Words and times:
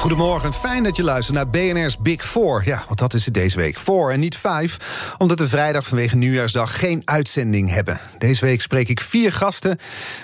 Goedemorgen, 0.00 0.54
fijn 0.54 0.82
dat 0.82 0.96
je 0.96 1.02
luistert 1.02 1.36
naar 1.36 1.50
BNR's 1.50 1.98
Big 1.98 2.26
Four. 2.26 2.62
Ja, 2.64 2.84
want 2.86 2.98
dat 2.98 3.14
is 3.14 3.24
het 3.24 3.34
deze 3.34 3.56
week. 3.56 3.78
Four 3.78 4.12
en 4.12 4.20
niet 4.20 4.36
vijf, 4.36 4.76
omdat 5.18 5.38
we 5.38 5.48
vrijdag 5.48 5.86
vanwege 5.86 6.16
Nieuwjaarsdag 6.16 6.78
geen 6.78 7.02
uitzending 7.04 7.70
hebben. 7.70 8.00
Deze 8.18 8.44
week 8.44 8.60
spreek 8.60 8.88
ik 8.88 9.00
vier 9.00 9.32
gasten 9.32 9.78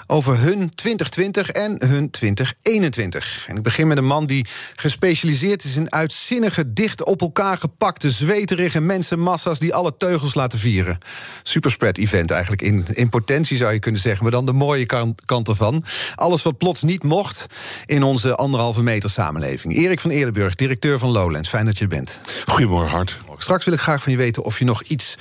over 0.06 0.38
hun 0.38 0.70
2020 0.74 1.50
en 1.50 1.86
hun 1.86 2.10
2021. 2.10 3.44
En 3.46 3.56
ik 3.56 3.62
begin 3.62 3.86
met 3.86 3.96
een 3.96 4.06
man 4.06 4.26
die 4.26 4.46
gespecialiseerd 4.76 5.64
is 5.64 5.76
in 5.76 5.92
uitzinnige, 5.92 6.72
dicht 6.72 7.04
op 7.04 7.20
elkaar 7.20 7.58
gepakte, 7.58 8.10
zweterige 8.10 8.80
mensenmassa's 8.80 9.58
die 9.58 9.74
alle 9.74 9.96
teugels 9.96 10.34
laten 10.34 10.58
vieren. 10.58 10.98
Superspread 11.42 11.96
event 11.96 12.30
eigenlijk 12.30 12.62
in, 12.62 12.86
in 12.92 13.08
potentie 13.08 13.56
zou 13.56 13.72
je 13.72 13.78
kunnen 13.78 14.00
zeggen, 14.00 14.22
maar 14.22 14.32
dan 14.32 14.44
de 14.44 14.52
mooie 14.52 14.86
kant, 14.86 15.24
kant 15.24 15.48
ervan. 15.48 15.84
Alles 16.14 16.42
wat 16.42 16.58
plots 16.58 16.82
niet 16.82 17.02
mocht 17.02 17.46
in 17.86 18.02
onze 18.02 18.34
anderhalve 18.34 18.82
meter 18.82 19.10
samenleving. 19.10 19.64
Erik 19.70 20.00
van 20.00 20.10
Eerdenburg, 20.10 20.54
directeur 20.54 20.98
van 20.98 21.10
Lowlands. 21.10 21.48
Fijn 21.48 21.64
dat 21.64 21.76
je 21.78 21.82
er 21.82 21.90
bent. 21.90 22.20
Goedemorgen, 22.46 22.90
Hart. 22.96 23.16
Straks 23.38 23.64
wil 23.64 23.74
ik 23.74 23.80
graag 23.80 24.02
van 24.02 24.12
je 24.12 24.18
weten 24.18 24.44
of 24.44 24.58
je 24.58 24.64
nog 24.64 24.82
iets 24.82 25.14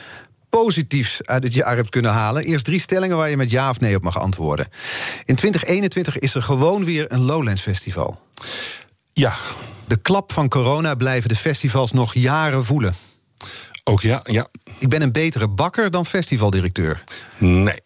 positiefs 0.50 1.24
uit 1.24 1.44
het 1.44 1.54
jaar 1.54 1.76
hebt 1.76 1.90
kunnen 1.90 2.12
halen. 2.12 2.44
Eerst 2.46 2.66
drie 2.66 2.80
stellingen 2.80 3.18
waar 3.18 3.30
je 3.30 3.38
met 3.38 3.50
ja 3.52 3.70
of 3.70 3.80
nee 3.80 3.96
op 3.96 4.04
mag 4.04 4.20
antwoorden. 4.20 4.68
In 5.26 5.36
2021 5.36 6.20
is 6.20 6.36
er 6.36 6.42
gewoon 6.42 6.84
weer 6.86 7.06
een 7.12 7.22
Lowlands 7.22 7.62
Festival. 7.62 8.20
Ja, 9.14 9.36
De 9.88 9.96
klap 9.98 10.34
van 10.34 10.50
corona 10.50 10.96
blijven 10.96 11.30
de 11.30 11.36
festivals 11.36 11.92
nog 11.92 12.14
jaren 12.14 12.66
voelen. 12.66 12.96
ook 13.84 14.02
ja, 14.02 14.20
ja. 14.24 14.48
Ik 14.80 14.90
ben 14.90 15.02
een 15.02 15.12
betere 15.12 15.48
bakker 15.48 15.92
dan 15.92 16.06
festivaldirecteur. 16.06 17.04
Nee. 17.38 17.80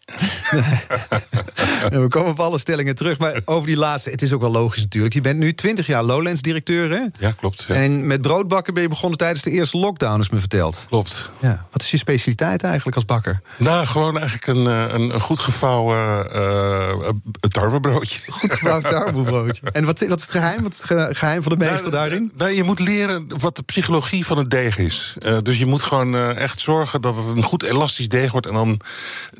We 1.90 2.06
komen 2.08 2.30
op 2.30 2.40
alle 2.40 2.58
stellingen 2.58 2.94
terug, 2.94 3.18
maar 3.18 3.40
over 3.44 3.66
die 3.66 3.76
laatste... 3.76 4.10
het 4.10 4.22
is 4.22 4.32
ook 4.32 4.40
wel 4.40 4.50
logisch 4.50 4.82
natuurlijk. 4.82 5.14
Je 5.14 5.20
bent 5.20 5.38
nu 5.38 5.54
20 5.54 5.86
jaar 5.86 6.02
Lowlands-directeur, 6.02 6.90
hè? 6.90 7.04
Ja, 7.18 7.30
klopt. 7.30 7.64
Ja. 7.68 7.74
En 7.74 8.06
met 8.06 8.22
broodbakken 8.22 8.74
ben 8.74 8.82
je 8.82 8.88
begonnen 8.88 9.18
tijdens 9.18 9.42
de 9.42 9.50
eerste 9.50 9.78
lockdown, 9.78 10.20
is 10.20 10.30
me 10.30 10.38
verteld. 10.38 10.86
Klopt. 10.88 11.30
Ja. 11.40 11.66
Wat 11.70 11.82
is 11.82 11.90
je 11.90 11.96
specialiteit 11.96 12.62
eigenlijk 12.62 12.96
als 12.96 13.04
bakker? 13.04 13.40
Nou, 13.58 13.86
gewoon 13.86 14.18
eigenlijk 14.18 14.46
een, 14.46 14.66
eh, 14.66 14.84
een, 14.88 15.14
een 15.14 15.20
goed 15.20 15.38
gevouwen 15.38 16.30
eh, 16.32 17.08
tarwebroodje. 17.48 18.20
Goed 18.32 18.52
gebouwd 18.52 18.82
tarwebroodje. 18.90 19.70
En 19.72 19.84
wat, 19.84 20.00
wat 20.06 20.18
is 20.18 20.24
het 20.24 20.30
geheim? 20.30 20.62
Wat 20.62 20.72
is 20.72 20.78
het 20.78 20.86
ge- 20.86 21.08
geheim 21.12 21.42
van 21.42 21.52
de 21.52 21.58
meester 21.58 21.90
Nou, 21.90 21.92
daarin? 21.92 22.32
Nou, 22.36 22.50
je 22.50 22.64
moet 22.64 22.78
leren 22.80 23.38
wat 23.38 23.56
de 23.56 23.62
psychologie 23.62 24.26
van 24.26 24.38
het 24.38 24.50
deeg 24.50 24.78
is. 24.78 25.14
Dus 25.42 25.58
je 25.58 25.66
moet 25.66 25.82
gewoon 25.82 26.16
echt 26.16 26.60
zorgen 26.60 27.00
dat 27.00 27.16
het 27.16 27.26
een 27.36 27.42
goed 27.42 27.62
elastisch 27.62 28.08
deeg 28.08 28.32
wordt. 28.32 28.46
En 28.46 28.52
dan 28.54 28.80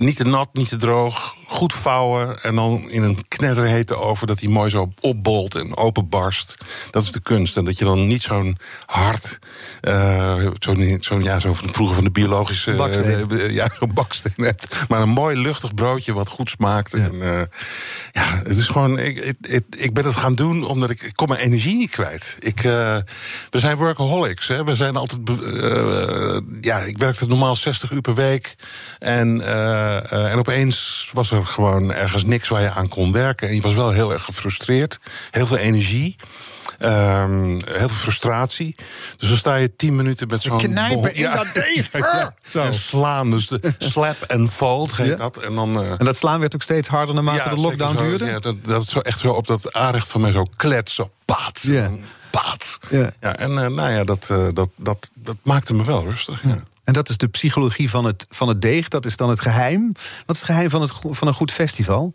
niet 0.01 0.17
te 0.17 0.25
nat, 0.25 0.49
niet 0.53 0.69
te 0.69 0.77
droog. 0.77 1.35
Goed 1.47 1.73
vouwen. 1.73 2.43
En 2.43 2.55
dan 2.55 2.91
in 2.91 3.03
een 3.03 3.19
knetterhete 3.29 3.97
oven 3.97 4.27
dat 4.27 4.41
hij 4.41 4.49
mooi 4.49 4.71
zo 4.71 4.93
opbolt 5.01 5.55
en 5.55 5.77
openbarst. 5.77 6.55
Dat 6.91 7.03
is 7.03 7.13
de 7.13 7.21
kunst. 7.21 7.57
En 7.57 7.65
dat 7.65 7.79
je 7.79 7.85
dan 7.85 8.07
niet 8.07 8.23
zo'n 8.23 8.57
hard. 8.87 9.39
eh, 9.81 10.47
zo'n 10.59 10.97
zo, 11.01 11.21
ja, 11.21 11.41
zo 11.41 11.55
van 11.55 11.69
vroeger 11.69 11.95
van 11.95 12.05
de 12.05 12.11
biologische. 12.11 12.75
Baksteen. 12.75 13.31
eh, 13.31 13.51
ja, 13.55 13.69
zo'n 13.79 13.91
baksteen 13.95 14.33
hebt. 14.45 14.77
Maar 14.89 15.01
een 15.01 15.09
mooi 15.09 15.37
luchtig 15.37 15.75
broodje 15.75 16.13
wat 16.13 16.29
goed 16.29 16.51
smaakt. 16.51 16.95
En, 16.95 17.23
eh, 17.23 17.43
ja, 18.13 18.37
het 18.43 18.57
is 18.59 18.67
gewoon. 18.67 18.99
Ik, 18.99 19.19
ik, 19.19 19.37
ik, 19.41 19.65
ik 19.77 19.95
ben 19.95 20.05
het 20.05 20.17
gaan 20.17 20.35
doen 20.35 20.65
omdat 20.67 20.91
ik, 20.91 21.03
ik 21.03 21.17
kom 21.17 21.29
mijn 21.29 21.41
energie 21.41 21.77
niet 21.77 21.91
kwijt. 21.91 22.37
Ik, 22.39 22.59
eh, 22.65 22.97
we 23.51 23.59
zijn 23.59 23.77
workaholics. 23.77 24.49
Hè. 24.49 24.65
We 24.65 24.77
zijn 24.77 24.97
altijd. 24.97 25.21
eh, 25.29 26.37
ja, 26.61 26.79
ik 26.79 26.99
werkte 26.99 27.27
normaal 27.27 27.57
60 27.57 27.91
uur 27.91 28.01
per 28.01 28.15
week. 28.15 28.55
En, 28.99 29.41
eh, 29.41 29.89
eh, 29.90 29.90
en 29.99 30.39
opeens 30.39 31.09
was 31.13 31.31
er 31.31 31.47
gewoon 31.47 31.93
ergens 31.93 32.25
niks 32.25 32.49
waar 32.49 32.63
je 32.63 32.71
aan 32.71 32.89
kon 32.89 33.13
werken. 33.13 33.49
En 33.49 33.55
je 33.55 33.61
was 33.61 33.75
wel 33.75 33.91
heel 33.91 34.13
erg 34.13 34.25
gefrustreerd. 34.25 34.99
Heel 35.31 35.47
veel 35.47 35.57
energie. 35.57 36.17
Ehm, 36.79 37.49
heel 37.49 37.89
veel 37.89 37.89
frustratie. 37.89 38.75
Dus 39.17 39.29
dan 39.29 39.37
sta 39.37 39.55
je 39.55 39.77
tien 39.77 39.97
minuten 39.97 40.29
met 40.29 40.43
zo'n... 40.43 40.59
knijpen 40.59 41.15
in 41.15 41.21
Ja. 41.21 41.35
dat 41.45 41.55
deeg. 41.55 41.89
Ja, 41.93 42.35
Zo. 42.43 42.61
En 42.61 42.75
slaan. 42.75 43.31
Dus 43.31 43.47
de 43.47 43.75
slap 43.79 44.17
and 44.27 44.51
fold 44.53 44.97
heet 44.97 45.07
Ja. 45.09 45.15
dat. 45.17 45.37
En 45.37 45.55
dan... 45.55 45.83
eh, 45.83 45.91
En 45.99 46.05
dat 46.05 46.17
slaan 46.17 46.41
werd 46.41 46.55
ook 46.55 46.63
steeds 46.63 46.89
harder 46.89 47.15
naarmate 47.15 47.49
de 47.49 47.57
lockdown 47.57 47.99
zo. 47.99 48.05
duurde? 48.05 48.25
Ja, 48.25 48.39
dat, 48.39 48.65
dat 48.65 48.87
zo 48.87 48.99
echt 49.01 49.19
zo 49.19 49.33
op 49.33 49.47
dat 49.47 49.73
aanrecht 49.73 50.09
van 50.09 50.21
mij 50.21 50.33
zo 50.33 50.43
klet, 50.57 50.91
zo 50.91 51.11
paat. 51.25 51.59
Ja. 51.63 51.91
Paat. 52.31 52.79
Ja. 52.91 53.11
Ja, 53.21 53.37
en 53.37 53.59
eh, 53.59 53.67
nou 53.67 53.91
ja, 53.91 54.05
dat, 54.05 54.27
eh, 54.31 54.47
dat, 54.53 54.69
dat, 54.77 55.11
dat 55.15 55.37
maakte 55.43 55.75
me 55.75 55.85
wel 55.85 56.03
rustig. 56.05 56.43
Ja. 56.43 56.59
En 56.85 56.93
dat 56.93 57.09
is 57.09 57.17
de 57.17 57.29
psychologie 57.29 57.91
van 57.91 58.05
het, 58.05 58.27
van 58.29 58.49
het 58.49 58.63
deeg. 58.63 58.89
Dat 58.89 59.07
is 59.07 59.17
dan 59.17 59.29
het 59.29 59.41
geheim. 59.41 59.93
Wat 60.27 60.37
is 60.37 60.43
het 60.43 60.51
geheim 60.51 60.71
van, 60.71 60.81
het, 60.81 60.93
van 61.11 61.29
een 61.29 61.35
goed 61.35 61.53
festival? 61.53 62.13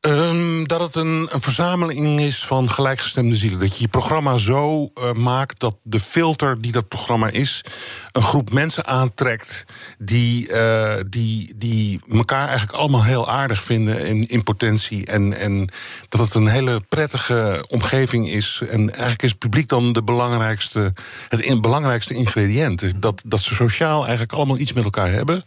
Ehm, 0.00 0.64
dat 0.64 0.80
het 0.80 0.94
een, 0.94 1.28
een 1.30 1.40
verzameling 1.40 2.20
is 2.20 2.44
van 2.44 2.70
gelijkgestemde 2.70 3.36
zielen. 3.36 3.58
Dat 3.58 3.74
je 3.74 3.82
je 3.82 3.88
programma 3.88 4.38
zo 4.38 4.90
eh, 4.94 5.12
maakt 5.12 5.60
dat 5.60 5.76
de 5.82 6.00
filter 6.00 6.60
die 6.60 6.72
dat 6.72 6.88
programma 6.88 7.28
is... 7.28 7.64
een 8.12 8.22
groep 8.22 8.52
mensen 8.52 8.86
aantrekt 8.86 9.64
die, 9.98 10.48
eh, 10.48 11.00
die, 11.08 11.54
die 11.56 12.00
elkaar 12.12 12.48
eigenlijk 12.48 12.78
allemaal 12.78 13.04
heel 13.04 13.28
aardig 13.28 13.62
vinden 13.62 14.06
in, 14.06 14.28
in 14.28 14.42
potentie. 14.42 15.06
En, 15.06 15.38
en 15.38 15.68
dat 16.08 16.20
het 16.20 16.34
een 16.34 16.48
hele 16.48 16.80
prettige 16.88 17.64
omgeving 17.68 18.28
is. 18.28 18.62
En 18.70 18.90
eigenlijk 18.90 19.22
is 19.22 19.30
het 19.30 19.38
publiek 19.38 19.68
dan 19.68 19.92
de 19.92 20.02
belangrijkste, 20.02 20.92
het 21.28 21.60
belangrijkste 21.60 22.14
ingrediënt. 22.14 23.02
Dat, 23.02 23.22
dat 23.26 23.40
ze 23.40 23.54
sociaal 23.54 24.00
eigenlijk 24.02 24.32
allemaal 24.32 24.58
iets 24.58 24.72
met 24.72 24.84
elkaar 24.84 25.10
hebben. 25.10 25.44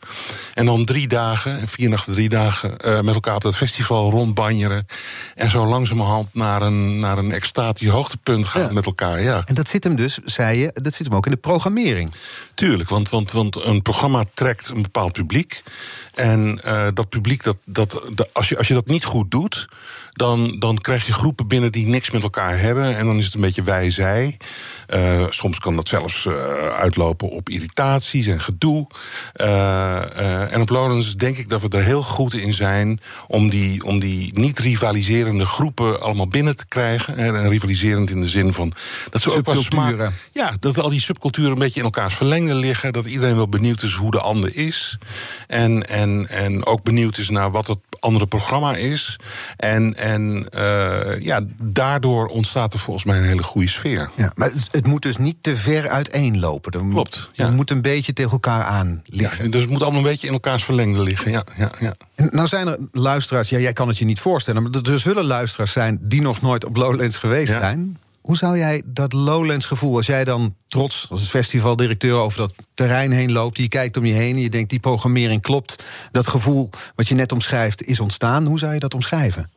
En 0.53 0.65
dan 0.65 0.85
drie 0.85 1.07
dagen, 1.07 1.59
en 1.59 1.67
vier 1.67 1.89
nachten, 1.89 2.13
drie 2.13 2.29
dagen... 2.29 2.77
eh, 2.77 3.01
met 3.01 3.13
elkaar 3.13 3.35
op 3.35 3.41
dat 3.41 3.57
festival 3.57 4.11
En 5.35 5.49
zo 5.49 5.65
langzamerhand 5.65 6.27
naar 6.33 6.61
een, 6.61 6.99
naar 6.99 7.17
een 7.17 7.31
extatisch 7.31 7.87
hoogtepunt 7.87 8.45
gaan 8.45 8.73
met 8.73 8.85
elkaar. 8.85 9.21
Ja. 9.21 9.41
En 9.45 9.53
dat 9.55 9.67
zit 9.67 9.83
hem 9.83 9.95
dus, 9.95 10.19
zei 10.25 10.57
je, 10.59 10.69
dat 10.73 10.93
zit 10.93 11.05
hem 11.07 11.15
ook 11.15 11.25
in 11.25 11.31
de 11.31 11.37
programmering. 11.37 12.11
Tuurlijk, 12.53 12.89
want, 12.89 13.09
want, 13.09 13.31
want 13.31 13.65
een 13.65 13.81
programma 13.81 14.23
trekt 14.33 14.67
een 14.69 14.81
bepaald 14.81 15.11
publiek. 15.13 15.63
En 16.13 16.61
dat 16.93 17.09
publiek, 17.09 17.43
dat, 17.43 17.57
dat, 17.65 18.01
dat- 18.13 18.29
als, 18.33 18.49
je, 18.49 18.57
als 18.57 18.67
je 18.67 18.73
dat 18.73 18.85
niet 18.87 19.03
goed 19.03 19.31
doet, 19.31 19.67
dan, 20.11 20.59
dan 20.59 20.77
krijg 20.77 21.05
je 21.05 21.13
groepen 21.13 21.47
binnen 21.47 21.71
die 21.71 21.87
niks 21.87 22.11
met 22.11 22.21
elkaar 22.23 22.59
hebben. 22.59 22.95
En 22.97 23.05
dan 23.05 23.17
is 23.17 23.25
het 23.25 23.33
een 23.33 23.41
beetje 23.41 23.63
wij-zij. 23.63 24.37
Eh, 24.93 25.25
soms 25.29 25.59
kan 25.59 25.75
dat 25.75 25.87
zelfs 25.87 26.25
eh, 26.25 26.33
uitlopen 26.67 27.29
op 27.29 27.49
irritaties 27.49 28.27
en 28.27 28.41
gedoe. 28.41 28.87
Eh, 29.33 30.53
en 30.53 30.61
op 30.61 30.69
Lowlands 30.69 31.15
denk 31.15 31.37
ik 31.37 31.49
dat 31.49 31.61
we 31.61 31.69
er 31.69 31.83
heel 31.83 32.01
goed 32.01 32.33
in 32.33 32.53
zijn 32.53 32.99
om 33.27 33.49
die, 33.49 33.83
om 33.83 33.99
die 33.99 34.39
niet 34.39 34.59
rivaliserende 34.59 35.45
groepen 35.45 36.01
allemaal 36.01 36.27
binnen 36.27 36.55
te 36.55 36.65
krijgen. 36.65 37.17
En 37.17 37.49
rivaliserend 37.49 38.09
in 38.09 38.21
de 38.21 38.29
zin 38.29 38.53
van 38.53 38.73
dat 39.09 39.21
ze 39.21 39.35
ook 39.35 39.45
wel 39.45 39.55
Subculturen. 39.55 40.13
ja, 40.31 40.53
dat 40.59 40.79
al 40.79 40.89
die 40.89 41.01
subculturen 41.01 41.51
een 41.51 41.59
beetje 41.59 41.79
in 41.79 41.85
elkaars 41.85 42.15
verlengde 42.15 42.55
liggen. 42.55 42.93
Dat 42.93 43.05
iedereen 43.05 43.35
wel 43.35 43.49
benieuwd 43.49 43.83
is 43.83 43.93
hoe 43.93 44.11
de 44.11 44.19
ander 44.19 44.55
is. 44.55 44.97
En, 45.47 45.87
en, 45.87 46.29
en 46.29 46.65
ook 46.65 46.83
benieuwd 46.83 47.17
is 47.17 47.29
naar 47.29 47.51
wat 47.51 47.67
het 47.67 47.79
andere 47.99 48.25
programma 48.27 48.75
is. 48.75 49.19
En, 49.57 49.95
en 49.95 50.47
ja, 51.19 51.41
daardoor 51.61 52.27
ontstaat 52.27 52.73
er 52.73 52.79
volgens 52.79 53.05
mij 53.05 53.17
een 53.17 53.23
hele 53.23 53.43
goede 53.43 53.69
sfeer. 53.69 54.09
Ja, 54.15 54.31
maar 54.35 54.51
het, 54.71 54.82
het 54.83 54.91
moet 54.91 55.01
dus 55.01 55.17
niet 55.17 55.35
te 55.43 55.57
ver 55.57 55.89
uiteenlopen. 55.89 56.81
Moet- 56.85 56.93
Klopt, 56.93 57.29
ja. 57.33 57.45
Er 57.45 57.51
moet 57.53 57.69
een 57.69 57.81
beetje 57.81 58.13
tegen 58.13 58.31
elkaar 58.31 58.63
aan 58.63 59.01
Ja, 59.03 59.17
liggen. 59.17 59.51
dus 59.51 59.61
het 59.61 59.69
moet 59.69 59.81
allemaal 59.81 59.99
een 60.01 60.07
beetje 60.07 60.27
in 60.27 60.33
elkaars 60.33 60.63
verlengde 60.63 61.03
liggen. 61.03 61.31
Ja, 61.31 61.43
ja, 61.57 61.71
ja. 61.79 61.93
En 62.15 62.29
nou 62.31 62.47
zijn 62.47 62.67
er 62.67 62.77
luisteraars, 62.91 63.49
ja, 63.49 63.57
jij 63.59 63.73
kan 63.73 63.87
het 63.87 63.97
je 63.97 64.05
niet 64.05 64.19
voorstellen... 64.19 64.63
maar 64.63 64.81
er 64.81 64.99
zullen 64.99 65.25
luisteraars 65.25 65.71
zijn 65.71 65.99
die 66.01 66.21
nog 66.21 66.41
nooit 66.41 66.65
op 66.65 66.75
Lowlands 66.75 67.17
geweest 67.17 67.51
Ja. 67.51 67.59
zijn. 67.59 67.97
Hoe 68.21 68.37
zou 68.37 68.57
jij 68.57 68.81
dat 68.85 69.13
Lowlands 69.13 69.65
gevoel, 69.65 69.95
als 69.95 70.05
jij 70.05 70.23
dan 70.23 70.55
trots 70.67 71.07
als 71.09 71.27
festivaldirecteur 71.29 72.13
over 72.15 72.37
dat 72.37 72.53
terrein 72.73 73.11
heen 73.11 73.31
loopt, 73.31 73.57
je 73.57 73.67
kijkt 73.67 73.97
om 73.97 74.05
je 74.05 74.13
heen 74.13 74.35
en 74.35 74.41
je 74.41 74.49
denkt 74.49 74.69
die 74.69 74.79
programmering 74.79 75.41
klopt, 75.41 75.83
dat 76.11 76.27
gevoel 76.27 76.69
wat 76.95 77.07
je 77.07 77.15
net 77.15 77.31
omschrijft 77.31 77.83
is 77.83 77.99
ontstaan, 77.99 78.45
hoe 78.45 78.59
zou 78.59 78.73
je 78.73 78.79
dat 78.79 78.93
omschrijven? 78.93 79.49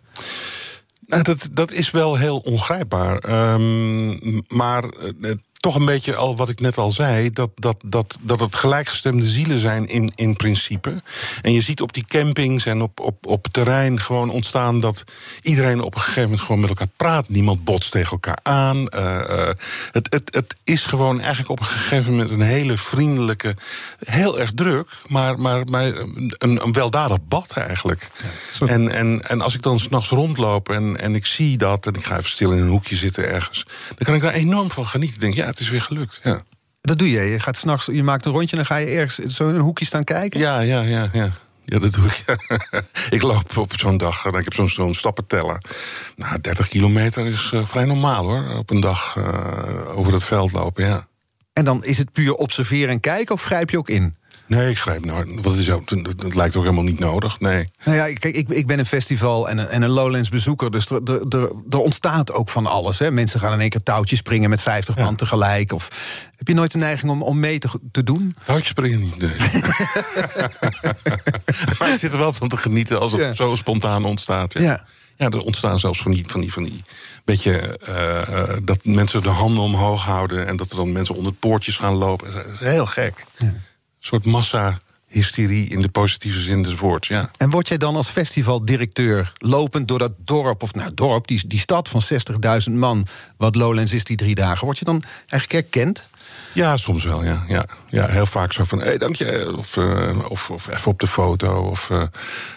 Nou, 1.06 1.22
dat, 1.22 1.48
dat 1.52 1.72
is 1.72 1.90
wel 1.90 2.16
heel 2.16 2.38
ongrijpbaar. 2.38 3.18
Ehm, 3.18 4.40
maar 4.48 4.84
eh, 4.84 5.32
toch 5.66 5.74
een 5.74 5.84
beetje 5.84 6.14
al 6.14 6.36
wat 6.36 6.48
ik 6.48 6.60
net 6.60 6.78
al 6.78 6.90
zei, 6.90 7.30
dat, 7.30 7.50
dat, 7.54 7.76
dat, 7.86 8.18
dat 8.20 8.40
het 8.40 8.54
gelijkgestemde 8.54 9.26
zielen 9.26 9.60
zijn 9.60 9.86
in, 9.86 10.12
in 10.14 10.36
principe. 10.36 11.02
En 11.42 11.52
je 11.52 11.60
ziet 11.60 11.80
op 11.80 11.92
die 11.92 12.04
campings 12.08 12.66
en 12.66 12.82
op, 12.82 13.00
op, 13.00 13.26
op 13.26 13.46
terrein 13.50 14.00
gewoon 14.00 14.30
ontstaan 14.30 14.80
dat 14.80 15.04
iedereen 15.42 15.80
op 15.80 15.94
een 15.94 16.00
gegeven 16.00 16.22
moment 16.22 16.40
gewoon 16.40 16.60
met 16.60 16.68
elkaar 16.68 16.88
praat. 16.96 17.28
Niemand 17.28 17.64
botst 17.64 17.90
tegen 17.90 18.10
elkaar 18.10 18.38
aan. 18.42 18.76
Uh, 18.94 19.48
het, 19.92 20.06
het, 20.10 20.34
het 20.34 20.56
is 20.64 20.84
gewoon 20.84 21.20
eigenlijk 21.20 21.50
op 21.50 21.60
een 21.60 21.66
gegeven 21.66 22.10
moment 22.10 22.30
een 22.30 22.40
hele 22.40 22.76
vriendelijke, 22.76 23.56
heel 24.04 24.38
erg 24.38 24.52
druk, 24.54 24.90
maar, 25.06 25.40
maar, 25.40 25.64
maar 25.64 25.86
een, 25.86 26.32
een 26.38 26.72
weldadig 26.72 27.18
bad 27.28 27.52
eigenlijk. 27.52 28.10
en, 28.66 28.88
en, 28.88 29.28
en 29.28 29.40
als 29.40 29.54
ik 29.54 29.62
dan 29.62 29.80
s'nachts 29.80 30.08
rondloop 30.08 30.68
en, 30.68 31.00
en 31.00 31.14
ik 31.14 31.26
zie 31.26 31.56
dat 31.56 31.86
en 31.86 31.94
ik 31.94 32.04
ga 32.04 32.18
even 32.18 32.30
stil 32.30 32.52
in 32.52 32.58
een 32.58 32.68
hoekje 32.68 32.96
zitten 32.96 33.28
ergens, 33.28 33.66
dan 33.88 34.06
kan 34.06 34.14
ik 34.14 34.22
daar 34.22 34.32
enorm 34.32 34.70
van 34.70 34.86
genieten. 34.86 35.20
Denk, 35.20 35.34
ja, 35.34 35.52
het 35.56 35.64
is 35.64 35.70
weer 35.70 35.82
gelukt. 35.82 36.20
Ja. 36.22 36.42
Dat 36.80 36.98
doe 36.98 37.10
je. 37.10 37.20
Je 37.20 37.40
gaat 37.40 37.56
s'nachts, 37.56 37.86
je 37.86 38.02
maakt 38.02 38.24
een 38.24 38.32
rondje 38.32 38.50
en 38.50 38.56
dan 38.56 38.66
ga 38.66 38.76
je 38.76 38.86
ergens 38.86 39.36
zo 39.36 39.48
in 39.48 39.54
een 39.54 39.60
hoekje 39.60 39.84
staan 39.84 40.04
kijken. 40.04 40.40
Ja, 40.40 40.60
ja, 40.60 40.80
ja, 40.80 41.08
ja. 41.12 41.32
Ja, 41.64 41.78
dat 41.78 41.92
doe 41.92 42.06
ik. 42.06 42.24
ik 43.16 43.22
loop 43.22 43.56
op 43.56 43.72
zo'n 43.76 43.96
dag 43.96 44.24
en 44.24 44.32
ik 44.32 44.44
heb 44.44 44.54
zo'n 44.54 44.68
zo'n 44.68 44.94
stappenteller. 44.94 45.62
Nou, 46.16 46.40
30 46.40 46.68
kilometer 46.68 47.26
is 47.26 47.50
uh, 47.54 47.66
vrij 47.66 47.84
normaal 47.84 48.24
hoor. 48.24 48.56
Op 48.58 48.70
een 48.70 48.80
dag 48.80 49.16
uh, 49.18 49.98
over 49.98 50.12
het 50.12 50.24
veld 50.24 50.52
lopen, 50.52 50.84
ja. 50.84 51.06
En 51.52 51.64
dan 51.64 51.84
is 51.84 51.98
het 51.98 52.12
puur 52.12 52.34
observeren 52.34 52.88
en 52.88 53.00
kijken 53.00 53.34
of 53.34 53.42
grijp 53.42 53.70
je 53.70 53.78
ook 53.78 53.88
in? 53.88 54.16
Nee, 54.46 54.70
ik 54.70 54.78
grijp 54.78 55.04
nou. 55.04 55.38
Wat 55.42 55.54
is 55.54 55.70
ook, 55.70 56.18
dat 56.18 56.34
lijkt 56.34 56.56
ook 56.56 56.62
helemaal 56.62 56.84
niet 56.84 56.98
nodig. 56.98 57.40
Nee. 57.40 57.68
Nou 57.84 57.96
ja, 57.96 58.12
kijk, 58.12 58.36
ik, 58.36 58.48
ik 58.48 58.66
ben 58.66 58.78
een 58.78 58.86
festival 58.86 59.48
en 59.48 59.58
een, 59.58 59.68
en 59.68 59.82
een 59.82 59.90
Lowlands 59.90 60.28
bezoeker. 60.28 60.70
Dus 60.70 60.90
er, 60.90 61.00
er, 61.04 61.26
er, 61.28 61.52
er 61.70 61.78
ontstaat 61.78 62.32
ook 62.32 62.48
van 62.48 62.66
alles. 62.66 62.98
Hè. 62.98 63.10
Mensen 63.10 63.40
gaan 63.40 63.52
in 63.52 63.60
één 63.60 63.70
keer 63.70 63.82
touwtjes 63.82 64.18
springen 64.18 64.50
met 64.50 64.62
50 64.62 64.96
man 64.96 65.16
tegelijk. 65.16 65.72
Of 65.72 65.88
heb 66.36 66.48
je 66.48 66.54
nooit 66.54 66.72
de 66.72 66.78
neiging 66.78 67.10
om, 67.10 67.22
om 67.22 67.40
mee 67.40 67.58
te, 67.58 67.68
te 67.90 68.02
doen? 68.02 68.36
Touwtjes 68.44 68.70
springen 68.70 69.00
niet, 69.00 69.18
nee. 69.18 69.36
maar 71.78 71.88
je 71.88 71.96
zit 71.98 72.12
er 72.12 72.18
wel 72.18 72.32
van 72.32 72.48
te 72.48 72.56
genieten 72.56 73.00
als 73.00 73.12
het 73.12 73.36
zo 73.36 73.56
spontaan 73.56 74.04
ontstaat. 74.04 74.52
Ja. 74.52 74.60
ja. 74.60 74.86
Ja, 75.18 75.28
er 75.28 75.40
ontstaan 75.40 75.80
zelfs 75.80 76.02
van 76.02 76.12
die, 76.12 76.24
van 76.26 76.40
die, 76.40 76.52
van 76.52 76.62
die 76.62 76.84
beetje 77.24 77.80
uh, 77.88 78.56
dat 78.62 78.84
mensen 78.84 79.22
de 79.22 79.28
handen 79.28 79.62
omhoog 79.62 80.04
houden 80.04 80.46
en 80.46 80.56
dat 80.56 80.70
er 80.70 80.76
dan 80.76 80.92
mensen 80.92 81.14
onder 81.14 81.32
poortjes 81.32 81.76
gaan 81.76 81.94
lopen. 81.94 82.28
Heel 82.58 82.86
gek. 82.86 83.24
Ja 83.36 83.54
soort 84.06 84.24
massa 84.24 84.78
hysterie 85.08 85.68
in 85.68 85.82
de 85.82 85.88
positieve 85.88 86.40
zin 86.40 86.62
des 86.62 86.74
woords. 86.74 87.08
Ja. 87.08 87.30
En 87.36 87.50
word 87.50 87.68
jij 87.68 87.76
dan 87.76 87.96
als 87.96 88.08
festivaldirecteur 88.08 89.32
lopend 89.38 89.88
door 89.88 89.98
dat 89.98 90.12
dorp, 90.18 90.62
of 90.62 90.74
nou, 90.74 90.94
dorp, 90.94 91.26
die, 91.26 91.46
die 91.46 91.58
stad 91.58 91.88
van 91.88 92.02
60.000 92.68 92.72
man, 92.72 93.06
wat 93.36 93.54
Lowlands 93.54 93.92
is 93.92 94.04
die 94.04 94.16
drie 94.16 94.34
dagen, 94.34 94.64
word 94.64 94.78
je 94.78 94.84
dan 94.84 95.02
eigenlijk 95.28 95.52
herkend? 95.52 96.08
Ja, 96.52 96.76
soms 96.76 97.04
wel, 97.04 97.24
ja. 97.24 97.44
ja, 97.48 97.66
ja 97.88 98.06
heel 98.06 98.26
vaak 98.26 98.52
zo 98.52 98.64
van, 98.64 98.78
hé, 98.78 98.84
hey, 98.84 98.98
dank 98.98 99.16
je. 99.16 99.54
Of, 99.56 99.76
uh, 99.76 100.18
of, 100.28 100.50
of 100.50 100.68
even 100.68 100.90
op 100.90 101.00
de 101.00 101.06
foto. 101.06 101.62
Of, 101.62 101.90
uh, 101.90 102.02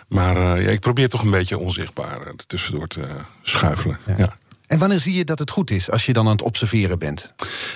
maar 0.07 0.37
uh, 0.37 0.63
ja, 0.65 0.69
ik 0.69 0.79
probeer 0.79 1.09
toch 1.09 1.21
een 1.21 1.31
beetje 1.31 1.57
onzichtbaar 1.57 2.27
er 2.27 2.35
tussendoor 2.47 2.87
te 2.87 3.07
schuifelen. 3.41 3.99
ja. 4.05 4.15
ja. 4.17 4.35
En 4.69 4.77
wanneer 4.77 4.99
zie 4.99 5.13
je 5.13 5.23
dat 5.23 5.39
het 5.39 5.49
goed 5.49 5.71
is 5.71 5.91
als 5.91 6.05
je 6.05 6.13
dan 6.13 6.25
aan 6.25 6.31
het 6.31 6.41
observeren 6.41 6.99
bent? 6.99 7.33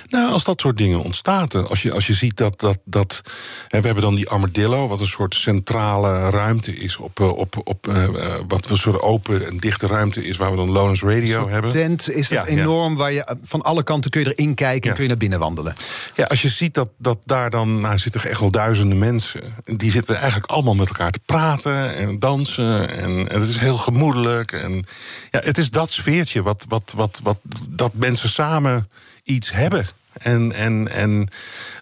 Nou, 0.08 0.32
als 0.32 0.44
dat 0.44 0.60
soort 0.60 0.76
dingen 0.76 1.02
ontstaan. 1.02 1.48
Als 1.68 1.82
je, 1.82 1.92
als 1.92 2.06
je 2.06 2.14
ziet 2.14 2.36
dat. 2.36 2.60
dat, 2.60 2.78
dat 2.84 3.20
hè, 3.68 3.80
we 3.80 3.86
hebben 3.86 4.04
dan 4.04 4.14
die 4.14 4.28
armadillo, 4.28 4.88
wat 4.88 5.00
een 5.00 5.06
soort 5.06 5.34
centrale 5.34 6.30
ruimte 6.30 6.76
is. 6.76 6.96
Op, 6.96 7.20
eh, 7.20 7.36
op, 7.36 7.60
op 7.64 7.86
uh, 7.88 8.06
wat 8.48 8.70
een 8.70 8.76
soort 8.76 9.00
open 9.00 9.46
en 9.46 9.56
dichte 9.56 9.86
ruimte 9.86 10.24
is, 10.24 10.36
waar 10.36 10.50
we 10.50 10.56
dan 10.56 10.70
Lowlands 10.70 11.02
Radio 11.02 11.48
hebben. 11.48 11.70
Tent 11.70 12.10
is 12.10 12.30
het 12.30 12.44
enorm, 12.44 12.96
waar 12.96 13.12
je 13.12 13.36
van 13.42 13.62
alle 13.62 13.82
kanten 13.82 14.10
kun 14.10 14.20
je 14.20 14.34
erin 14.34 14.54
kijken 14.54 14.88
en 14.88 14.94
kun 14.94 15.02
je 15.02 15.08
naar 15.08 15.18
binnen 15.18 15.38
wandelen. 15.38 15.74
Ja, 16.14 16.24
als 16.24 16.42
je 16.42 16.48
ziet 16.48 16.74
dat, 16.74 16.90
dat 16.98 17.18
daar 17.24 17.50
dan 17.50 17.80
nou, 17.80 17.98
zitten 17.98 18.24
echt 18.24 18.40
wel 18.40 18.50
duizenden 18.50 18.98
mensen. 18.98 19.54
Die 19.64 19.90
zitten 19.90 20.16
eigenlijk 20.16 20.50
allemaal 20.50 20.74
met 20.74 20.88
elkaar 20.88 21.10
te 21.10 21.20
praten 21.24 21.94
en 21.94 22.18
dansen. 22.18 22.88
En, 22.88 23.28
en 23.28 23.40
het 23.40 23.48
is 23.48 23.56
heel 23.56 23.76
gemoedelijk. 23.76 24.52
En 24.52 24.86
ja, 25.30 25.40
het 25.44 25.58
is 25.58 25.70
dat 25.70 25.90
sfeertje 25.90 26.42
wat, 26.42 26.64
wat 26.68 26.83
wat, 26.96 27.20
wat, 27.22 27.38
dat 27.68 27.94
mensen 27.94 28.28
samen 28.28 28.88
iets 29.22 29.52
hebben. 29.52 29.88
En, 30.14 30.52
en, 30.52 30.88
en 30.92 31.28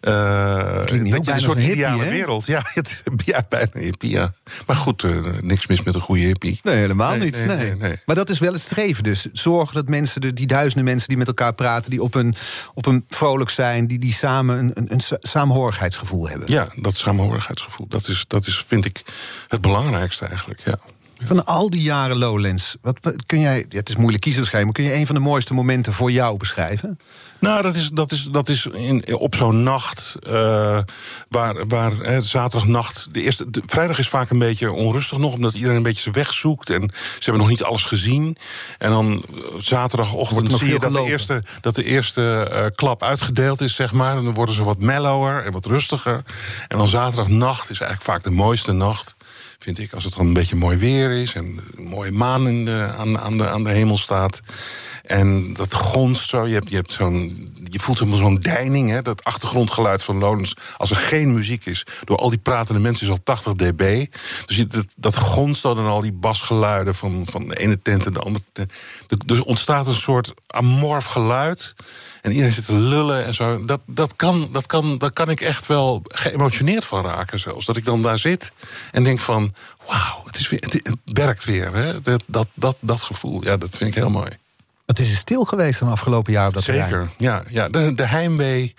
uh, 0.00 0.86
dat 1.10 1.24
je 1.24 1.32
een 1.32 1.40
soort 1.40 1.58
ideale 1.58 2.08
wereld. 2.08 2.46
Ja, 2.46 2.62
het, 2.64 3.02
ja, 3.24 3.44
bijna 3.48 3.70
hippie, 3.72 4.10
ja. 4.10 4.34
Maar 4.66 4.76
goed, 4.76 5.02
uh, 5.02 5.26
niks 5.40 5.66
mis 5.66 5.82
met 5.82 5.94
een 5.94 6.00
goede 6.00 6.22
hippie. 6.22 6.60
Nee, 6.62 6.76
helemaal 6.76 7.16
niet. 7.16 7.46
Nee, 7.46 7.76
nee. 7.76 7.96
Maar 8.06 8.16
dat 8.16 8.30
is 8.30 8.38
wel 8.38 8.52
het 8.52 8.62
streven 8.62 9.04
dus. 9.04 9.26
Zorgen 9.32 9.74
dat 9.74 9.88
mensen, 9.88 10.34
die 10.34 10.46
duizenden 10.46 10.84
mensen 10.84 11.08
die 11.08 11.16
met 11.16 11.26
elkaar 11.26 11.54
praten... 11.54 11.90
die 11.90 12.02
op 12.02 12.14
een, 12.14 12.34
op 12.74 12.86
een 12.86 13.04
vrolijk 13.08 13.50
zijn, 13.50 13.86
die, 13.86 13.98
die 13.98 14.12
samen 14.12 14.58
een, 14.58 14.70
een, 14.74 14.92
een 14.92 15.18
samenhorigheidsgevoel 15.20 16.28
hebben. 16.28 16.52
Ja, 16.52 16.68
dat 16.76 16.94
samenhorigheidsgevoel. 16.94 17.86
Dat 17.88 18.08
is, 18.08 18.24
dat 18.28 18.46
is, 18.46 18.64
vind 18.66 18.84
ik, 18.84 19.02
het 19.48 19.60
belangrijkste 19.60 20.26
eigenlijk, 20.26 20.60
ja. 20.64 20.78
Van 21.24 21.46
al 21.46 21.70
die 21.70 21.82
jaren 21.82 22.18
Lowlands, 22.18 22.76
wat, 22.80 22.98
kun 23.26 23.40
jij, 23.40 23.66
het 23.68 23.88
is 23.88 23.96
moeilijk 23.96 24.22
kiezen 24.22 24.40
waarschijnlijk, 24.40 24.78
maar 24.78 24.86
kun 24.86 24.96
je 24.96 25.00
een 25.00 25.06
van 25.06 25.14
de 25.14 25.20
mooiste 25.20 25.54
momenten 25.54 25.92
voor 25.92 26.10
jou 26.10 26.36
beschrijven? 26.36 26.98
Nou, 27.42 27.62
dat 27.62 27.74
is, 27.74 27.88
dat 27.88 28.12
is, 28.12 28.28
dat 28.30 28.48
is 28.48 28.66
in, 28.66 29.16
op 29.16 29.34
zo'n 29.34 29.62
nacht, 29.62 30.14
uh, 30.26 30.78
waar, 31.28 31.66
waar 31.66 31.92
hè, 31.96 32.22
zaterdagnacht, 32.22 33.08
de 33.12 33.22
eerste, 33.22 33.50
de, 33.50 33.62
vrijdag 33.66 33.98
is 33.98 34.08
vaak 34.08 34.30
een 34.30 34.38
beetje 34.38 34.72
onrustig 34.72 35.18
nog, 35.18 35.34
omdat 35.34 35.54
iedereen 35.54 35.76
een 35.76 35.82
beetje 35.82 36.02
zijn 36.02 36.14
weg 36.14 36.32
zoekt 36.32 36.70
en 36.70 36.90
ze 36.92 37.22
hebben 37.24 37.40
nog 37.40 37.50
niet 37.50 37.62
alles 37.62 37.84
gezien. 37.84 38.36
En 38.78 38.90
dan 38.90 39.24
uh, 39.34 39.44
zaterdagochtend 39.58 40.52
zie 40.58 40.72
je 40.72 40.78
dat 40.78 40.92
de 40.92 41.04
eerste, 41.04 41.42
dat 41.60 41.74
de 41.74 41.84
eerste 41.84 42.50
uh, 42.52 42.66
klap 42.74 43.02
uitgedeeld 43.02 43.60
is, 43.60 43.74
zeg 43.74 43.92
maar. 43.92 44.16
En 44.16 44.24
dan 44.24 44.34
worden 44.34 44.54
ze 44.54 44.64
wat 44.64 44.78
mellower 44.78 45.44
en 45.44 45.52
wat 45.52 45.66
rustiger. 45.66 46.22
En 46.68 46.78
dan 46.78 46.88
zaterdagnacht 46.88 47.70
is 47.70 47.80
eigenlijk 47.80 48.02
vaak 48.02 48.22
de 48.22 48.30
mooiste 48.30 48.72
nacht 48.72 49.14
vind 49.62 49.78
ik. 49.78 49.92
Als 49.92 50.04
het 50.04 50.14
dan 50.14 50.26
een 50.26 50.32
beetje 50.32 50.56
mooi 50.56 50.76
weer 50.76 51.10
is 51.10 51.34
en 51.34 51.60
een 51.76 51.84
mooie 51.84 52.12
maan 52.12 52.48
in 52.48 52.64
de, 52.64 52.94
aan, 52.98 53.18
aan, 53.18 53.38
de, 53.38 53.48
aan 53.48 53.64
de 53.64 53.70
hemel 53.70 53.98
staat. 53.98 54.42
En 55.02 55.54
dat 55.54 55.74
gonst 55.74 56.28
zo. 56.28 56.46
Je, 56.46 56.54
hebt, 56.54 56.70
je, 56.70 56.76
hebt 56.76 56.94
je 57.64 57.78
voelt 57.78 57.98
helemaal 57.98 58.20
zo'n 58.20 58.40
deining. 58.40 58.90
Hè, 58.90 59.02
dat 59.02 59.24
achtergrondgeluid 59.24 60.02
van 60.02 60.18
Lowlands. 60.18 60.54
Als 60.76 60.90
er 60.90 60.96
geen 60.96 61.34
muziek 61.34 61.64
is. 61.64 61.86
Door 62.04 62.16
al 62.16 62.30
die 62.30 62.38
pratende 62.38 62.80
mensen 62.80 63.06
is 63.06 63.12
al 63.12 63.22
80 63.24 63.52
dB. 63.52 64.06
Dus 64.46 64.56
je, 64.56 64.66
dat, 64.66 64.86
dat 64.96 65.16
gonst 65.16 65.62
dan 65.62 65.78
en 65.78 65.84
al 65.84 66.00
die 66.00 66.12
basgeluiden 66.12 66.94
van, 66.94 67.26
van 67.30 67.48
de 67.48 67.58
ene 67.58 67.78
tent 67.78 68.06
en 68.06 68.12
de 68.12 68.20
andere 68.20 68.44
tent. 68.52 68.72
Dus 69.26 69.40
ontstaat 69.40 69.86
een 69.86 69.94
soort 69.94 70.32
amorf 70.46 71.04
geluid. 71.04 71.74
En 72.22 72.30
iedereen 72.30 72.52
zit 72.52 72.66
te 72.66 72.74
lullen 72.74 73.24
en 73.24 73.34
zo. 73.34 73.64
Dat, 73.64 73.80
dat, 73.86 74.16
kan, 74.16 74.48
dat, 74.52 74.66
kan, 74.66 74.98
dat 74.98 75.12
kan 75.12 75.30
ik 75.30 75.40
echt 75.40 75.66
wel 75.66 76.00
geëmotioneerd 76.04 76.84
van 76.84 77.04
raken 77.04 77.40
zelfs. 77.40 77.66
Dat 77.66 77.76
ik 77.76 77.84
dan 77.84 78.02
daar 78.02 78.18
zit 78.18 78.52
en 78.90 79.04
denk 79.04 79.20
van... 79.20 79.54
wauw, 79.86 80.22
het, 80.24 80.36
is 80.36 80.48
weer, 80.48 80.60
het, 80.60 80.96
werkt 81.04 81.44
weer. 81.44 81.74
Hè? 81.74 82.00
Dat, 82.00 82.22
dat, 82.26 82.48
dat, 82.54 82.76
dat 82.80 83.02
gevoel, 83.02 83.44
ja, 83.44 83.56
dat 83.56 83.76
vind 83.76 83.90
ik 83.90 83.96
heel 83.96 84.10
mooi. 84.10 84.30
Het 84.98 85.00
is 85.00 85.16
stil 85.16 85.44
geweest 85.44 85.78
de 85.78 85.84
afgelopen 85.84 86.32
jaar 86.32 86.46
op 86.46 86.54
dat 86.54 86.62
Zeker, 86.62 87.10
ja. 87.16 87.42
ja. 87.48 87.68
De, 87.68 87.94
de 87.94 88.06
heimwee 88.06 88.74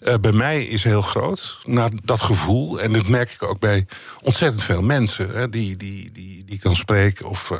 uh, 0.00 0.14
bij 0.20 0.32
mij 0.32 0.64
is 0.64 0.84
heel 0.84 1.02
groot. 1.02 1.58
Naar 1.64 1.90
dat 2.04 2.22
gevoel. 2.22 2.80
En 2.80 2.92
dat 2.92 3.08
merk 3.08 3.30
ik 3.30 3.42
ook 3.42 3.60
bij 3.60 3.86
ontzettend 4.22 4.62
veel 4.62 4.82
mensen 4.82 5.30
hè, 5.30 5.48
die, 5.48 5.76
die, 5.76 6.12
die, 6.12 6.44
die 6.44 6.54
ik 6.54 6.62
dan 6.62 6.76
spreek. 6.76 7.24
Of 7.24 7.50
uh, 7.50 7.58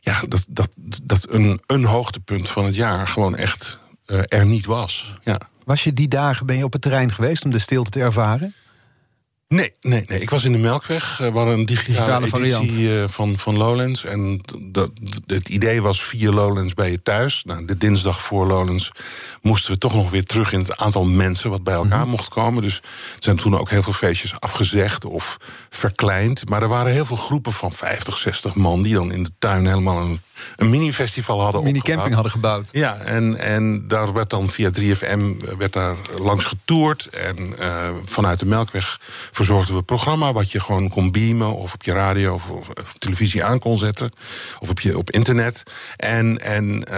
ja, 0.00 0.20
dat, 0.28 0.44
dat, 0.48 0.70
dat 1.02 1.26
een, 1.28 1.60
een 1.66 1.84
hoogtepunt 1.84 2.48
van 2.48 2.64
het 2.64 2.74
jaar 2.74 3.08
gewoon 3.08 3.36
echt 3.36 3.78
uh, 4.06 4.20
er 4.28 4.46
niet 4.46 4.66
was. 4.66 5.18
Ja. 5.24 5.38
Was 5.64 5.84
je 5.84 5.92
die 5.92 6.08
dagen 6.08 6.46
ben 6.46 6.56
je 6.56 6.64
op 6.64 6.72
het 6.72 6.82
terrein 6.82 7.12
geweest 7.12 7.44
om 7.44 7.50
de 7.50 7.58
stilte 7.58 7.90
te 7.90 8.00
ervaren? 8.00 8.54
Nee, 9.52 9.72
nee, 9.80 10.04
nee. 10.06 10.20
Ik 10.20 10.30
was 10.30 10.44
in 10.44 10.52
de 10.52 10.58
Melkweg. 10.58 11.16
We 11.18 11.24
hadden 11.24 11.54
een 11.54 11.66
digitale, 11.66 12.20
digitale 12.20 12.56
editie 12.56 12.88
uh, 12.88 13.04
van, 13.08 13.38
van 13.38 13.56
Lowlands. 13.56 14.04
En 14.04 14.40
dat, 14.58 14.90
het 15.26 15.48
idee 15.48 15.82
was 15.82 16.02
vier 16.02 16.30
Lowlands 16.30 16.74
bij 16.74 16.90
je 16.90 17.02
thuis. 17.02 17.44
Nou, 17.44 17.64
de 17.64 17.76
dinsdag 17.76 18.22
voor 18.22 18.46
Lowlands 18.46 18.92
moesten 19.42 19.72
we 19.72 19.78
toch 19.78 19.94
nog 19.94 20.10
weer 20.10 20.24
terug 20.24 20.52
in 20.52 20.58
het 20.58 20.76
aantal 20.76 21.04
mensen 21.04 21.50
wat 21.50 21.64
bij 21.64 21.74
elkaar 21.74 22.04
mm 22.04 22.10
mocht 22.10 22.28
komen. 22.28 22.62
Dus 22.62 22.76
er 22.76 22.82
zijn 23.18 23.36
toen 23.36 23.58
ook 23.58 23.70
heel 23.70 23.82
veel 23.82 23.92
feestjes 23.92 24.40
afgezegd 24.40 25.04
of 25.04 25.36
verkleind. 25.70 26.48
Maar 26.48 26.62
er 26.62 26.68
waren 26.68 26.92
heel 26.92 27.04
veel 27.04 27.16
groepen 27.16 27.52
van 27.52 27.72
50, 27.72 28.18
60 28.18 28.54
man 28.54 28.82
die 28.82 28.94
dan 28.94 29.12
in 29.12 29.22
de 29.22 29.30
tuin 29.38 29.66
helemaal 29.66 30.00
een, 30.00 30.20
een 30.56 30.70
mini-festival 30.70 31.40
hadden 31.42 31.60
Een 31.60 31.66
mini-camping 31.66 32.14
hadden 32.14 32.32
gebouwd. 32.32 32.68
Ja, 32.72 32.96
en, 32.96 33.38
en 33.38 33.88
daar 33.88 34.12
werd 34.12 34.30
dan 34.30 34.48
via 34.48 34.70
3FM 34.80 35.20
werd 35.58 35.72
daar 35.72 35.96
langs 36.18 36.44
getoerd. 36.44 37.06
En 37.06 37.54
uh, 37.58 37.88
vanuit 38.04 38.38
de 38.38 38.46
Melkweg 38.46 39.00
verzorgden 39.30 39.72
we 39.72 39.78
een 39.78 39.84
programma 39.84 40.32
wat 40.32 40.50
je 40.50 40.60
gewoon 40.60 40.88
kon 40.88 41.10
beamen 41.10 41.54
of 41.54 41.74
op 41.74 41.82
je 41.82 41.92
radio 41.92 42.34
of, 42.34 42.48
of 42.48 42.68
op 42.68 42.98
televisie 42.98 43.44
aan 43.44 43.58
kon 43.58 43.78
zetten. 43.78 44.10
Of 44.58 44.68
op, 44.68 44.80
je, 44.80 44.98
op 44.98 45.10
internet. 45.10 45.62
En, 45.96 46.38
en 46.38 46.84
uh, 46.90 46.94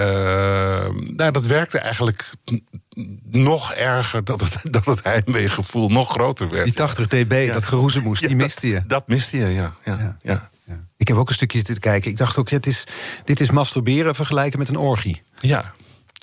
nou, 1.17 1.31
dat 1.31 1.47
werkte 1.47 1.79
eigenlijk 1.79 2.31
nog 3.25 3.73
erger 3.73 4.25
dat 4.25 4.41
het, 4.41 4.59
dat 4.75 4.87
het 4.87 5.03
heimweegevoel 5.03 5.89
nog 5.89 6.11
groter 6.11 6.49
werd. 6.49 6.65
Die 6.65 6.75
80 6.75 7.07
dB, 7.07 7.53
dat 7.53 7.65
geroezen 7.65 8.03
moest, 8.03 8.29
die 8.29 8.37
miste 8.37 8.69
je. 8.69 8.83
Dat 8.87 9.09
miste 9.09 9.37
je, 9.37 9.47
ja. 9.47 9.75
ja, 9.85 10.19
ja. 10.23 10.51
Ja. 10.67 10.87
Ik 10.97 11.09
heb 11.09 11.17
ook 11.17 11.29
een 11.29 11.35
stukje 11.35 11.63
te 11.63 11.79
kijken. 11.79 12.11
Ik 12.11 12.17
dacht 12.17 12.39
ook, 12.39 12.51
het 12.51 12.67
is, 12.67 12.87
dit 13.25 13.41
is 13.41 13.51
masturberen 13.51 14.15
vergelijken 14.15 14.59
met 14.59 14.69
een 14.69 14.77
orgie. 14.77 15.23
Ja, 15.41 15.75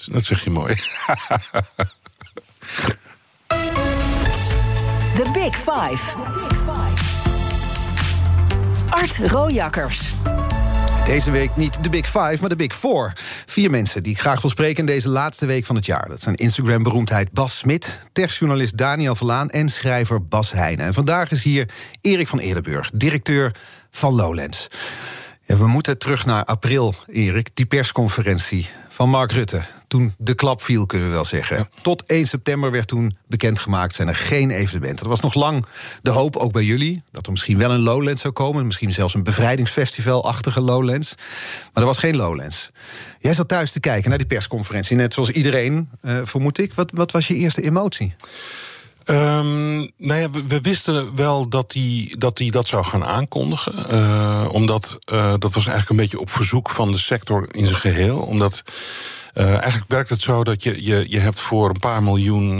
dat 0.06 0.24
zeg 0.24 0.44
je 0.44 0.50
mooi. 0.50 0.76
The 5.16 5.30
Big 5.34 5.56
Five. 5.56 6.18
Art 8.90 9.18
Rojakkers. 9.18 10.12
Deze 11.06 11.32
week 11.32 11.56
niet 11.56 11.84
de 11.84 11.90
Big 11.90 12.06
Five, 12.06 12.38
maar 12.40 12.50
de 12.50 12.56
Big 12.56 12.76
Four. 12.76 13.14
Vier 13.46 13.70
mensen 13.70 14.04
die 14.04 14.12
ik 14.12 14.20
graag 14.20 14.42
wil 14.42 14.50
spreken 14.50 14.80
in 14.80 14.86
deze 14.86 15.10
laatste 15.10 15.46
week 15.46 15.66
van 15.66 15.76
het 15.76 15.86
jaar. 15.86 16.10
Dat 16.10 16.22
zijn 16.22 16.36
Instagram-beroemdheid 16.36 17.32
Bas 17.32 17.58
Smit, 17.58 18.08
techjournalist 18.12 18.78
Daniel 18.78 19.16
Verlaan 19.16 19.50
en 19.50 19.70
schrijver 19.70 20.28
Bas 20.28 20.52
Heijnen. 20.52 20.86
En 20.86 20.94
vandaag 20.94 21.32
is 21.32 21.44
hier 21.44 21.70
Erik 22.02 22.28
van 22.28 22.40
Eerdenburg, 22.40 22.92
directeur 22.94 23.52
van 23.92 24.14
Lowlands. 24.14 24.68
Ja, 25.42 25.58
we 25.58 25.68
moeten 25.68 25.98
terug 25.98 26.26
naar 26.26 26.46
april, 26.46 26.96
Erik, 27.08 27.50
die 27.54 27.66
persconferentie 27.66 28.70
van 28.90 29.10
Mark 29.10 29.32
Rutte. 29.32 29.66
Toen 29.88 30.14
de 30.18 30.34
klap 30.34 30.62
viel, 30.62 30.86
kunnen 30.86 31.08
we 31.08 31.14
wel 31.14 31.26
zeggen. 31.26 31.70
Tot 31.82 32.06
1 32.06 32.28
september 32.28 32.72
werd 32.72 32.88
toen 32.88 33.18
bekendgemaakt... 33.28 33.96
zijn 33.96 34.08
er 34.08 34.16
geen 34.16 34.52
evenementen. 34.52 35.04
Er 35.04 35.10
was 35.10 35.20
nog 35.20 35.34
lang 35.34 35.66
de 36.02 36.10
hoop, 36.10 36.36
ook 36.36 36.52
bij 36.52 36.64
jullie... 36.64 37.04
dat 37.12 37.26
er 37.26 37.32
misschien 37.32 37.58
wel 37.58 37.72
een 37.72 37.80
Lowlands 37.80 38.22
zou 38.22 38.34
komen. 38.34 38.66
Misschien 38.66 38.94
zelfs 38.94 39.14
een 39.14 39.24
bevrijdingsfestival-achtige 39.24 40.62
Lowlands. 40.62 41.16
Maar 41.74 41.84
er 41.84 41.86
was 41.86 41.98
geen 41.98 42.16
Lowlands. 42.16 42.72
Jij 43.20 43.34
zat 43.34 43.48
thuis 43.48 43.72
te 43.72 43.80
kijken 43.80 44.10
naar 44.10 44.18
die 44.18 44.28
persconferentie. 44.28 44.96
Net 44.96 45.14
zoals 45.14 45.30
iedereen, 45.30 45.90
uh, 46.02 46.20
vermoed 46.24 46.58
ik. 46.58 46.74
Wat, 46.74 46.92
wat 46.94 47.12
was 47.12 47.28
je 47.28 47.36
eerste 47.36 47.62
emotie? 47.62 48.16
Um, 49.06 49.90
nou 49.98 50.20
ja, 50.20 50.30
we, 50.30 50.62
wisten 50.62 51.16
wel 51.16 51.50
dat 51.50 51.74
hij 51.74 52.16
dat, 52.18 52.38
die 52.38 52.52
dat 52.52 52.68
zou 52.68 52.84
gaan 52.84 53.06
aankondigen. 53.06 53.74
Uh, 53.94 54.48
omdat 54.52 55.00
uh, 55.14 55.34
dat 55.38 55.54
was 55.54 55.66
eigenlijk 55.66 55.90
een 55.90 55.96
beetje 55.96 56.20
op 56.20 56.30
verzoek 56.30 56.70
van 56.70 56.92
de 56.92 56.98
sector 56.98 57.48
in 57.52 57.68
zijn 57.68 57.80
geheel. 57.80 58.18
Omdat 58.18 58.64
uh, 59.34 59.50
eigenlijk 59.50 59.92
werkt 59.92 60.10
het 60.10 60.22
zo 60.22 60.44
dat 60.44 60.64
je, 60.64 60.84
je, 60.84 61.06
je 61.10 61.20
hebt 61.20 61.40
voor 61.40 61.70
een 61.70 61.80
paar 61.80 62.04
miljoen 62.04 62.60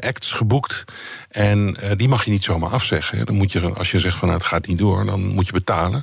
acts 0.00 0.32
geboekt. 0.32 0.84
En 1.32 1.76
uh, 1.82 1.90
die 1.96 2.08
mag 2.08 2.24
je 2.24 2.30
niet 2.30 2.44
zomaar 2.44 2.70
afzeggen. 2.70 3.26
Dan 3.26 3.34
moet 3.34 3.52
je, 3.52 3.74
als 3.74 3.90
je 3.90 4.00
zegt 4.00 4.18
van 4.18 4.28
nou, 4.28 4.40
het 4.40 4.48
gaat 4.48 4.66
niet 4.66 4.78
door, 4.78 5.04
dan 5.04 5.26
moet 5.26 5.46
je 5.46 5.52
betalen. 5.52 6.02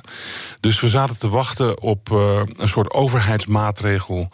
Dus 0.60 0.80
we 0.80 0.88
zaten 0.88 1.18
te 1.18 1.28
wachten 1.28 1.80
op 1.82 2.10
een 2.10 2.68
soort 2.68 2.92
overheidsmaatregel. 2.92 4.30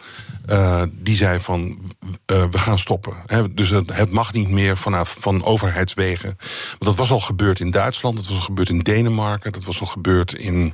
die 0.91 1.15
zei 1.15 1.39
van 1.39 1.77
we 2.25 2.57
gaan 2.57 2.79
stoppen. 2.79 3.13
dus 3.51 3.69
het, 3.69 3.95
het, 3.95 4.11
mag 4.11 4.33
niet 4.33 4.49
meer 4.49 4.77
vanaf 4.77 5.15
van 5.19 5.43
overheidswegen. 5.43 6.37
Want 6.69 6.85
dat 6.85 6.95
was 6.95 7.11
al 7.11 7.19
gebeurd 7.19 7.59
in 7.59 7.71
Duitsland, 7.71 8.15
dat 8.15 8.27
was 8.27 8.35
al 8.35 8.41
gebeurd 8.41 8.69
in 8.69 8.79
Denemarken, 8.79 9.51
dat 9.51 9.65
was 9.65 9.81
al 9.81 9.87
gebeurd 9.87 10.33
in 10.33 10.73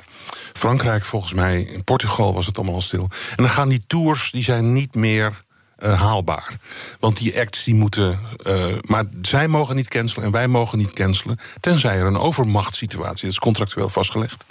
Frankrijk 0.53 1.05
volgens 1.05 1.33
mij. 1.33 1.61
In 1.61 1.83
Portugal 1.83 2.33
was 2.33 2.45
het 2.45 2.57
allemaal 2.57 2.75
al 2.75 2.81
stil. 2.81 3.09
En 3.29 3.43
dan 3.43 3.49
gaan 3.49 3.69
die 3.69 3.83
tours, 3.87 4.31
die 4.31 4.43
zijn 4.43 4.73
niet 4.73 4.95
meer 4.95 5.43
uh, 5.83 6.01
haalbaar. 6.01 6.57
Want 6.99 7.17
die 7.17 7.39
acts 7.39 7.63
die 7.63 7.75
moeten. 7.75 8.19
Uh, 8.47 8.65
maar 8.87 9.03
zij 9.21 9.47
mogen 9.47 9.75
niet 9.75 9.87
cancelen 9.87 10.25
en 10.25 10.31
wij 10.31 10.47
mogen 10.47 10.77
niet 10.77 10.93
cancelen. 10.93 11.39
Tenzij 11.59 11.97
er 11.97 12.05
een 12.05 12.17
overmachtssituatie 12.17 13.27
is. 13.27 13.39
Contractueel 13.39 13.89
vastgelegd. 13.89 14.45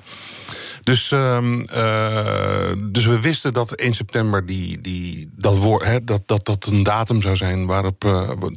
Dus, 0.83 1.11
uh, 1.11 1.39
uh, 1.75 2.73
dus 2.79 3.05
we 3.05 3.21
wisten 3.21 3.53
dat 3.53 3.73
1 3.73 3.95
september 3.95 4.47
die, 4.47 4.81
die, 4.81 5.31
dat, 5.37 5.61
dat, 6.05 6.23
dat, 6.27 6.45
dat 6.45 6.67
een 6.67 6.83
datum 6.83 7.23
zou 7.23 7.37
zijn 7.37 7.67
waarop 7.67 8.05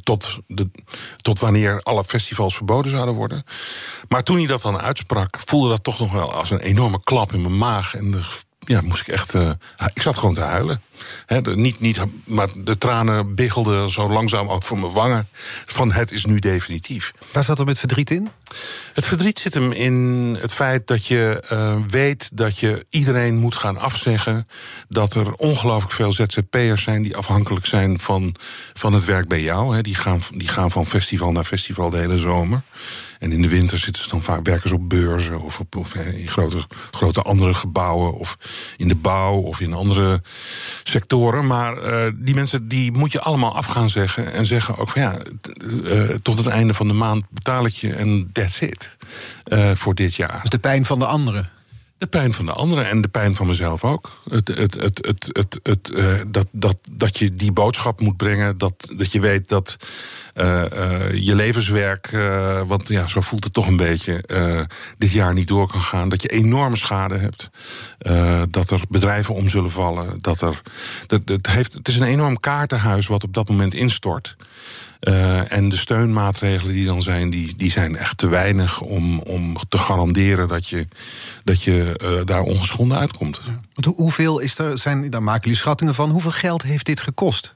tot, 0.02 0.38
de, 0.46 0.70
tot 1.16 1.38
wanneer 1.38 1.80
alle 1.82 2.04
festivals 2.04 2.56
verboden 2.56 2.90
zouden 2.90 3.14
worden. 3.14 3.44
Maar 4.08 4.22
toen 4.22 4.36
hij 4.36 4.46
dat 4.46 4.62
dan 4.62 4.78
uitsprak, 4.78 5.38
voelde 5.44 5.68
dat 5.68 5.84
toch 5.84 5.98
nog 5.98 6.12
wel 6.12 6.32
als 6.32 6.50
een 6.50 6.60
enorme 6.60 7.00
klap 7.04 7.32
in 7.32 7.40
mijn 7.40 7.58
maag. 7.58 7.94
En 7.94 8.10
de, 8.10 8.24
ja, 8.66 8.80
moest 8.80 9.00
ik 9.00 9.08
echt. 9.08 9.34
Uh, 9.34 9.50
ik 9.94 10.02
zat 10.02 10.18
gewoon 10.18 10.34
te 10.34 10.40
huilen. 10.40 10.80
He, 11.26 11.42
de, 11.42 11.56
niet, 11.56 11.80
niet, 11.80 12.00
maar 12.24 12.48
de 12.54 12.78
tranen 12.78 13.34
biggelden 13.34 13.90
zo 13.90 14.10
langzaam 14.10 14.48
ook 14.48 14.62
voor 14.62 14.78
mijn 14.78 14.92
wangen. 14.92 15.28
Van 15.64 15.92
het 15.92 16.10
is 16.10 16.24
nu 16.24 16.38
definitief. 16.38 17.12
Waar 17.32 17.44
zat 17.44 17.58
er 17.58 17.64
met 17.64 17.78
verdriet 17.78 18.10
in? 18.10 18.28
Het 18.92 19.06
verdriet 19.06 19.38
zit 19.38 19.54
hem 19.54 19.72
in 19.72 20.36
het 20.40 20.54
feit 20.54 20.86
dat 20.86 21.06
je 21.06 21.44
uh, 21.52 21.76
weet 21.88 22.30
dat 22.32 22.58
je 22.58 22.86
iedereen 22.90 23.36
moet 23.36 23.54
gaan 23.54 23.78
afzeggen. 23.78 24.48
Dat 24.88 25.14
er 25.14 25.34
ongelooflijk 25.34 25.92
veel 25.92 26.12
ZZP'ers 26.12 26.82
zijn 26.82 27.02
die 27.02 27.16
afhankelijk 27.16 27.66
zijn 27.66 27.98
van, 27.98 28.34
van 28.74 28.92
het 28.92 29.04
werk 29.04 29.28
bij 29.28 29.42
jou. 29.42 29.74
He, 29.74 29.82
die, 29.82 29.94
gaan, 29.94 30.20
die 30.30 30.48
gaan 30.48 30.70
van 30.70 30.86
festival 30.86 31.32
naar 31.32 31.44
festival 31.44 31.90
de 31.90 31.98
hele 31.98 32.18
zomer. 32.18 32.62
En 33.18 33.32
in 33.32 33.42
de 33.42 33.48
winter 33.48 33.78
zitten 33.78 34.02
ze 34.02 34.08
dan 34.08 34.22
vaak 34.22 34.46
werken 34.46 34.68
ze 34.68 34.74
op 34.74 34.88
beurzen 34.88 35.40
of, 35.40 35.60
op, 35.60 35.76
of 35.76 35.94
in 35.94 36.28
grote, 36.28 36.66
grote 36.90 37.22
andere 37.22 37.54
gebouwen 37.54 38.12
of 38.12 38.36
in 38.76 38.88
de 38.88 38.94
bouw 38.94 39.36
of 39.36 39.60
in 39.60 39.72
andere 39.72 40.22
sectoren. 40.82 41.46
Maar 41.46 42.06
uh, 42.06 42.12
die 42.14 42.34
mensen 42.34 42.68
die 42.68 42.92
moet 42.92 43.12
je 43.12 43.20
allemaal 43.20 43.54
af 43.54 43.66
gaan 43.66 43.90
zeggen 43.90 44.32
en 44.32 44.46
zeggen 44.46 44.76
ook 44.76 44.88
van 44.88 45.02
ja, 45.02 45.18
uh, 45.64 46.08
tot 46.22 46.38
het 46.38 46.46
einde 46.46 46.74
van 46.74 46.88
de 46.88 46.94
maand 46.94 47.24
betaal 47.30 47.66
ik 47.66 47.74
je 47.74 47.92
en 47.92 48.30
that's 48.32 48.60
it 48.60 48.96
voor 49.74 49.94
dit 49.94 50.14
jaar. 50.14 50.38
Dus 50.40 50.50
de 50.50 50.58
pijn 50.58 50.84
van 50.84 50.98
de 50.98 51.06
anderen. 51.06 51.55
De 51.98 52.06
pijn 52.06 52.32
van 52.32 52.46
de 52.46 52.52
anderen 52.52 52.88
en 52.88 53.00
de 53.00 53.08
pijn 53.08 53.34
van 53.34 53.46
mezelf 53.46 53.84
ook. 53.84 54.20
Het, 54.30 54.48
het, 54.48 54.74
het, 54.74 55.06
het, 55.06 55.30
het, 55.32 55.60
het, 55.62 55.90
uh, 55.94 56.20
dat, 56.26 56.46
dat, 56.50 56.76
dat 56.90 57.18
je 57.18 57.34
die 57.34 57.52
boodschap 57.52 58.00
moet 58.00 58.16
brengen. 58.16 58.58
Dat, 58.58 58.92
dat 58.96 59.12
je 59.12 59.20
weet 59.20 59.48
dat 59.48 59.76
uh, 60.34 60.64
uh, 60.74 61.12
je 61.12 61.34
levenswerk, 61.34 62.10
want 62.66 62.88
ja, 62.88 63.08
zo 63.08 63.20
voelt 63.20 63.44
het 63.44 63.52
toch 63.52 63.66
een 63.66 63.76
beetje, 63.76 64.24
dit 64.98 65.12
jaar 65.12 65.34
niet 65.34 65.48
door 65.48 65.68
kan 65.68 65.82
gaan. 65.82 66.08
Dat 66.08 66.22
je 66.22 66.28
enorme 66.28 66.76
schade 66.76 67.16
hebt. 67.16 67.50
dat 68.50 68.70
er 68.70 68.80
bedrijven 68.88 69.34
om 69.34 69.48
zullen 69.48 69.70
vallen. 69.70 70.18
Dat 70.20 70.40
er, 70.40 70.62
dat, 71.06 71.20
het, 71.24 71.46
heeft, 71.46 71.72
het 71.72 71.88
is 71.88 71.96
een 71.96 72.06
enorm 72.06 72.40
kaartenhuis 72.40 73.06
wat 73.06 73.24
op 73.24 73.34
dat 73.34 73.48
moment 73.48 73.74
instort. 73.74 74.36
Uh, 75.08 75.52
en 75.52 75.68
de 75.68 75.76
steunmaatregelen 75.76 76.74
die 76.74 76.86
dan 76.86 77.02
zijn, 77.02 77.30
die, 77.30 77.56
die 77.56 77.70
zijn 77.70 77.96
echt 77.96 78.18
te 78.18 78.28
weinig 78.28 78.80
om, 78.80 79.18
om 79.18 79.56
te 79.68 79.78
garanderen 79.78 80.48
dat 80.48 80.68
je, 80.68 80.86
dat 81.44 81.62
je 81.62 82.00
uh, 82.02 82.24
daar 82.24 82.42
ongeschonden 82.42 82.98
uitkomt. 82.98 83.40
Ja. 83.46 83.60
Want 83.74 83.96
hoeveel 83.96 84.38
is 84.38 84.58
er, 84.58 84.78
zijn, 84.78 85.10
daar 85.10 85.22
maken 85.22 85.42
jullie 85.42 85.58
schattingen 85.58 85.94
van, 85.94 86.10
hoeveel 86.10 86.30
geld 86.30 86.62
heeft 86.62 86.86
dit 86.86 87.00
gekost? 87.00 87.54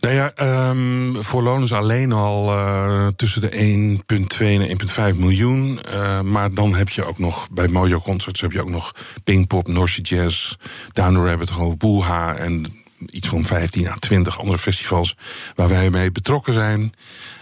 Nou 0.00 0.16
ja, 0.16 0.32
um, 0.70 1.22
voor 1.22 1.42
Lonens 1.42 1.72
alleen 1.72 2.12
al 2.12 2.52
uh, 2.52 3.06
tussen 3.06 3.40
de 3.40 3.98
1,2 4.36 4.36
en 4.38 5.12
1,5 5.12 5.18
miljoen. 5.18 5.80
Uh, 5.88 6.20
maar 6.20 6.54
dan 6.54 6.74
heb 6.74 6.88
je 6.88 7.04
ook 7.04 7.18
nog, 7.18 7.48
bij 7.50 7.68
Mojo 7.68 8.00
Concerts 8.00 8.40
heb 8.40 8.52
je 8.52 8.60
ook 8.60 8.70
nog 8.70 8.94
Pinkpop, 9.24 9.68
North 9.68 10.08
Jazz, 10.08 10.54
Down 10.92 11.14
the 11.14 11.24
Rabbit 11.24 11.50
Hole, 11.50 11.76
Boeha 11.76 12.34
en 12.34 12.66
iets 13.12 13.28
van 13.28 13.44
15 13.44 13.88
à 13.88 13.94
20 13.98 14.38
andere 14.38 14.58
festivals 14.58 15.16
waar 15.54 15.68
wij 15.68 15.90
mee 15.90 16.12
betrokken 16.12 16.52
zijn. 16.52 16.92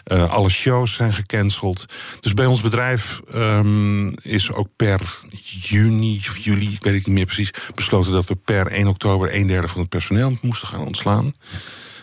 Uh, 0.07 0.31
alle 0.31 0.51
shows 0.51 0.93
zijn 0.95 1.13
gecanceld. 1.13 1.87
Dus 2.21 2.35
bij 2.35 2.47
ons 2.47 2.61
bedrijf 2.61 3.21
um, 3.35 4.13
is 4.23 4.53
ook 4.53 4.69
per 4.77 5.21
juni 5.43 6.17
of 6.29 6.37
juli, 6.37 6.73
ik 6.73 6.83
weet 6.83 6.95
het 6.95 7.07
niet 7.07 7.17
meer 7.17 7.25
precies, 7.25 7.51
besloten 7.75 8.13
dat 8.13 8.27
we 8.27 8.37
per 8.37 8.67
1 8.67 8.87
oktober 8.87 9.35
een 9.35 9.47
derde 9.47 9.69
van 9.69 9.81
het 9.81 9.89
personeel 9.89 10.39
moesten 10.41 10.69
gaan 10.69 10.87
ontslaan. 10.87 11.35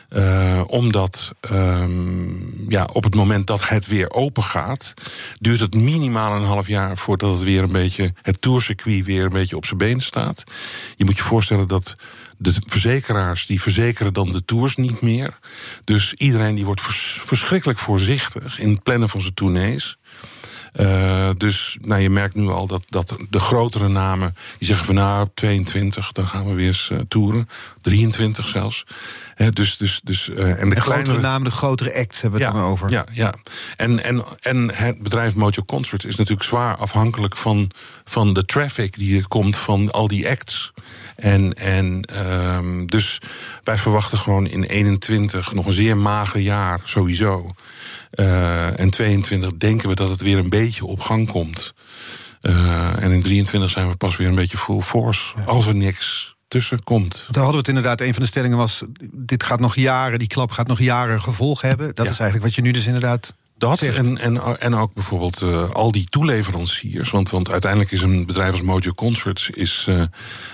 Uh, 0.09 0.61
omdat 0.67 1.31
um, 1.51 2.65
ja, 2.67 2.89
op 2.93 3.03
het 3.03 3.15
moment 3.15 3.47
dat 3.47 3.69
het 3.69 3.87
weer 3.87 4.11
open 4.11 4.43
gaat, 4.43 4.93
duurt 5.39 5.59
het 5.59 5.75
minimaal 5.75 6.35
een 6.35 6.43
half 6.43 6.67
jaar 6.67 6.97
voordat 6.97 7.31
het 7.31 7.43
weer 7.43 7.63
een 7.63 7.71
beetje 7.71 8.13
het 8.21 8.41
tourcircuit 8.41 9.05
weer 9.05 9.23
een 9.23 9.29
beetje 9.29 9.55
op 9.55 9.65
zijn 9.65 9.77
benen 9.77 10.01
staat. 10.01 10.43
Je 10.95 11.05
moet 11.05 11.15
je 11.15 11.23
voorstellen 11.23 11.67
dat 11.67 11.95
de 12.41 12.53
verzekeraars 12.65 13.45
die 13.45 13.61
verzekeren 13.61 14.13
dan 14.13 14.31
de 14.31 14.45
tours 14.45 14.75
niet 14.75 15.01
meer. 15.01 15.39
Dus 15.83 16.13
iedereen 16.13 16.55
die 16.55 16.65
wordt 16.65 16.81
vers 16.81 17.21
verschrikkelijk 17.25 17.79
voorzichtig 17.79 18.59
in 18.59 18.69
het 18.69 18.83
plannen 18.83 19.09
van 19.09 19.21
zijn 19.21 19.33
tournees. 19.33 19.97
Uh, 20.75 21.29
dus 21.37 21.77
nou, 21.81 22.01
je 22.01 22.09
merkt 22.09 22.35
nu 22.35 22.47
al 22.47 22.67
dat, 22.67 22.83
dat 22.87 23.17
de 23.29 23.39
grotere 23.39 23.87
namen 23.87 24.35
die 24.57 24.67
zeggen 24.67 24.85
van 24.85 24.95
nou 24.95 25.27
22, 25.33 26.11
dan 26.11 26.27
gaan 26.27 26.45
we 26.45 26.53
weer 26.53 26.67
eens 26.67 26.89
uh, 26.91 26.99
toeren. 27.07 27.49
23 27.81 28.47
zelfs. 28.47 28.85
He, 29.39 29.51
dus, 29.51 29.77
dus, 29.77 30.01
dus, 30.03 30.29
uh, 30.29 30.37
en 30.37 30.45
de, 30.45 30.55
kleinere... 30.55 30.81
grotere 30.81 31.19
namen, 31.19 31.43
de 31.43 31.55
grotere 31.55 31.95
acts 31.95 32.21
hebben 32.21 32.39
we 32.39 32.45
ja, 32.45 32.51
het 32.51 32.61
dan 32.61 32.71
over. 32.71 32.91
Ja, 32.91 33.05
ja. 33.11 33.33
En, 33.75 34.03
en, 34.03 34.23
en 34.41 34.75
het 34.75 35.01
bedrijf 35.01 35.35
Mojo 35.35 35.63
Concert 35.65 36.05
is 36.05 36.15
natuurlijk 36.15 36.47
zwaar 36.47 36.77
afhankelijk 36.77 37.37
van, 37.37 37.71
van 38.03 38.33
de 38.33 38.45
traffic 38.45 38.97
die 38.97 39.17
er 39.17 39.27
komt 39.27 39.57
van 39.57 39.91
al 39.91 40.07
die 40.07 40.29
acts. 40.29 40.73
En, 41.15 41.53
en 41.53 42.03
um, 42.55 42.87
dus 42.87 43.21
wij 43.63 43.77
verwachten 43.77 44.17
gewoon 44.17 44.47
in 44.47 44.63
21 44.63 45.53
nog 45.53 45.65
een 45.65 45.73
zeer 45.73 45.97
mager 45.97 46.39
jaar 46.39 46.79
sowieso. 46.83 47.51
Uh, 48.11 48.79
en 48.79 48.89
22 48.89 49.51
denken 49.57 49.89
we 49.89 49.95
dat 49.95 50.09
het 50.09 50.21
weer 50.21 50.37
een 50.37 50.49
beetje 50.49 50.85
op 50.85 50.99
gang 50.99 51.27
komt. 51.27 51.73
Uh, 52.41 53.03
en 53.03 53.11
in 53.11 53.21
23 53.21 53.69
zijn 53.69 53.89
we 53.89 53.95
pas 53.95 54.17
weer 54.17 54.27
een 54.27 54.35
beetje 54.35 54.57
full 54.57 54.81
force. 54.81 55.33
Ja. 55.35 55.43
Als 55.43 55.67
er 55.67 55.75
niks 55.75 56.37
tussen 56.49 56.83
komt. 56.83 57.15
Daar 57.15 57.43
hadden 57.43 57.51
we 57.51 57.57
het 57.57 57.67
inderdaad. 57.67 58.01
Een 58.01 58.13
van 58.13 58.23
de 58.23 58.29
stellingen 58.29 58.57
was: 58.57 58.83
dit 59.11 59.43
gaat 59.43 59.59
nog 59.59 59.75
jaren, 59.75 60.19
die 60.19 60.27
klap 60.27 60.51
gaat 60.51 60.67
nog 60.67 60.79
jaren 60.79 61.21
gevolg 61.21 61.61
hebben. 61.61 61.87
Dat 61.87 62.05
ja. 62.05 62.11
is 62.11 62.19
eigenlijk 62.19 62.43
wat 62.43 62.55
je 62.55 62.61
nu 62.61 62.71
dus 62.71 62.85
inderdaad 62.85 63.35
Dat 63.59 63.81
en, 63.81 64.17
en, 64.17 64.59
en 64.59 64.75
ook 64.75 64.93
bijvoorbeeld 64.93 65.41
uh, 65.41 65.69
al 65.69 65.91
die 65.91 66.05
toeleveranciers. 66.05 67.11
Want, 67.11 67.29
want 67.29 67.51
uiteindelijk 67.51 67.91
is 67.91 68.01
een 68.01 68.25
bedrijf 68.25 68.51
als 68.51 68.61
Mojo 68.61 68.91
Concerts 68.91 69.49
is, 69.49 69.85
uh, 69.89 69.95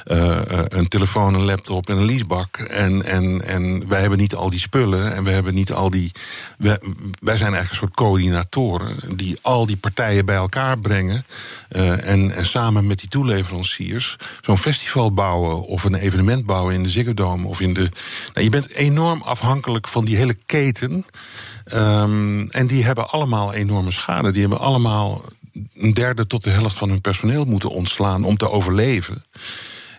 uh, 0.05 0.41
een 0.67 0.87
telefoon, 0.87 1.33
een 1.33 1.43
laptop 1.43 1.89
en 1.89 1.97
een 1.97 2.05
leasebak. 2.05 2.57
En, 2.57 3.03
en, 3.03 3.45
en 3.45 3.87
wij 3.87 3.99
hebben 4.01 4.17
niet 4.17 4.35
al 4.35 4.49
die 4.49 4.59
spullen 4.59 5.15
en 5.15 5.23
we 5.23 5.29
hebben 5.29 5.53
niet 5.53 5.71
al 5.71 5.89
die. 5.89 6.11
Wij, 6.57 6.79
wij 7.19 7.37
zijn 7.37 7.53
eigenlijk 7.53 7.69
een 7.69 7.75
soort 7.75 7.93
coördinatoren 7.93 9.17
die 9.17 9.37
al 9.41 9.65
die 9.65 9.77
partijen 9.77 10.25
bij 10.25 10.35
elkaar 10.35 10.79
brengen. 10.79 11.25
en, 11.69 12.31
en 12.31 12.45
samen 12.45 12.87
met 12.87 12.99
die 12.99 13.09
toeleveranciers 13.09 14.15
zo'n 14.41 14.57
festival 14.57 15.13
bouwen 15.13 15.65
of 15.65 15.83
een 15.83 15.95
evenement 15.95 16.45
bouwen 16.45 16.73
in 16.73 16.83
de 16.83 16.89
Ziggo 16.89 17.13
Dome 17.13 17.47
of 17.47 17.59
in 17.59 17.73
de. 17.73 17.89
Nou, 18.33 18.45
je 18.45 18.49
bent 18.49 18.71
enorm 18.71 19.21
afhankelijk 19.21 19.87
van 19.87 20.05
die 20.05 20.17
hele 20.17 20.37
keten. 20.45 21.05
Um, 21.73 22.49
en 22.49 22.67
die 22.67 22.83
hebben 22.83 22.94
allemaal 23.03 23.53
enorme 23.53 23.91
schade. 23.91 24.31
Die 24.31 24.41
hebben 24.41 24.59
allemaal 24.59 25.21
een 25.73 25.93
derde 25.93 26.27
tot 26.27 26.43
de 26.43 26.49
helft 26.49 26.75
van 26.75 26.89
hun 26.89 27.01
personeel 27.01 27.45
moeten 27.45 27.69
ontslaan 27.69 28.23
om 28.23 28.37
te 28.37 28.49
overleven. 28.49 29.23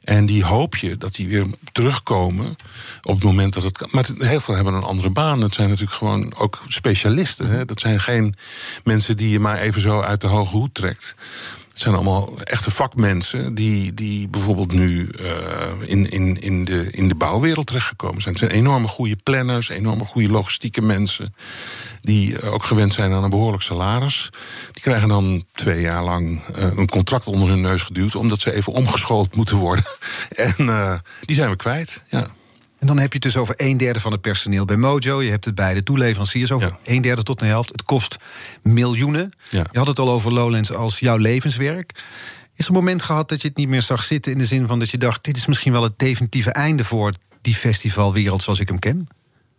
En 0.03 0.27
die 0.27 0.45
hoop 0.45 0.77
je 0.77 0.97
dat 0.97 1.15
die 1.15 1.29
weer 1.29 1.47
terugkomen 1.73 2.57
op 3.03 3.15
het 3.15 3.25
moment 3.25 3.53
dat 3.53 3.63
het 3.63 3.79
kan. 3.79 3.89
Maar 3.93 4.07
heel 4.19 4.41
veel 4.41 4.55
hebben 4.55 4.75
een 4.75 4.83
andere 4.83 5.11
baan. 5.11 5.41
Dat 5.41 5.55
zijn 5.55 5.69
natuurlijk 5.69 5.97
gewoon 5.97 6.35
ook 6.37 6.63
specialisten. 6.69 7.49
Hè? 7.49 7.65
Dat 7.65 7.81
zijn 7.81 8.01
geen 8.01 8.35
mensen 8.85 9.17
die 9.17 9.31
je 9.31 9.41
maar 9.41 9.59
even 9.59 9.81
zo 9.81 10.01
uit 10.01 10.21
de 10.21 10.27
hoge 10.27 10.57
hoed 10.57 10.75
trekt. 10.75 11.15
Het 11.77 11.85
zijn 11.85 11.95
allemaal 11.95 12.43
echte 12.43 12.71
vakmensen 12.71 13.55
die, 13.55 13.95
die 13.95 14.29
bijvoorbeeld 14.29 14.73
nu 14.73 15.11
uh, 15.21 15.31
in, 15.85 16.11
in, 16.11 16.41
in, 16.41 16.65
de, 16.65 16.91
in 16.91 17.09
de 17.09 17.15
bouwwereld 17.15 17.67
terechtgekomen 17.67 18.23
zijn. 18.23 18.35
Het 18.35 18.45
zijn 18.45 18.59
enorme 18.59 18.89
goede 18.89 19.17
planners, 19.23 19.69
enorme 19.69 20.05
goede 20.05 20.29
logistieke 20.29 20.83
mensen. 20.83 21.35
Die 22.01 22.41
ook 22.41 22.65
gewend 22.65 22.95
zijn 22.95 23.13
aan 23.13 23.25
een 23.25 23.31
behoorlijk 23.31 23.63
salaris. 23.63 24.31
Die 24.73 24.83
krijgen 24.83 25.09
dan 25.09 25.45
twee 25.53 25.81
jaar 25.81 26.05
lang 26.05 26.41
uh, 26.57 26.77
een 26.77 26.89
contract 26.89 27.27
onder 27.27 27.49
hun 27.49 27.61
neus 27.61 27.83
geduwd. 27.83 28.15
omdat 28.15 28.41
ze 28.41 28.53
even 28.53 28.73
omgeschoold 28.73 29.35
moeten 29.35 29.57
worden. 29.57 29.85
en 30.57 31.03
die 31.21 31.37
zijn 31.37 31.51
we 31.51 31.57
kwijt. 31.57 32.03
Ja. 32.09 32.27
En 32.87 32.93
dan 32.95 33.03
heb 33.03 33.13
je 33.13 33.19
het 33.19 33.33
dus 33.33 33.37
over 33.43 33.55
een 33.57 33.77
derde 33.77 34.01
van 34.01 34.13
het 34.13 34.21
personeel 34.21 34.65
bij 34.65 34.77
Mojo. 34.77 35.23
Je 35.23 35.31
hebt 35.31 35.45
het 35.45 35.55
bij 35.55 35.75
de 35.75 35.83
toeleveranciers 35.83 36.53
over 36.53 36.69
ja. 36.69 36.93
een 36.95 37.03
derde 37.03 37.23
tot 37.23 37.41
een 37.41 37.47
helft. 37.47 37.69
Het 37.69 37.83
kost 37.83 38.17
miljoenen. 38.63 39.33
Ja. 39.49 39.67
Je 39.73 39.79
had 39.79 39.87
het 39.87 39.99
al 39.99 40.11
over 40.11 40.33
Lowlands 40.33 40.73
als 40.73 40.99
jouw 40.99 41.17
levenswerk. 41.17 42.05
Is 42.55 42.65
er 42.65 42.71
een 42.71 42.77
moment 42.77 43.03
gehad 43.03 43.29
dat 43.29 43.43
je 43.43 43.49
het 43.49 43.57
niet 43.57 43.69
meer 43.69 43.83
zag 43.83 44.03
zitten... 44.03 44.33
in 44.33 44.39
de 44.39 44.45
zin 44.45 44.67
van 44.67 44.79
dat 44.79 44.91
je 44.91 44.99
dacht... 44.99 45.25
dit 45.25 45.37
is 45.37 45.47
misschien 45.47 45.73
wel 45.73 45.83
het 45.83 45.99
definitieve 45.99 46.51
einde 46.51 46.85
voor 46.85 47.13
die 47.41 47.55
festivalwereld 47.55 48.43
zoals 48.43 48.61
ik 48.61 48.69
hem 48.69 48.79
ken? 48.79 49.09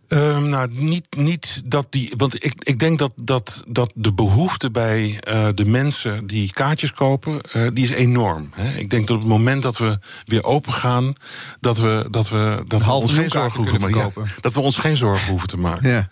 Um, 0.08 0.48
nou, 0.48 0.68
niet, 0.70 1.06
niet 1.16 1.62
dat 1.64 1.86
die. 1.90 2.14
Want 2.16 2.44
ik, 2.44 2.54
ik 2.58 2.78
denk 2.78 2.98
dat, 2.98 3.12
dat, 3.22 3.64
dat 3.68 3.92
de 3.94 4.12
behoefte 4.12 4.70
bij 4.70 5.20
uh, 5.28 5.48
de 5.54 5.64
mensen 5.64 6.26
die 6.26 6.52
kaartjes 6.52 6.92
kopen, 6.92 7.40
uh, 7.56 7.68
die 7.72 7.84
is 7.84 7.90
enorm. 7.90 8.50
Hè. 8.54 8.78
Ik 8.78 8.90
denk 8.90 9.06
dat 9.06 9.16
op 9.16 9.22
het 9.22 9.30
moment 9.30 9.62
dat 9.62 9.78
we 9.78 9.98
weer 10.24 10.44
open 10.44 10.72
gaan, 10.72 11.12
dat 11.60 11.78
we, 11.78 12.06
dat 12.10 12.28
we, 12.28 12.64
dat 12.66 12.84
we 12.84 12.90
ons 12.90 13.12
geen 13.12 13.30
zorgen 13.30 13.56
hoeven 13.56 13.80
te 13.80 13.88
maken. 13.88 14.12
Ja, 14.24 14.30
dat 14.40 14.54
we 14.54 14.60
ons 14.60 14.76
geen 14.76 14.96
zorgen 14.96 15.28
hoeven 15.28 15.48
te 15.48 15.58
maken. 15.58 15.90
Ja. 15.90 16.08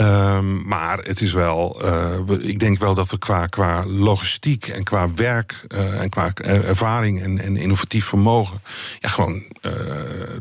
Um, 0.00 0.66
maar 0.66 0.98
het 0.98 1.20
is 1.20 1.32
wel, 1.32 1.84
uh, 1.84 2.48
ik 2.48 2.58
denk 2.58 2.78
wel 2.78 2.94
dat 2.94 3.10
we 3.10 3.18
qua, 3.18 3.46
qua 3.46 3.86
logistiek 3.86 4.68
en 4.68 4.84
qua 4.84 5.14
werk 5.14 5.64
uh, 5.74 6.00
en 6.00 6.08
qua 6.08 6.32
ervaring 6.42 7.22
en, 7.22 7.38
en 7.38 7.56
innovatief 7.56 8.04
vermogen, 8.04 8.62
ja, 8.98 9.08
gewoon 9.08 9.42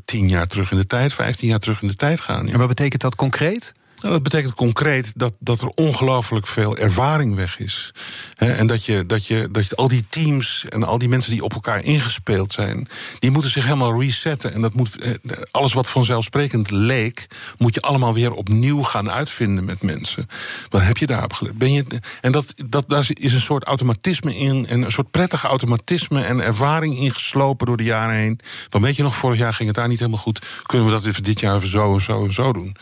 tien 0.06 0.28
jaar 0.28 0.48
terug 0.48 0.72
in 0.72 0.78
de 0.78 0.88
tijd, 0.88 1.14
vijftien 1.14 1.50
jaar 1.50 1.60
terug 1.60 1.82
in 1.82 1.88
de 1.88 1.96
tijd 1.96 2.20
gaan. 2.20 2.50
En 2.50 2.58
wat 2.58 2.68
betekent 2.68 3.02
dat 3.02 3.16
concreet? 3.16 3.74
Nou, 4.06 4.18
dat 4.18 4.32
betekent 4.32 4.54
concreet 4.54 5.14
dat, 5.16 5.34
dat 5.40 5.62
er 5.62 5.68
ongelooflijk 5.68 6.48
veel 6.48 6.78
ervaring 6.78 7.36
weg 7.36 7.60
is. 7.60 7.94
en 8.36 8.68
dat 8.68 8.86
je, 8.86 9.06
dat, 9.06 9.26
je, 9.26 9.48
dat 9.52 9.68
je 9.68 9.76
al 9.76 9.88
die 9.88 10.06
teams 10.10 10.66
en 10.70 10.84
al 10.84 10.98
die 10.98 11.10
mensen 11.10 11.32
die 11.32 11.44
op 11.44 11.54
elkaar 11.54 11.84
ingespeeld 11.84 12.54
zijn, 12.54 12.88
die 13.20 13.32
moeten 13.32 13.52
zich 13.52 13.64
helemaal 13.64 14.02
resetten. 14.02 14.54
En 14.54 14.62
dat 14.62 14.74
moet, 14.74 15.00
eh, 15.00 15.14
alles 15.52 15.74
wat 15.74 15.90
vanzelfsprekend 15.90 16.72
leek, 16.72 17.28
moet 17.58 17.74
je 17.74 17.82
allemaal 17.82 18.14
weer 18.14 18.32
opnieuw 18.32 18.84
gaan 18.84 19.12
uitvinden 19.12 19.66
met 19.66 19.82
mensen. 19.82 20.28
Wat 20.70 20.82
heb 20.82 20.98
je 20.98 21.06
daarop 21.06 21.34
geleerd? 21.34 21.58
Ben 21.58 21.74
je, 21.74 21.86
en 22.22 22.32
dat, 22.32 22.54
dat, 22.66 22.90
daar 22.90 23.08
is 23.14 23.34
een 23.34 23.42
soort 23.42 23.64
automatisme 23.64 24.36
in, 24.36 24.68
en 24.68 24.82
een 24.82 24.92
soort 24.92 25.12
prettig 25.12 25.44
automatisme 25.44 26.24
en 26.24 26.40
ervaring 26.40 26.98
ingeslopen 26.98 27.66
door 27.66 27.78
de 27.78 27.84
jaren 27.84 28.16
heen. 28.16 28.40
Van 28.70 28.82
weet 28.82 28.96
je 28.96 29.04
nog, 29.04 29.16
vorig 29.16 29.38
jaar 29.40 29.54
ging 29.54 29.68
het 29.68 29.78
daar 29.78 29.88
niet 29.88 30.00
helemaal 30.00 30.20
goed. 30.20 30.46
Kunnen 30.64 30.88
we 30.88 30.94
dat 30.94 31.26
dit 31.26 31.40
jaar 31.40 31.66
zo 31.66 31.94
en 31.94 32.02
zo 32.02 32.26
en 32.26 32.34
zo 32.34 32.54
doen? 32.54 32.76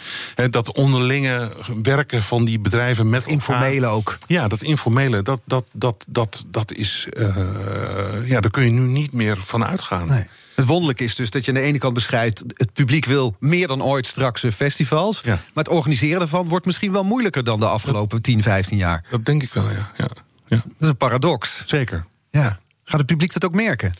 dat 0.49 0.71
onderling 0.71 1.11
werken 1.83 2.23
van 2.23 2.45
die 2.45 2.59
bedrijven 2.59 3.09
met 3.09 3.25
informele 3.25 3.85
ook. 3.85 4.17
Ja, 4.27 4.47
dat 4.47 4.61
informele, 4.61 5.21
dat, 5.21 5.41
dat, 5.45 5.65
dat, 5.73 6.05
dat, 6.07 6.45
dat 6.47 6.73
is. 6.73 7.07
Uh, 7.17 7.35
ja, 8.25 8.39
daar 8.39 8.51
kun 8.51 8.63
je 8.63 8.69
nu 8.69 8.79
niet 8.79 9.11
meer 9.11 9.37
van 9.39 9.65
uitgaan. 9.65 10.07
Nee. 10.07 10.25
Het 10.55 10.65
wonderlijke 10.65 11.03
is 11.03 11.15
dus 11.15 11.29
dat 11.29 11.45
je 11.45 11.51
aan 11.51 11.57
de 11.57 11.63
ene 11.63 11.77
kant 11.77 11.93
beschrijft... 11.93 12.43
het 12.53 12.73
publiek 12.73 13.05
wil 13.05 13.35
meer 13.39 13.67
dan 13.67 13.83
ooit 13.83 14.05
straks 14.05 14.45
festivals. 14.55 15.21
Ja. 15.23 15.31
Maar 15.31 15.63
het 15.63 15.69
organiseren 15.69 16.19
daarvan 16.19 16.47
wordt 16.47 16.65
misschien 16.65 16.91
wel 16.91 17.03
moeilijker... 17.03 17.43
dan 17.43 17.59
de 17.59 17.67
afgelopen 17.67 18.21
10, 18.21 18.41
15 18.41 18.77
jaar. 18.77 19.05
Dat 19.09 19.25
denk 19.25 19.43
ik 19.43 19.53
wel, 19.53 19.69
ja. 19.69 19.91
ja. 19.97 20.07
ja. 20.47 20.55
Dat 20.55 20.65
is 20.79 20.87
een 20.87 20.97
paradox. 20.97 21.61
Zeker. 21.65 22.05
Ja. 22.29 22.59
Gaat 22.83 22.97
het 22.97 23.07
publiek 23.07 23.33
dat 23.33 23.45
ook 23.45 23.53
merken? 23.53 23.93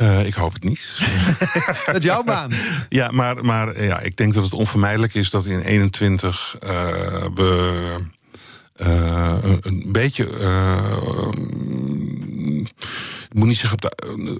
Uh, 0.00 0.26
ik 0.26 0.34
hoop 0.34 0.52
het 0.52 0.64
niet. 0.64 0.86
dat 1.86 1.96
is 1.96 2.04
jouw 2.04 2.22
baan. 2.22 2.50
Ja, 2.88 3.10
maar, 3.10 3.44
maar 3.44 3.82
ja, 3.82 4.00
ik 4.00 4.16
denk 4.16 4.34
dat 4.34 4.44
het 4.44 4.52
onvermijdelijk 4.52 5.14
is 5.14 5.30
dat 5.30 5.46
in 5.46 5.60
21 5.60 6.56
uh, 6.64 6.70
we 7.34 7.96
uh, 8.76 9.36
een, 9.40 9.58
een, 9.60 9.84
beetje. 9.86 10.26
Ik 13.30 13.36
moet 13.36 13.48
niet 13.48 13.56
zeggen, 13.56 13.78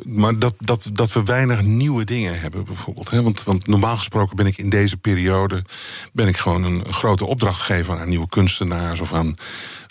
maar 0.05 0.39
dat, 0.39 0.55
dat, 0.59 0.91
dat 0.93 1.13
we 1.13 1.23
weinig 1.23 1.63
nieuwe 1.63 2.05
dingen 2.05 2.41
hebben, 2.41 2.65
bijvoorbeeld. 2.65 3.11
Hè? 3.11 3.23
Want, 3.23 3.45
want 3.45 3.67
normaal 3.67 3.97
gesproken 3.97 4.37
ben 4.37 4.47
ik 4.47 4.59
in 4.59 4.71
deze 4.71 4.97
periode 4.97 5.65
ben 6.13 6.29
ik 6.29 6.37
gewoon 6.37 6.65
een 6.65 6.93
grote 6.93 7.25
opdrachtgever 7.25 7.99
aan 7.99 8.09
nieuwe 8.09 8.29
kunstenaars 8.29 9.01
of 9.01 9.13
aan 9.13 9.37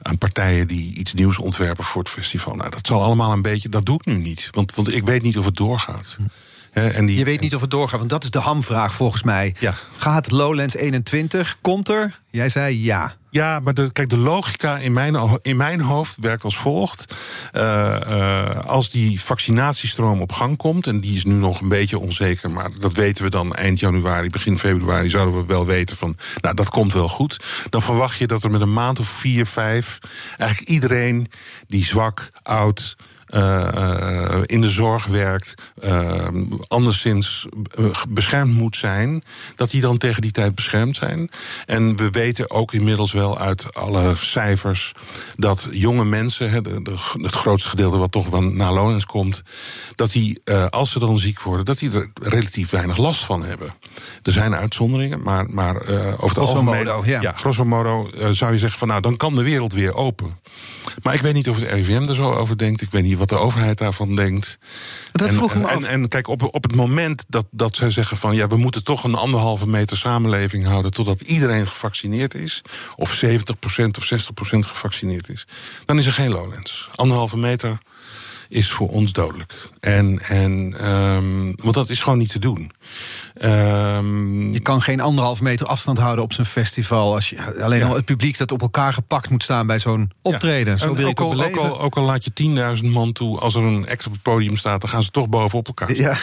aan 0.02 0.18
partijen 0.18 0.68
die 0.68 0.96
iets 0.96 1.14
nieuws 1.14 1.38
ontwerpen 1.38 1.84
voor 1.84 2.02
het 2.02 2.12
festival. 2.12 2.56
Nou, 2.56 2.70
dat 2.70 2.88
zal 2.88 3.02
allemaal 3.02 3.32
een 3.32 3.42
beetje. 3.42 3.70
Dat 3.70 3.86
doe 3.86 3.96
ik 3.96 4.06
nu 4.06 4.14
niet. 4.14 4.48
Want, 4.52 4.76
want 4.76 4.94
ik 4.94 5.06
weet 5.06 5.22
niet 5.22 5.38
of 5.38 5.46
het 5.46 5.56
doorgaat. 5.56 6.18
en 6.74 7.06
die, 7.06 7.18
je 7.18 7.24
weet 7.24 7.40
niet 7.40 7.56
of 7.56 7.62
het 7.62 7.72
doorgaat, 7.72 7.98
want 7.98 8.10
dat 8.10 8.24
is 8.24 8.32
de 8.32 8.40
hamvraag 8.40 8.94
volgens 8.94 9.24
mij. 9.24 9.56
Ja. 9.60 9.76
Gaat 9.98 10.32
Lowlands 10.32 10.76
21? 10.76 11.58
Komt 11.62 11.90
er? 11.90 12.20
Jij 12.30 12.50
zei 12.50 12.84
ja. 12.84 13.16
Ja, 13.32 13.60
maar 13.60 13.74
kijk, 13.74 14.10
de 14.10 14.18
logica 14.18 14.78
in 14.78 14.94
mijn, 14.94 15.39
in 15.42 15.58
mijn 15.58 15.82
hoofd 15.82 16.18
werkt 16.22 16.44
als 16.44 16.58
volgt. 16.58 17.13
Uh, 17.54 17.62
uh, 18.08 18.65
als 18.65 18.89
die 18.89 19.22
vaccinatiestroom 19.22 20.22
op 20.22 20.32
gang 20.32 20.58
komt, 20.58 20.88
en 20.88 21.00
die 21.00 21.15
is 21.15 21.24
nu 21.24 21.34
nog 21.34 21.62
een 21.62 21.70
beetje 21.70 22.00
onzeker, 22.00 22.52
maar 22.52 22.70
dat 22.80 22.94
weten 22.94 23.24
we 23.24 23.30
dan 23.30 23.56
eind 23.56 23.80
januari, 23.80 24.30
begin 24.30 24.58
februari, 24.58 25.10
zouden 25.10 25.36
we 25.36 25.46
wel 25.46 25.65
weten 25.65 25.98
van, 25.98 26.15
nou, 26.42 26.56
dat 26.56 26.70
komt 26.70 26.94
wel 26.94 27.10
goed. 27.10 27.39
Dan 27.70 27.82
verwacht 27.82 28.18
je 28.18 28.28
dat 28.28 28.44
er 28.44 28.52
met 28.52 28.62
een 28.62 28.74
maand 28.74 29.00
of 29.00 29.08
vier, 29.08 29.46
vijf, 29.46 29.98
eigenlijk 30.38 30.70
iedereen 30.70 31.28
die 31.68 31.86
zwak, 31.86 32.30
oud, 32.44 32.96
uh, 33.30 34.39
in 34.46 34.62
de 34.62 34.70
zorg 34.70 35.06
werkt, 35.06 35.54
uh, 35.84 36.28
anderszins 36.68 37.46
beschermd 38.10 38.54
moet 38.54 38.78
zijn, 38.78 39.24
dat 39.56 39.70
die 39.70 39.82
dan 39.82 39.98
tegen 39.98 40.22
die 40.22 40.32
tijd 40.32 40.56
beschermd 40.56 40.96
zijn. 40.96 41.30
En 41.65 41.96
we 41.96 42.10
weten 42.10 42.50
ook 42.50 42.74
inmiddels 42.74 43.12
wel 43.12 43.38
uit 43.39 43.76
alle 43.76 44.15
cijfers 44.18 44.92
dat 45.38 45.68
jonge 45.72 46.06
mensen, 46.06 46.52
het 47.22 47.34
grootste 47.34 47.70
gedeelte 47.70 47.98
wat 47.98 48.12
toch 48.12 48.28
van 48.30 48.58
naar 48.58 48.74
Lonens 48.74 49.06
komt, 49.06 49.44
dat 49.96 50.12
die, 50.12 50.42
als 50.70 50.92
ze 50.92 51.00
dan 51.00 51.20
ziek 51.20 51.42
worden, 51.42 51.65
dat 51.65 51.80
die 51.80 51.92
er 51.92 52.12
relatief 52.22 52.70
weinig 52.70 52.98
last 52.98 53.26
van 53.26 53.44
hebben. 53.44 53.74
Er 54.24 54.32
zijn 54.32 54.56
uitzonderingen, 54.56 55.22
maar, 55.22 55.50
maar 55.50 55.76
over 56.13 56.28
het 56.28 56.38
algemeen. 56.38 56.86
Modo, 56.86 57.04
ja. 57.06 57.22
ja, 57.22 57.32
grosso 57.32 57.65
modo 57.65 58.10
zou 58.32 58.54
je 58.54 58.60
zeggen 58.60 58.80
van 58.80 58.88
nou, 58.88 59.02
dan 59.02 59.18
kan 59.18 59.36
de 59.36 59.44
wereld 59.44 59.74
weer 59.74 59.94
open. 59.94 60.38
Maar 61.04 61.13
ik 61.13 61.22
weet 61.22 61.34
niet 61.34 61.50
of 61.50 61.60
het 61.60 61.72
RIVM 61.72 62.10
er 62.10 62.15
zo 62.15 62.34
over 62.34 62.58
denkt. 62.58 62.82
Ik 62.82 62.92
weet 62.92 63.04
niet 63.04 63.18
wat 63.20 63.30
de 63.30 63.36
overheid 63.36 63.78
daarvan 63.78 64.16
denkt. 64.16 64.58
Dat 65.12 65.28
en, 65.28 65.34
vroeg 65.34 65.56
me 65.56 65.68
en, 65.68 65.86
en, 65.86 66.08
kijk, 66.08 66.28
op, 66.28 66.54
op 66.54 66.64
het 66.64 66.76
moment 66.76 67.26
dat, 67.28 67.46
dat 67.52 67.76
zij 67.76 67.92
zeggen 67.92 68.18
van 68.18 68.36
ja, 68.36 68.48
we 68.48 68.58
moeten 68.58 68.84
toch 68.84 69.04
een 69.04 69.16
anderhalve 69.16 69.68
meter 69.68 69.98
samenleving 69.98 70.66
houden 70.66 70.92
totdat 70.92 71.22
iedereen 71.22 71.68
gevaccineerd 71.68 72.34
is, 72.34 72.62
of 72.96 73.24
70% 73.26 73.28
of 73.98 74.12
60% 74.14 74.60
gevaccineerd 74.60 75.30
is, 75.30 75.48
dan 75.86 75.98
is 75.98 76.06
er 76.06 76.14
geen 76.14 76.32
Lowlands. 76.32 76.90
Anderhalve 76.96 77.38
meter 77.38 77.78
is 78.50 78.72
voor 78.72 78.90
ons 78.90 79.14
dodelijk. 79.14 79.70
En, 79.80 80.20
en 80.20 80.76
um, 80.90 81.54
want 81.56 81.74
dat 81.74 81.90
is 81.90 82.02
gewoon 82.02 82.18
niet 82.18 82.32
te 82.32 82.40
doen. 82.40 82.72
Um, 83.42 84.54
je 84.54 84.60
kan 84.60 84.82
geen 84.82 85.02
anderhalf 85.02 85.42
meter 85.42 85.68
afstand 85.68 85.98
houden 85.98 86.24
op 86.24 86.34
zo'n 86.34 86.46
festival. 86.46 87.14
Als 87.14 87.30
je 87.30 87.64
alleen 87.64 87.84
al 87.84 87.96
het 87.96 88.06
publiek 88.06 88.38
dat 88.38 88.52
op 88.52 88.62
elkaar 88.62 88.94
gepakt 88.94 89.30
moet 89.30 89.44
staan 89.44 89.68
bij 89.68 89.80
zo'n 89.80 90.12
optreden. 90.22 90.74
Ja. 90.74 90.80
Zo 90.80 90.96
wil 90.96 91.08
ook, 91.08 91.20
al, 91.20 91.44
ook, 91.44 91.56
al, 91.56 91.82
ook 91.82 91.98
al 91.98 92.04
laat 92.04 92.24
je 92.24 92.78
10.000 92.84 92.86
man 92.86 93.12
toe, 93.12 93.40
als 93.40 93.56
er 93.56 93.64
een 93.64 93.90
act 93.90 94.06
op 94.06 94.12
het 94.12 94.22
podium 94.22 94.56
staat, 94.56 94.82
dan 94.82 94.90
gaan 94.90 95.04
ze 95.04 95.12
toch 95.12 95.30
bovenop 95.30 95.68
elkaar. 95.68 95.96
Ja. 95.96 96.18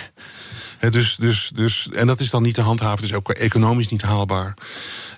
dus, 0.91 1.17
dus, 1.17 1.51
dus, 1.55 1.89
en 1.93 2.07
dat 2.07 2.21
is 2.21 2.31
dan 2.31 2.43
niet 2.43 2.55
te 2.55 2.61
handhaven, 2.61 3.05
is 3.05 3.13
ook 3.13 3.31
economisch 3.31 3.89
niet 3.89 4.03
haalbaar. 4.03 4.55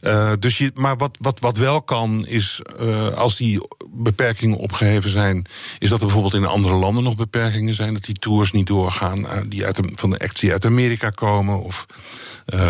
Uh, 0.02 0.32
dus 0.38 0.58
je, 0.58 0.70
maar 0.74 0.96
wat, 0.96 1.18
wat, 1.20 1.40
wat 1.40 1.56
wel 1.56 1.82
kan, 1.82 2.26
is 2.26 2.60
uh, 2.80 3.12
als 3.12 3.36
die 3.36 3.60
beperkingen 3.92 4.56
opgeheven 4.56 5.10
zijn, 5.10 5.46
is 5.78 5.88
dat 5.88 5.98
er 5.98 6.04
bijvoorbeeld 6.04 6.34
in 6.34 6.44
andere 6.44 6.74
landen 6.74 7.04
nog 7.04 7.16
beperkingen 7.16 7.74
zijn. 7.74 7.92
Dat 7.92 8.04
die 8.04 8.14
tours 8.14 8.52
niet 8.52 8.66
doorgaan 8.66 9.18
uh, 9.18 9.32
die 9.48 9.64
uit 9.64 9.80
van 9.94 10.10
de 10.10 10.18
acts 10.18 10.40
die 10.40 10.52
uit 10.52 10.64
Amerika 10.64 11.10
komen 11.10 11.62
of 11.62 11.86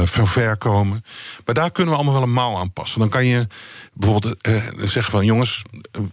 van 0.05 0.27
ver 0.27 0.57
komen. 0.57 1.05
Maar 1.45 1.55
daar 1.55 1.71
kunnen 1.71 1.93
we 1.93 2.01
allemaal 2.01 2.19
wel 2.19 2.29
een 2.29 2.35
mouw 2.35 2.57
aanpassen. 2.57 3.01
Dan 3.01 3.09
kan 3.09 3.25
je 3.25 3.47
bijvoorbeeld 3.93 4.37
zeggen 4.85 5.13
van 5.13 5.25
jongens, 5.25 5.63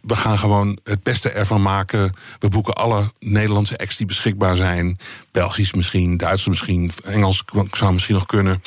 we 0.01 0.15
gaan 0.15 0.39
gewoon 0.39 0.79
het 0.83 1.03
beste 1.03 1.29
ervan 1.29 1.61
maken. 1.61 2.13
We 2.39 2.49
boeken 2.49 2.73
alle 2.73 3.11
Nederlandse 3.19 3.77
acts 3.77 3.97
die 3.97 4.05
beschikbaar 4.05 4.57
zijn. 4.57 4.97
Belgisch 5.31 5.73
misschien, 5.73 6.17
Duits 6.17 6.47
misschien, 6.47 6.91
Engels 7.03 7.43
zou 7.71 7.93
misschien 7.93 8.15
nog 8.15 8.25
kunnen. 8.25 8.61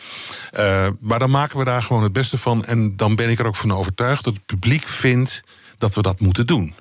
Maar 1.01 1.19
dan 1.19 1.31
maken 1.31 1.59
we 1.59 1.65
daar 1.65 1.83
gewoon 1.83 2.03
het 2.03 2.13
beste 2.13 2.39
van. 2.39 2.65
En 2.65 2.97
dan 2.97 3.17
ben 3.17 3.31
ik 3.31 3.39
er 3.39 3.47
ook 3.47 3.57
van 3.57 3.73
overtuigd 3.73 4.25
dat 4.25 4.35
het 4.35 4.47
publiek 4.47 4.83
vindt 4.83 5.43
dat 5.79 5.95
we 5.95 6.03
dat 6.03 6.21
moeten 6.21 6.47
doen. 6.47 6.75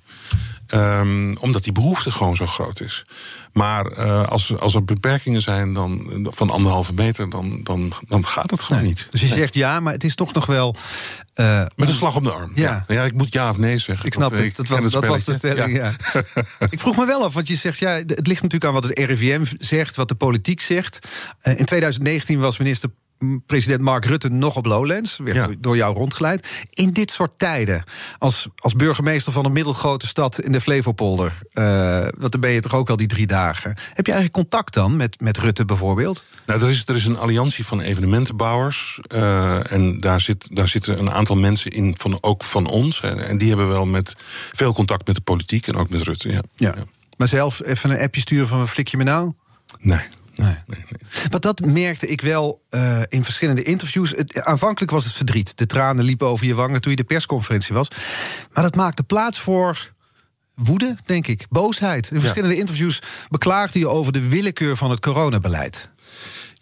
Um, 0.74 1.38
omdat 1.38 1.64
die 1.64 1.72
behoefte 1.72 2.12
gewoon 2.12 2.36
zo 2.36 2.46
groot 2.46 2.82
is. 2.82 3.06
Maar 3.54 3.98
uh, 3.98 4.28
als, 4.28 4.58
als 4.58 4.76
er 4.76 4.84
beperkingen 4.84 5.42
zijn 5.42 5.74
dan, 5.74 6.10
van 6.24 6.50
anderhalve 6.50 6.94
meter, 6.94 7.30
dan, 7.30 7.60
dan, 7.64 7.94
dan 8.08 8.26
gaat 8.26 8.52
het 8.52 8.62
gewoon 8.62 8.82
nee. 8.82 8.92
niet. 8.92 9.08
Dus 9.10 9.22
je 9.22 9.28
zegt 9.28 9.54
ja, 9.54 9.80
maar 9.80 9.94
het 9.94 10.04
is 10.04 10.16
toch 10.16 10.34
nog 10.34 10.46
wel. 10.46 10.76
Uh, 11.36 11.64
Met 11.76 11.88
een 11.88 11.94
slag 11.94 12.16
om 12.16 12.24
de 12.24 12.32
arm. 12.32 12.52
Ja. 12.56 12.86
ja. 12.88 13.04
ik 13.04 13.14
moet 13.14 13.34
ja 13.34 13.50
of 13.50 13.58
nee 13.58 13.80
zeggen. 13.80 14.06
Ik 14.06 14.14
snap 14.14 14.32
het. 14.32 14.56
Dat, 14.56 14.68
was, 14.68 14.92
dat 14.92 15.06
was 15.06 15.26
de 15.26 15.34
stelling. 15.34 15.78
Ja. 15.78 15.94
ja. 16.14 16.24
ik 16.70 16.80
vroeg 16.80 16.98
me 16.98 17.06
wel 17.06 17.24
af, 17.24 17.34
want 17.34 17.48
je 17.48 17.56
zegt 17.56 17.80
ja, 17.80 17.90
het 17.90 18.28
ligt 18.28 18.42
natuurlijk 18.42 18.66
aan 18.66 18.74
wat 18.74 18.84
het 18.84 19.00
RIVM 19.00 19.46
zegt, 19.60 19.96
wat 19.96 20.08
de 20.08 20.16
politiek 20.16 20.62
zegt. 20.62 21.00
Uh, 21.44 21.60
in 21.60 21.66
2019 21.66 22.40
was 22.40 22.58
minister 22.58 22.90
president 23.46 23.82
Mark 23.82 24.06
Rutte 24.06 24.30
nog 24.30 24.56
op 24.56 24.66
Lowlands. 24.66 25.20
Ja. 25.26 25.50
door 25.60 25.76
jou 25.76 25.96
rondgeleid. 25.96 26.48
In 26.70 26.92
dit 26.94 27.12
soort 27.12 27.40
tijden, 27.40 27.84
als, 28.18 28.48
als 28.56 28.74
burgemeester 28.74 29.32
van 29.32 29.46
een 29.46 29.52
middelgrote 29.52 30.08
stad 30.08 30.42
in 30.42 30.52
de 30.52 30.62
Flevopolder... 30.62 31.40
Uh, 31.54 32.08
want 32.18 32.32
dan 32.32 32.42
ben 32.42 32.52
je 32.52 32.60
toch 32.60 32.76
ook 32.76 32.90
al 32.90 32.96
die 32.96 33.08
drie 33.08 33.28
dagen. 33.28 33.70
Heb 33.94 34.06
je 34.06 34.12
eigenlijk 34.12 34.34
contact 34.34 34.74
dan 34.74 34.96
met, 34.96 35.22
met 35.22 35.38
Rutte 35.38 35.66
bijvoorbeeld? 35.66 36.26
Nou, 36.46 36.62
er 36.62 36.70
is, 36.70 36.84
er 36.86 36.96
is 36.96 37.06
een 37.06 37.18
alliantie 37.18 37.66
van 37.66 37.82
evenementenbouwers. 37.82 39.00
Uh, 39.14 39.72
en 39.72 40.00
daar, 40.00 40.22
zit, 40.22 40.56
daar 40.56 40.68
zitten 40.68 41.00
een 41.00 41.12
aantal 41.12 41.36
mensen 41.36 41.72
in, 41.72 41.96
van, 41.98 42.18
ook 42.22 42.44
van 42.44 42.68
ons. 42.68 43.02
En 43.02 43.38
die 43.38 43.48
hebben 43.48 43.68
wel 43.68 43.86
met 43.86 44.16
veel 44.52 44.74
contact 44.74 45.08
met 45.08 45.16
de 45.16 45.22
politiek 45.22 45.68
en 45.68 45.76
ook 45.76 45.90
met 45.90 46.02
Rutte. 46.02 46.30
Ja. 46.30 46.42
ja. 46.56 46.74
ja. 46.76 46.84
Maar 47.18 47.28
zelf 47.28 47.62
even 47.64 47.90
een 47.90 48.00
appje 48.00 48.22
sturen 48.22 48.48
van 48.48 48.68
flik 48.68 48.88
je 48.88 48.98
me 48.98 49.04
nou? 49.04 49.34
Nee. 49.80 50.02
Nee. 50.38 50.58
nee, 50.68 50.84
nee. 50.90 51.30
Want 51.30 51.44
dat 51.44 51.66
merkte 51.66 52.08
ik 52.08 52.22
wel 52.22 52.62
uh, 52.70 53.02
in 53.08 53.24
verschillende 53.24 53.64
interviews. 53.64 54.10
Het, 54.10 54.44
aanvankelijk 54.44 54.92
was 54.92 55.04
het 55.04 55.14
verdriet. 55.14 55.58
De 55.58 55.66
tranen 55.66 56.06
liepen 56.06 56.28
over 56.28 56.46
je 56.46 56.56
wangen 56.56 56.82
toen 56.82 56.92
je 56.92 56.98
de 56.98 57.04
persconferentie 57.04 57.76
was. 57.76 57.88
Maar 58.54 58.64
dat 58.64 58.76
maakte 58.76 59.04
plaats 59.04 59.40
voor 59.40 59.94
woede, 60.54 60.96
denk 61.06 61.28
ik. 61.28 61.46
Boosheid. 61.50 62.12
In 62.12 62.20
verschillende 62.20 62.56
ja. 62.56 62.62
interviews 62.62 63.02
beklaagde 63.30 63.80
je 63.80 63.88
over 63.88 64.12
de 64.12 64.28
willekeur 64.28 64.78
van 64.78 64.90
het 64.90 65.00
coronabeleid. 65.00 65.90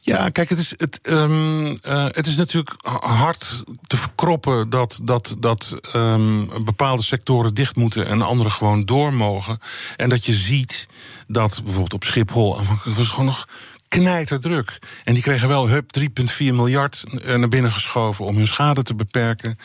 Ja, 0.06 0.30
kijk, 0.30 0.50
het 0.50 0.58
is, 0.58 0.74
het, 0.78 1.00
um, 1.04 1.66
uh, 1.68 2.06
het 2.08 2.28
is 2.28 2.36
natuurlijk 2.36 2.76
hard 3.00 3.64
te 3.88 3.98
verkroppen 3.98 4.70
dat, 4.70 5.00
dat, 5.04 5.36
dat 5.40 5.76
um, 5.96 6.50
bepaalde 6.64 7.04
sectoren 7.04 7.54
dicht 7.54 7.76
moeten 7.76 8.08
en 8.08 8.22
andere 8.22 8.50
gewoon 8.50 8.82
door 8.82 9.14
mogen. 9.14 9.60
En 9.96 10.10
dat 10.10 10.26
je 10.26 10.34
ziet 10.34 10.88
dat 11.28 11.62
bijvoorbeeld 11.64 11.94
op 11.94 12.04
Schiphol 12.04 12.56
was 12.84 12.98
het 12.98 13.08
gewoon 13.08 13.26
nog 13.26 13.48
knijterdruk. 13.88 14.80
En 15.04 15.14
die 15.14 15.24
kregen 15.24 15.48
wel 15.48 15.70
hup 15.70 16.00
3,4 16.00 16.06
miljard 16.38 17.04
naar 17.26 17.50
binnen 17.50 17.72
geschoven 17.72 18.26
om 18.26 18.36
hun 18.36 18.48
schade 18.48 18.84
te 18.84 18.96
beperken. 18.96 19.58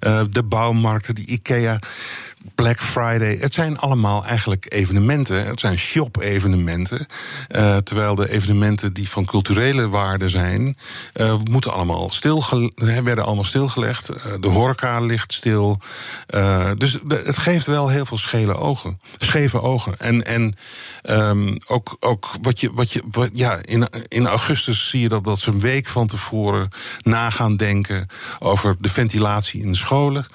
Uh, 0.00 0.22
de 0.30 0.42
bouwmarkten, 0.42 1.14
die 1.14 1.26
IKEA. 1.26 1.78
Black 2.54 2.80
Friday. 2.80 3.36
Het 3.40 3.54
zijn 3.54 3.78
allemaal 3.78 4.24
eigenlijk 4.24 4.66
evenementen. 4.68 5.46
Het 5.46 5.60
zijn 5.60 5.78
shop-evenementen. 5.78 7.06
Uh, 7.50 7.76
terwijl 7.76 8.14
de 8.14 8.30
evenementen 8.30 8.92
die 8.92 9.08
van 9.08 9.24
culturele 9.24 9.88
waarde 9.88 10.28
zijn, 10.28 10.76
uh, 11.14 11.34
moeten 11.50 11.72
allemaal 11.72 12.10
stil, 12.10 12.44
werden 12.76 13.24
allemaal 13.24 13.44
stilgelegd. 13.44 14.10
Uh, 14.10 14.32
de 14.40 14.48
horeca 14.48 15.00
ligt 15.00 15.32
stil. 15.32 15.80
dus 16.76 16.98
het 17.08 17.38
geeft 17.38 17.66
wel 17.66 17.88
heel 17.88 18.06
veel 18.06 18.18
schele 18.18 18.54
ogen, 18.54 19.00
scheve 19.16 19.60
ogen. 19.60 19.98
En, 19.98 20.26
en 20.26 20.56
um, 21.10 21.56
ook, 21.66 21.96
ook 22.00 22.30
wat 22.42 22.60
je, 22.60 22.70
wat 22.74 22.92
je, 22.92 23.30
ja, 23.32 23.58
in, 23.62 23.88
in 24.08 24.26
augustus 24.26 24.88
zie 24.88 25.00
je 25.00 25.08
dat, 25.08 25.24
dat 25.24 25.38
ze 25.38 25.50
een 25.50 25.60
week 25.60 25.88
van 25.88 26.06
tevoren 26.06 26.68
na 27.02 27.30
gaan 27.30 27.56
denken 27.56 28.06
over 28.38 28.76
de 28.78 28.90
ventilatie 28.90 29.62
in 29.62 29.70
de 29.70 29.76
scholen. 29.76 30.26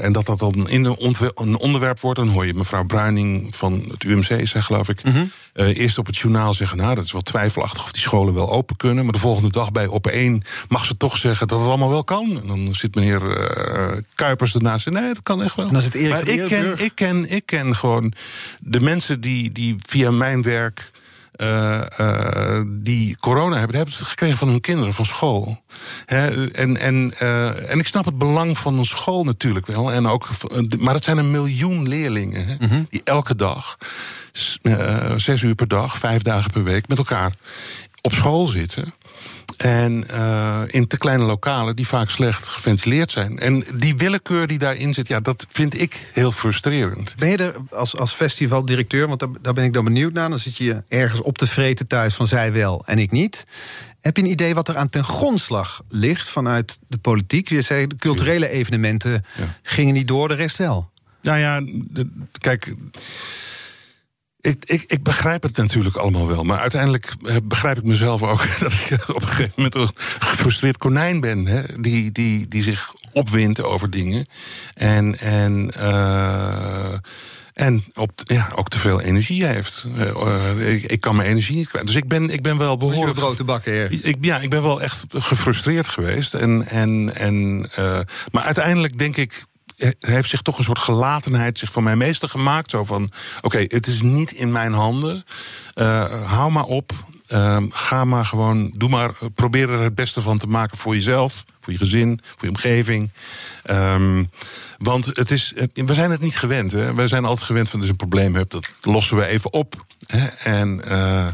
en 0.00 0.12
dat 0.12 0.26
dat 0.26 0.38
dan 0.38 0.68
in 0.68 0.82
de 0.82 0.96
een 1.34 1.58
onderwerp 1.58 2.00
wordt, 2.00 2.18
dan 2.18 2.28
hoor 2.28 2.46
je 2.46 2.54
mevrouw 2.54 2.84
Bruining 2.84 3.56
van 3.56 3.84
het 3.88 4.04
UMC 4.04 4.24
zeggen, 4.24 4.62
geloof 4.62 4.88
ik. 4.88 5.04
Mm 5.04 5.12
-hmm. 5.12 5.30
uh, 5.54 5.76
eerst 5.76 5.98
op 5.98 6.06
het 6.06 6.16
journaal 6.16 6.54
zeggen: 6.54 6.76
Nou, 6.76 6.94
dat 6.94 7.04
is 7.04 7.12
wel 7.12 7.20
twijfelachtig 7.20 7.82
of 7.82 7.92
die 7.92 8.02
scholen 8.02 8.34
wel 8.34 8.50
open 8.50 8.76
kunnen. 8.76 9.04
Maar 9.04 9.12
de 9.12 9.18
volgende 9.18 9.50
dag 9.50 9.72
bij 9.72 9.86
op 9.86 10.06
één 10.06 10.42
mag 10.68 10.86
ze 10.86 10.96
toch 10.96 11.16
zeggen 11.16 11.48
dat 11.48 11.58
het 11.58 11.68
allemaal 11.68 11.88
wel 11.88 12.04
kan. 12.04 12.40
En 12.40 12.46
dan 12.46 12.74
zit 12.74 12.94
meneer 12.94 13.22
uh, 13.22 13.96
Kuipers 14.14 14.54
ernaast. 14.54 14.90
Nee, 14.90 15.14
dat 15.14 15.22
kan 15.22 15.42
echt 15.42 15.56
wel. 15.56 15.66
En 15.66 15.72
dan 15.72 15.82
zit 15.82 15.94
Erik 15.94 16.10
maar 16.10 16.28
ik 16.28 16.46
ken, 16.46 16.78
ik, 16.78 16.92
ken, 16.94 17.30
ik 17.30 17.46
ken 17.46 17.76
gewoon 17.76 18.12
de 18.60 18.80
mensen 18.80 19.20
die, 19.20 19.52
die 19.52 19.76
via 19.86 20.10
mijn 20.10 20.42
werk. 20.42 20.90
Uh, 21.36 21.82
uh, 22.00 22.60
die 22.66 23.16
corona 23.18 23.56
hebben, 23.58 23.76
hebben 23.76 23.94
het 23.94 24.06
gekregen 24.06 24.36
van 24.38 24.48
hun 24.48 24.60
kinderen 24.60 24.94
van 24.94 25.06
school. 25.06 25.62
He, 26.06 26.50
en, 26.50 26.76
en, 26.76 27.12
uh, 27.22 27.70
en 27.70 27.78
ik 27.78 27.86
snap 27.86 28.04
het 28.04 28.18
belang 28.18 28.58
van 28.58 28.78
een 28.78 28.84
school 28.84 29.24
natuurlijk 29.24 29.66
wel. 29.66 29.92
En 29.92 30.06
ook, 30.06 30.28
maar 30.78 30.94
het 30.94 31.04
zijn 31.04 31.18
een 31.18 31.30
miljoen 31.30 31.88
leerlingen 31.88 32.46
he, 32.46 32.54
mm 32.58 32.68
-hmm. 32.68 32.86
die 32.90 33.00
elke 33.04 33.36
dag, 33.36 33.78
zes 35.16 35.42
uur 35.42 35.54
per 35.54 35.68
dag, 35.68 35.98
vijf 35.98 36.22
dagen 36.22 36.50
per 36.50 36.64
week 36.64 36.88
met 36.88 36.98
elkaar 36.98 37.32
op 38.00 38.12
school 38.12 38.46
zitten. 38.46 38.94
En 39.56 40.04
uh, 40.10 40.62
in 40.66 40.86
te 40.86 40.98
kleine 40.98 41.24
lokalen 41.24 41.76
die 41.76 41.86
vaak 41.86 42.10
slecht 42.10 42.46
geventileerd 42.46 43.12
zijn. 43.12 43.38
En 43.38 43.64
die 43.74 43.96
willekeur 43.96 44.46
die 44.46 44.58
daarin 44.58 44.94
zit, 44.94 45.08
ja, 45.08 45.20
dat 45.20 45.46
vind 45.48 45.80
ik 45.80 46.10
heel 46.12 46.32
frustrerend. 46.32 47.14
Ben 47.16 47.28
je 47.28 47.36
er 47.36 47.54
als, 47.70 47.96
als 47.96 48.12
festivaldirecteur, 48.12 49.08
want 49.08 49.20
daar, 49.20 49.28
daar 49.42 49.54
ben 49.54 49.64
ik 49.64 49.72
dan 49.72 49.84
benieuwd 49.84 50.12
naar... 50.12 50.28
dan 50.28 50.38
zit 50.38 50.56
je 50.56 50.82
ergens 50.88 51.22
op 51.22 51.38
te 51.38 51.46
vreten 51.46 51.86
thuis 51.86 52.14
van 52.14 52.26
zij 52.26 52.52
wel 52.52 52.82
en 52.86 52.98
ik 52.98 53.10
niet... 53.10 53.44
Heb 54.00 54.16
je 54.16 54.22
een 54.22 54.30
idee 54.30 54.54
wat 54.54 54.68
er 54.68 54.76
aan 54.76 54.88
ten 54.88 55.04
grondslag 55.04 55.82
ligt 55.88 56.28
vanuit 56.28 56.78
de 56.88 56.98
politiek? 56.98 57.48
Je 57.48 57.62
zei, 57.62 57.86
de 57.86 57.96
culturele 57.96 58.48
evenementen 58.48 59.24
ja. 59.36 59.58
gingen 59.62 59.94
niet 59.94 60.08
door, 60.08 60.28
de 60.28 60.34
rest 60.34 60.56
wel. 60.56 60.90
Nou 61.22 61.38
ja, 61.38 61.60
de, 61.64 62.10
kijk... 62.38 62.74
Ik, 64.44 64.64
ik, 64.64 64.84
ik, 64.86 65.02
begrijp 65.02 65.42
het 65.42 65.56
natuurlijk 65.56 65.96
allemaal 65.96 66.26
wel. 66.26 66.42
Maar 66.42 66.58
uiteindelijk 66.58 67.14
begrijp 67.44 67.78
ik 67.78 67.84
mezelf 67.84 68.22
ook 68.22 68.46
dat 68.60 68.72
ik 68.72 69.08
op 69.08 69.22
een 69.22 69.28
gegeven 69.28 69.52
moment 69.56 69.74
een 69.74 69.90
gefrustreerd 70.18 70.76
konijn 70.76 71.20
ben. 71.20 71.46
Hè, 71.46 71.62
die, 71.80 72.12
die, 72.12 72.48
die 72.48 72.62
zich 72.62 72.94
opwindt 73.12 73.62
over 73.62 73.90
dingen. 73.90 74.26
En, 74.74 75.18
en, 75.18 75.72
uh, 75.78 76.94
en 77.54 77.84
op, 77.94 78.10
ja, 78.24 78.52
ook 78.54 78.68
te 78.68 78.78
veel 78.78 79.00
energie 79.00 79.46
heeft. 79.46 79.84
Uh, 79.96 80.72
ik, 80.74 80.82
ik, 80.82 81.00
kan 81.00 81.16
mijn 81.16 81.28
energie 81.28 81.56
niet 81.56 81.68
kwijt. 81.68 81.86
Dus 81.86 81.96
ik 81.96 82.08
ben, 82.08 82.30
ik 82.30 82.42
ben 82.42 82.58
wel 82.58 82.76
behoorlijk. 82.76 83.18
brood 83.18 83.36
te 83.36 83.44
bakken, 83.44 83.72
heer. 83.72 84.06
Ik, 84.06 84.16
ja, 84.20 84.40
ik 84.40 84.50
ben 84.50 84.62
wel 84.62 84.82
echt 84.82 85.04
gefrustreerd 85.08 85.88
geweest. 85.88 86.34
En, 86.34 86.66
en, 86.66 87.14
en, 87.14 87.68
uh, 87.78 87.98
maar 88.30 88.42
uiteindelijk 88.42 88.98
denk 88.98 89.16
ik 89.16 89.44
heeft 89.98 90.28
zich 90.28 90.42
toch 90.42 90.58
een 90.58 90.64
soort 90.64 90.78
gelatenheid 90.78 91.58
zich 91.58 91.72
van 91.72 91.82
mij 91.82 91.96
meester 91.96 92.28
gemaakt. 92.28 92.70
Zo 92.70 92.84
van, 92.84 93.02
oké, 93.02 93.46
okay, 93.46 93.64
het 93.68 93.86
is 93.86 94.02
niet 94.02 94.32
in 94.32 94.52
mijn 94.52 94.72
handen. 94.72 95.24
Uh, 95.74 96.24
hou 96.24 96.50
maar 96.50 96.64
op. 96.64 96.92
Uh, 97.28 97.62
ga 97.68 98.04
maar 98.04 98.26
gewoon, 98.26 98.72
doe 98.76 98.88
maar, 98.88 99.12
probeer 99.34 99.70
er 99.70 99.80
het 99.80 99.94
beste 99.94 100.22
van 100.22 100.38
te 100.38 100.46
maken 100.46 100.78
voor 100.78 100.94
jezelf, 100.94 101.44
voor 101.60 101.72
je 101.72 101.78
gezin, 101.78 102.20
voor 102.22 102.38
je 102.40 102.48
omgeving. 102.48 103.10
Um, 103.70 104.28
want 104.78 105.06
het 105.06 105.30
is, 105.30 105.52
we 105.74 105.94
zijn 105.94 106.10
het 106.10 106.20
niet 106.20 106.38
gewend. 106.38 106.72
Hè? 106.72 106.94
We 106.94 107.08
zijn 107.08 107.24
altijd 107.24 107.46
gewend 107.46 107.68
van 107.68 107.78
als 107.78 107.86
je 107.86 107.92
een 107.92 108.08
probleem 108.08 108.34
hebt, 108.34 108.50
dat 108.50 108.68
lossen 108.80 109.16
we 109.16 109.26
even 109.26 109.52
op. 109.52 109.84
Hè? 110.06 110.26
En, 110.26 110.80
uh, 110.88 111.26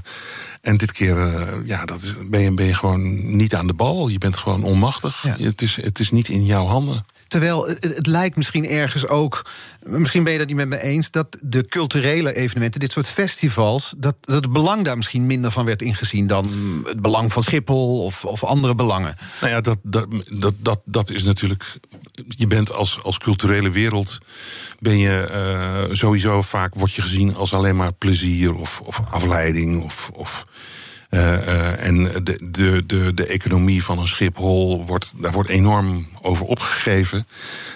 en 0.61 0.77
dit 0.77 0.93
keer 0.93 1.17
uh, 1.17 1.67
ja, 1.67 1.85
dat 1.85 2.03
is, 2.03 2.15
ben, 2.29 2.41
je, 2.41 2.55
ben 2.55 2.67
je 2.67 2.75
gewoon 2.75 3.37
niet 3.37 3.55
aan 3.55 3.67
de 3.67 3.75
bal. 3.75 4.09
Je 4.09 4.19
bent 4.19 4.37
gewoon 4.37 4.63
onmachtig. 4.63 5.23
Ja. 5.23 5.37
Het, 5.39 5.63
is, 5.63 5.77
het 5.77 5.99
is 5.99 6.11
niet 6.11 6.29
in 6.29 6.45
jouw 6.45 6.67
handen. 6.67 7.05
Terwijl 7.31 7.67
het, 7.67 7.85
het, 7.85 8.07
lijkt 8.07 8.37
misschien 8.37 8.69
ergens 8.69 9.07
ook, 9.07 9.51
misschien 9.85 10.25
ben 10.25 10.33
je 10.33 10.39
dat 10.39 10.47
niet 10.47 10.57
met 10.57 10.69
me 10.69 10.83
eens, 10.83 11.11
dat 11.11 11.39
de 11.41 11.65
culturele 11.69 12.35
evenementen, 12.35 12.81
dit 12.81 12.93
soort 12.93 13.09
festivals, 13.09 13.95
dat, 13.97 14.17
dat 14.21 14.35
het 14.35 14.53
belang 14.53 14.85
daar 14.85 14.97
misschien 14.97 15.27
minder 15.27 15.51
van 15.51 15.65
werd 15.65 15.83
ingezien 15.83 16.27
dan 16.27 16.45
het 16.85 17.01
belang 17.01 17.33
van 17.33 17.43
Schiphol 17.43 18.05
of, 18.05 18.25
of 18.25 18.45
andere 18.45 18.75
belangen. 18.75 19.17
Nou 19.41 19.53
ja, 19.53 19.61
dat, 19.61 19.79
dat, 19.83 20.07
dat, 20.29 20.55
dat, 20.59 20.81
dat 20.85 21.11
is 21.11 21.23
natuurlijk. 21.23 21.75
Je 22.29 22.47
bent 22.47 22.73
als, 22.73 23.03
als 23.03 23.19
culturele 23.19 23.71
wereld, 23.71 24.19
ben 24.79 24.99
je 24.99 25.29
uh, 25.91 25.97
sowieso 25.97 26.43
vaak, 26.43 26.75
word 26.75 26.95
je 26.95 27.03
gezien 27.03 27.35
als 27.35 27.53
alleen 27.53 27.77
maar 27.77 27.93
plezier 27.93 28.55
of, 28.55 28.81
of 28.81 29.03
afleiding 29.11 29.83
of. 29.83 30.11
of 30.15 30.47
en 31.11 32.05
de, 32.05 32.41
de, 32.51 32.83
de, 32.87 33.15
de 33.15 33.27
economie 33.27 33.85
van 33.85 33.99
een 33.99 34.09
Schiphol 34.09 34.87
wordt, 34.87 35.13
daar 35.17 35.33
wordt 35.33 35.51
enorm 35.51 36.09
over 36.23 36.47
opgegeven. 36.47 37.27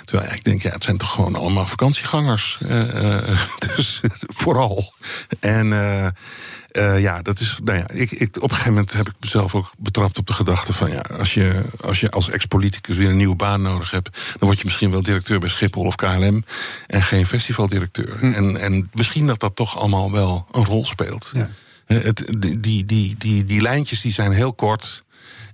Terwijl 0.05 0.33
ik 0.33 0.44
denk, 0.44 0.62
ja, 0.62 0.70
het 0.70 0.85
zijn 0.85 0.97
toch 0.97 1.12
gewoon 1.12 1.35
allemaal 1.35 1.66
vakantiegangers. 1.66 2.59
Uh, 2.62 3.40
dus 3.77 4.01
vooral. 4.18 4.92
En 5.40 5.66
uh, 5.66 7.01
ja, 7.01 7.23
dat 7.23 7.40
is. 7.40 7.59
Nou 7.64 7.79
ja, 7.79 7.88
ik, 7.88 8.11
ik, 8.11 8.37
op 8.37 8.42
een 8.42 8.51
gegeven 8.51 8.73
moment 8.73 8.92
heb 8.92 9.09
ik 9.09 9.14
mezelf 9.20 9.55
ook 9.55 9.73
betrapt 9.79 10.18
op 10.18 10.27
de 10.27 10.33
gedachte 10.33 10.73
van 10.73 10.90
ja, 10.90 11.01
als 11.01 11.35
je 11.35 11.73
als, 11.81 12.01
je 12.01 12.11
als 12.11 12.31
ex-politicus 12.31 12.97
weer 12.97 13.09
een 13.09 13.16
nieuwe 13.16 13.37
baan 13.37 13.62
nodig 13.62 13.90
hebt, 13.90 14.11
dan 14.12 14.49
word 14.49 14.59
je 14.59 14.64
misschien 14.64 14.90
wel 14.90 15.03
directeur 15.03 15.38
bij 15.38 15.49
Schiphol 15.49 15.85
of 15.85 15.94
KLM 15.94 16.44
en 16.87 17.03
geen 17.03 17.27
festivaldirecteur. 17.27 18.18
Hm. 18.18 18.33
En, 18.33 18.57
en 18.57 18.90
misschien 18.92 19.27
dat 19.27 19.40
dat 19.40 19.57
toch 19.57 19.79
allemaal 19.79 20.12
wel 20.12 20.47
een 20.51 20.64
rol 20.64 20.87
speelt. 20.87 21.31
Ja. 21.35 21.51
Het, 21.87 22.35
die, 22.38 22.87
die, 22.87 23.14
die, 23.18 23.44
die, 23.44 23.62
lijntjes 23.62 24.01
die 24.01 24.12
zijn 24.12 24.33
heel 24.33 24.53
kort. 24.53 25.05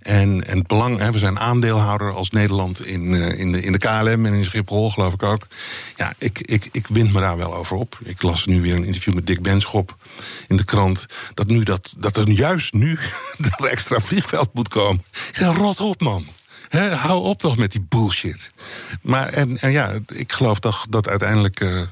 En, 0.00 0.46
en 0.46 0.58
het 0.58 0.66
belang, 0.66 0.98
hè, 0.98 1.12
we 1.12 1.18
zijn 1.18 1.38
aandeelhouder 1.38 2.12
als 2.12 2.30
Nederland 2.30 2.86
in, 2.86 3.02
uh, 3.12 3.38
in, 3.38 3.52
de, 3.52 3.62
in 3.62 3.72
de 3.72 3.78
KLM 3.78 4.26
en 4.26 4.34
in 4.34 4.44
Schiphol, 4.44 4.90
geloof 4.90 5.12
ik 5.12 5.22
ook. 5.22 5.46
Ja, 5.96 6.12
ik, 6.18 6.38
ik, 6.38 6.68
ik 6.72 6.86
wind 6.86 7.12
me 7.12 7.20
daar 7.20 7.36
wel 7.36 7.54
over 7.54 7.76
op. 7.76 7.98
Ik 8.02 8.22
las 8.22 8.46
nu 8.46 8.60
weer 8.60 8.74
een 8.74 8.84
interview 8.84 9.14
met 9.14 9.26
Dick 9.26 9.42
Benschop 9.42 9.96
in 10.48 10.56
de 10.56 10.64
krant. 10.64 11.06
Dat, 11.34 11.46
nu 11.46 11.62
dat, 11.62 11.94
dat 11.98 12.16
er 12.16 12.28
juist 12.28 12.72
nu 12.72 12.98
dat 13.48 13.64
extra 13.64 13.98
vliegveld 13.98 14.54
moet 14.54 14.68
komen. 14.68 15.04
Ik 15.28 15.36
zeg, 15.36 15.56
rot 15.56 15.80
op, 15.80 16.00
man. 16.00 16.26
Hou 16.78 17.24
op 17.24 17.38
toch 17.38 17.56
met 17.56 17.72
die 17.72 17.86
bullshit. 17.88 18.50
Maar 19.02 19.28
en, 19.28 19.58
en 19.58 19.72
ja, 19.72 19.92
ik 20.06 20.32
geloof 20.32 20.58
toch 20.58 20.86
dat 20.90 21.08
uiteindelijk 21.08 21.60
uh, 21.60 21.82
70% 21.82 21.86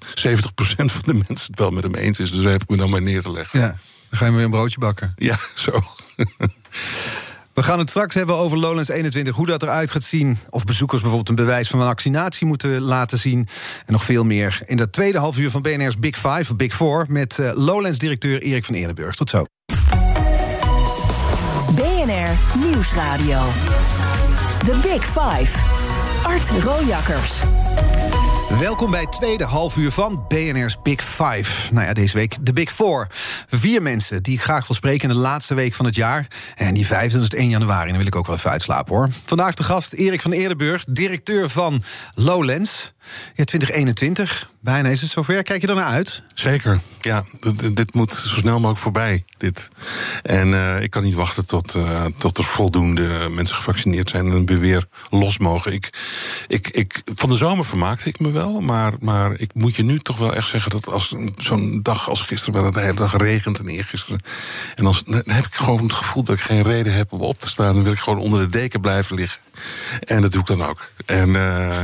van 0.84 1.02
de 1.04 1.14
mensen 1.28 1.46
het 1.46 1.58
wel 1.58 1.70
met 1.70 1.82
hem 1.82 1.94
eens 1.94 2.18
is. 2.18 2.30
Dus 2.30 2.42
daar 2.42 2.52
heb 2.52 2.62
ik 2.62 2.68
me 2.68 2.76
dan 2.76 2.90
maar 2.90 3.02
neer 3.02 3.22
te 3.22 3.30
leggen. 3.30 3.60
Ja, 3.60 3.76
dan 4.10 4.18
ga 4.18 4.26
je 4.26 4.32
weer 4.32 4.44
een 4.44 4.50
broodje 4.50 4.78
bakken. 4.78 5.12
Ja, 5.16 5.38
zo. 5.54 5.82
We 7.58 7.64
gaan 7.64 7.78
het 7.78 7.90
straks 7.90 8.14
hebben 8.14 8.36
over 8.36 8.58
Lowlands 8.58 8.88
21, 8.88 9.34
hoe 9.34 9.46
dat 9.46 9.62
eruit 9.62 9.90
gaat 9.90 10.02
zien. 10.02 10.38
Of 10.50 10.64
bezoekers 10.64 11.00
bijvoorbeeld 11.00 11.38
een 11.38 11.44
bewijs 11.44 11.68
van 11.68 11.80
vaccinatie 11.80 12.46
moeten 12.46 12.80
laten 12.80 13.18
zien. 13.18 13.48
En 13.86 13.92
nog 13.92 14.04
veel 14.04 14.24
meer 14.24 14.60
in 14.66 14.76
dat 14.76 14.92
tweede 14.92 15.18
half 15.18 15.38
uur 15.38 15.50
van 15.50 15.62
BNR's 15.62 15.98
Big 15.98 16.16
Five, 16.16 16.40
of 16.50 16.56
Big 16.56 16.74
Four... 16.74 17.06
met 17.08 17.38
uh, 17.38 17.50
Lowlands-directeur 17.54 18.42
Erik 18.42 18.64
van 18.64 18.74
Eerdenburg. 18.74 19.14
Tot 19.14 19.30
zo. 19.30 19.44
BNR 21.74 22.58
Nieuwsradio. 22.58 23.42
The 24.58 24.78
Big 24.82 25.04
Five. 25.04 25.58
Art 26.22 26.48
Rojakkers. 26.64 27.67
Welkom 28.56 28.90
bij 28.90 29.00
het 29.00 29.12
tweede 29.12 29.44
halfuur 29.44 29.92
van 29.92 30.24
BNR's 30.28 30.82
Big 30.82 31.02
Five. 31.04 31.72
Nou 31.72 31.86
ja, 31.86 31.92
deze 31.92 32.16
week 32.16 32.36
de 32.40 32.52
Big 32.52 32.72
Four. 32.72 33.06
Vier 33.46 33.82
mensen 33.82 34.22
die 34.22 34.34
ik 34.34 34.42
graag 34.42 34.66
wil 34.66 34.76
spreken 34.76 35.08
in 35.08 35.14
de 35.14 35.20
laatste 35.20 35.54
week 35.54 35.74
van 35.74 35.84
het 35.84 35.94
jaar. 35.94 36.26
En 36.56 36.74
die 36.74 36.86
vijfde, 36.86 37.18
dus 37.18 37.28
1 37.28 37.48
januari. 37.48 37.88
Dan 37.88 37.98
wil 37.98 38.06
ik 38.06 38.16
ook 38.16 38.26
wel 38.26 38.36
even 38.36 38.50
uitslapen 38.50 38.94
hoor. 38.94 39.08
Vandaag 39.24 39.54
de 39.54 39.62
gast 39.64 39.92
Erik 39.92 40.22
van 40.22 40.32
Eerdenburg, 40.32 40.84
directeur 40.88 41.48
van 41.48 41.82
Lowlands. 42.14 42.92
Ja, 43.34 43.44
2021, 43.44 44.50
bijna 44.60 44.88
is 44.88 45.00
het 45.00 45.10
zover. 45.10 45.42
Kijk 45.42 45.60
je 45.60 45.66
er 45.66 45.74
naar 45.74 45.84
uit? 45.84 46.22
Zeker, 46.34 46.80
ja. 47.00 47.24
dit 47.72 47.94
moet 47.94 48.12
zo 48.12 48.36
snel 48.36 48.56
mogelijk 48.56 48.78
voorbij, 48.78 49.24
dit. 49.36 49.68
En 50.22 50.48
uh, 50.48 50.82
ik 50.82 50.90
kan 50.90 51.02
niet 51.02 51.14
wachten 51.14 51.46
tot, 51.46 51.74
uh, 51.74 52.04
tot 52.16 52.38
er 52.38 52.44
voldoende 52.44 53.28
mensen 53.30 53.56
gevaccineerd 53.56 54.08
zijn... 54.08 54.32
en 54.32 54.46
weer, 54.46 54.60
weer 54.60 54.86
los 55.10 55.38
mogen. 55.38 55.72
Ik, 55.72 55.90
ik, 56.46 56.68
ik, 56.68 57.02
van 57.14 57.28
de 57.28 57.36
zomer 57.36 57.64
vermaakte 57.64 58.08
ik 58.08 58.20
me 58.20 58.30
wel, 58.30 58.60
maar, 58.60 58.92
maar 59.00 59.32
ik 59.38 59.54
moet 59.54 59.74
je 59.74 59.84
nu 59.84 59.98
toch 59.98 60.16
wel 60.16 60.34
echt 60.34 60.48
zeggen... 60.48 60.70
dat 60.70 60.88
als 60.88 61.14
zo'n 61.36 61.80
dag 61.82 62.08
als 62.08 62.22
gisteren, 62.22 62.54
waar 62.54 62.64
het 62.64 62.74
de 62.74 62.80
hele 62.80 62.94
dag 62.94 63.16
regent 63.16 63.58
en 63.58 63.68
eergisteren... 63.68 64.20
en 64.74 64.84
dan 64.84 64.96
heb 65.26 65.46
ik 65.46 65.54
gewoon 65.54 65.82
het 65.82 65.92
gevoel 65.92 66.22
dat 66.22 66.34
ik 66.34 66.42
geen 66.42 66.62
reden 66.62 66.92
heb 66.92 67.12
om 67.12 67.20
op 67.20 67.40
te 67.40 67.48
staan... 67.48 67.74
dan 67.74 67.82
wil 67.82 67.92
ik 67.92 67.98
gewoon 67.98 68.18
onder 68.18 68.40
de 68.40 68.48
deken 68.48 68.80
blijven 68.80 69.16
liggen. 69.16 69.40
En 70.00 70.22
dat 70.22 70.32
doe 70.32 70.40
ik 70.40 70.46
dan 70.46 70.62
ook. 70.62 70.90
En... 71.06 71.28
Uh, 71.28 71.80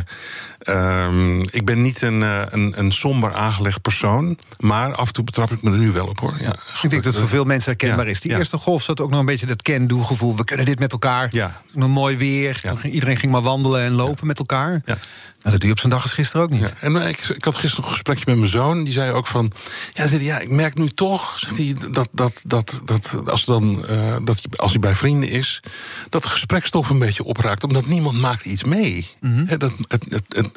Um, 0.68 1.40
ik 1.50 1.64
ben 1.64 1.82
niet 1.82 2.02
een, 2.02 2.20
uh, 2.20 2.42
een, 2.48 2.72
een 2.78 2.92
somber 2.92 3.34
aangelegd 3.34 3.82
persoon. 3.82 4.38
Maar 4.58 4.94
af 4.94 5.06
en 5.06 5.12
toe 5.12 5.24
betrap 5.24 5.50
ik 5.50 5.62
me 5.62 5.70
er 5.70 5.78
nu 5.78 5.90
wel 5.90 6.06
op 6.06 6.20
hoor. 6.20 6.36
Ja, 6.40 6.54
ik 6.82 6.90
denk 6.90 7.02
dat 7.02 7.04
het 7.04 7.16
voor 7.16 7.28
veel 7.28 7.44
mensen 7.44 7.70
herkenbaar 7.70 8.04
ja, 8.04 8.10
is. 8.10 8.20
Die 8.20 8.30
ja. 8.30 8.38
eerste 8.38 8.58
golf 8.58 8.82
zat 8.82 9.00
ook 9.00 9.10
nog 9.10 9.20
een 9.20 9.26
beetje 9.26 9.46
dat 9.46 9.62
can-do-gevoel. 9.62 10.36
We 10.36 10.44
kunnen 10.44 10.66
dit 10.66 10.78
met 10.78 10.92
elkaar. 10.92 11.28
Ja. 11.30 11.62
Nog 11.72 11.88
mooi 11.88 12.16
weer. 12.16 12.62
Iedereen 12.82 13.16
ging 13.16 13.32
maar 13.32 13.42
wandelen 13.42 13.82
en 13.82 13.92
lopen 13.92 14.26
met 14.26 14.38
elkaar. 14.38 14.82
Ja. 14.84 14.96
Nou, 15.44 15.56
dat 15.56 15.60
doe 15.60 15.68
je 15.68 15.74
op 15.74 15.80
zo'n 15.80 15.90
dag 15.90 16.02
als 16.02 16.12
gisteren 16.12 16.42
ook 16.42 16.50
niet. 16.50 16.60
Ja, 16.60 16.72
en 16.80 16.96
ik, 16.96 17.18
ik, 17.18 17.44
had 17.44 17.54
gisteren 17.54 17.84
een 17.84 17.90
gesprekje 17.90 18.24
met 18.26 18.36
mijn 18.36 18.50
zoon. 18.50 18.84
Die 18.84 18.92
zei 18.92 19.12
ook 19.12 19.26
van. 19.26 19.52
Ja, 19.92 20.06
zei 20.06 20.24
ja 20.24 20.38
ik 20.38 20.50
merk 20.50 20.74
nu 20.74 20.88
toch. 20.88 21.38
Zegt 21.38 21.56
hij, 21.56 21.74
dat, 21.90 22.08
dat, 22.12 22.42
dat, 22.46 22.82
dat, 22.84 23.20
als, 23.26 23.44
dan, 23.44 23.84
uh, 23.90 24.16
dat 24.24 24.40
als 24.56 24.70
hij 24.70 24.80
bij 24.80 24.94
vrienden 24.94 25.28
is. 25.28 25.60
dat 26.08 26.22
de 26.22 26.28
gesprekstof 26.28 26.90
een 26.90 26.98
beetje 26.98 27.24
opraakt. 27.24 27.64
Omdat 27.64 27.86
niemand 27.86 28.20
maakt 28.20 28.44
iets 28.44 28.64
mee. 28.64 29.06
Mm 29.20 29.34
-hmm. 29.34 29.46
He, 29.46 29.56
dat, 29.56 29.72
het, 29.88 30.04
het, 30.08 30.24
het, 30.28 30.53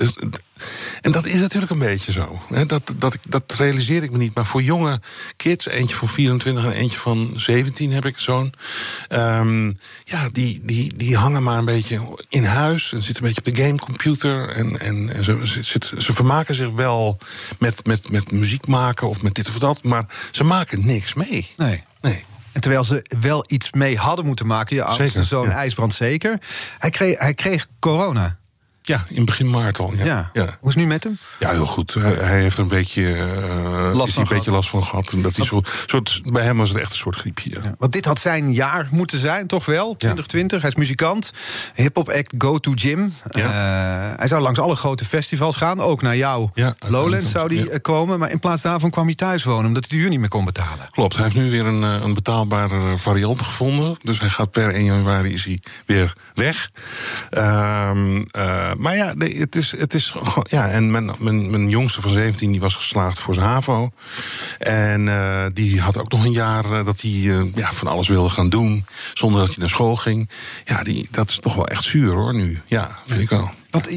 en 1.01 1.11
dat 1.11 1.25
is 1.25 1.39
natuurlijk 1.39 1.71
een 1.71 1.79
beetje 1.79 2.11
zo. 2.11 2.41
Dat, 2.67 2.93
dat, 2.97 3.17
dat 3.27 3.53
realiseer 3.57 4.03
ik 4.03 4.11
me 4.11 4.17
niet. 4.17 4.35
Maar 4.35 4.45
voor 4.45 4.61
jonge 4.61 5.01
kids, 5.35 5.67
eentje 5.67 5.95
van 5.95 6.07
24 6.07 6.65
en 6.65 6.71
eentje 6.71 6.97
van 6.97 7.33
17 7.35 7.91
heb 7.91 8.05
ik 8.05 8.17
zo'n. 8.17 8.53
Um, 9.09 9.75
ja, 10.03 10.29
die, 10.29 10.61
die, 10.63 10.93
die 10.97 11.17
hangen 11.17 11.43
maar 11.43 11.57
een 11.57 11.65
beetje 11.65 12.01
in 12.29 12.43
huis. 12.43 12.93
En 12.93 13.03
zitten 13.03 13.23
een 13.23 13.33
beetje 13.33 13.51
op 13.51 13.55
de 13.55 13.63
gamecomputer. 13.63 14.49
En 14.49 14.67
en, 14.79 15.13
en 15.13 15.23
ze, 15.23 15.63
ze, 15.63 15.79
ze, 15.97 16.13
vermaken 16.13 16.55
zich 16.55 16.71
wel 16.71 17.17
met, 17.59 17.85
met, 17.85 18.09
met 18.09 18.31
muziek 18.31 18.67
maken 18.67 19.09
of 19.09 19.21
met 19.21 19.35
dit 19.35 19.47
of 19.47 19.59
dat, 19.59 19.83
maar 19.83 20.05
ze 20.31 20.43
maken 20.43 20.85
niks 20.85 21.13
mee. 21.13 21.53
Nee. 21.57 21.83
nee. 22.01 22.25
En 22.51 22.61
terwijl 22.61 22.83
ze 22.83 23.05
wel 23.21 23.43
iets 23.47 23.71
mee 23.71 23.97
hadden 23.97 24.25
moeten 24.25 24.47
maken, 24.47 24.75
je 24.75 24.83
oudste 24.83 25.23
zoon 25.23 25.45
ja. 25.45 25.51
IJsbrand 25.51 25.93
zeker. 25.93 26.39
Hij 26.77 26.89
kreeg, 26.89 27.19
hij 27.19 27.33
kreeg 27.33 27.67
corona. 27.79 28.37
Ja, 28.87 29.05
in 29.09 29.25
begin 29.25 29.49
maart 29.49 29.79
al. 29.79 29.93
Ja. 29.97 30.05
Ja. 30.05 30.29
ja. 30.33 30.43
Hoe 30.43 30.69
is 30.69 30.75
het 30.75 30.75
nu 30.75 30.87
met 30.87 31.03
hem? 31.03 31.17
Ja, 31.39 31.49
heel 31.49 31.65
goed. 31.65 31.93
Hij, 31.93 32.13
hij 32.13 32.41
heeft 32.41 32.55
er 32.55 32.61
een 32.61 32.67
beetje, 32.67 33.15
uh, 33.15 33.91
last, 33.93 34.13
van 34.13 34.23
een 34.23 34.29
beetje 34.29 34.51
last 34.51 34.69
van 34.69 34.83
gehad. 34.83 35.11
En 35.11 35.21
dat 35.21 35.35
hij 35.35 35.45
zo, 35.45 35.61
soort, 35.85 36.21
bij 36.23 36.43
hem 36.43 36.57
was 36.57 36.69
het 36.69 36.79
echt 36.79 36.91
een 36.91 36.97
soort 36.97 37.15
griepje. 37.15 37.49
Ja. 37.49 37.75
Want 37.77 37.91
dit 37.91 38.05
had 38.05 38.19
zijn 38.19 38.53
jaar 38.53 38.87
moeten 38.91 39.19
zijn, 39.19 39.47
toch 39.47 39.65
wel? 39.65 39.95
2020. 39.95 40.61
Hij 40.61 40.69
is 40.69 40.75
muzikant. 40.75 41.31
Hip-hop 41.73 42.09
act 42.09 42.33
Go 42.37 42.57
to 42.57 42.71
Gym. 42.75 43.13
Uh, 43.31 43.43
hij 44.15 44.27
zou 44.27 44.41
langs 44.41 44.59
alle 44.59 44.75
grote 44.75 45.05
festivals 45.05 45.55
gaan. 45.55 45.79
Ook 45.79 46.01
naar 46.01 46.17
jou. 46.17 46.49
Lowlands 46.87 47.31
zou 47.31 47.55
hij 47.55 47.79
komen. 47.79 48.19
Maar 48.19 48.31
in 48.31 48.39
plaats 48.39 48.61
daarvan 48.61 48.89
kwam 48.89 49.05
hij 49.05 49.15
thuis 49.15 49.43
wonen. 49.43 49.65
Omdat 49.65 49.85
hij 49.87 49.97
de 49.97 50.03
huur 50.03 50.09
niet 50.09 50.19
meer 50.19 50.29
kon 50.29 50.45
betalen. 50.45 50.89
Klopt. 50.91 51.15
Hij 51.15 51.23
heeft 51.23 51.35
nu 51.35 51.49
weer 51.49 51.65
een, 51.65 51.81
een 51.81 52.13
betaalbare 52.13 52.97
variant 52.97 53.41
gevonden. 53.41 53.97
Dus 54.03 54.19
hij 54.19 54.29
gaat 54.29 54.51
per 54.51 54.73
1 54.73 54.83
januari 54.83 55.33
is 55.33 55.45
hij 55.45 55.59
weer 55.85 56.13
weg. 56.33 56.69
Um, 57.31 58.25
uh, 58.37 58.71
maar 58.77 58.95
ja, 58.95 59.13
het 59.17 59.55
is, 59.55 59.71
het 59.71 59.93
is 59.93 60.15
ja, 60.43 60.69
en 60.69 60.91
mijn, 60.91 61.11
mijn, 61.19 61.49
mijn 61.49 61.69
jongste 61.69 62.01
van 62.01 62.11
17 62.11 62.51
die 62.51 62.59
was 62.59 62.75
geslaagd 62.75 63.19
voor 63.19 63.33
zijn 63.33 63.45
HAVO. 63.45 63.89
En 64.57 65.01
uh, 65.07 65.45
die 65.53 65.81
had 65.81 65.97
ook 65.97 66.11
nog 66.11 66.25
een 66.25 66.31
jaar 66.31 66.65
uh, 66.65 66.85
dat 66.85 67.01
hij 67.01 67.11
uh, 67.11 67.41
ja, 67.55 67.73
van 67.73 67.87
alles 67.87 68.07
wilde 68.07 68.29
gaan 68.29 68.49
doen. 68.49 68.85
Zonder 69.13 69.39
dat 69.39 69.47
hij 69.47 69.57
naar 69.57 69.69
school 69.69 69.95
ging. 69.95 70.29
Ja, 70.65 70.83
die, 70.83 71.07
dat 71.11 71.29
is 71.29 71.39
toch 71.39 71.55
wel 71.55 71.67
echt 71.67 71.83
zuur 71.83 72.13
hoor, 72.13 72.33
nu. 72.33 72.61
Ja, 72.65 72.99
vind 73.05 73.21
ik 73.21 73.29
wel. 73.29 73.49
Want 73.69 73.89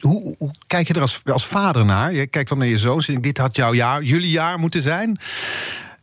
hoe, 0.00 0.34
hoe, 0.38 0.54
kijk 0.66 0.88
je 0.88 0.94
er 0.94 1.00
als, 1.00 1.20
als 1.24 1.46
vader 1.46 1.84
naar? 1.84 2.12
Je 2.12 2.26
kijkt 2.26 2.48
dan 2.48 2.58
naar 2.58 2.66
je 2.66 2.78
zoon. 2.78 3.02
Dit 3.20 3.38
had 3.38 3.56
jouw 3.56 3.74
jaar, 3.74 4.02
jullie 4.02 4.30
jaar 4.30 4.58
moeten 4.58 4.82
zijn. 4.82 5.18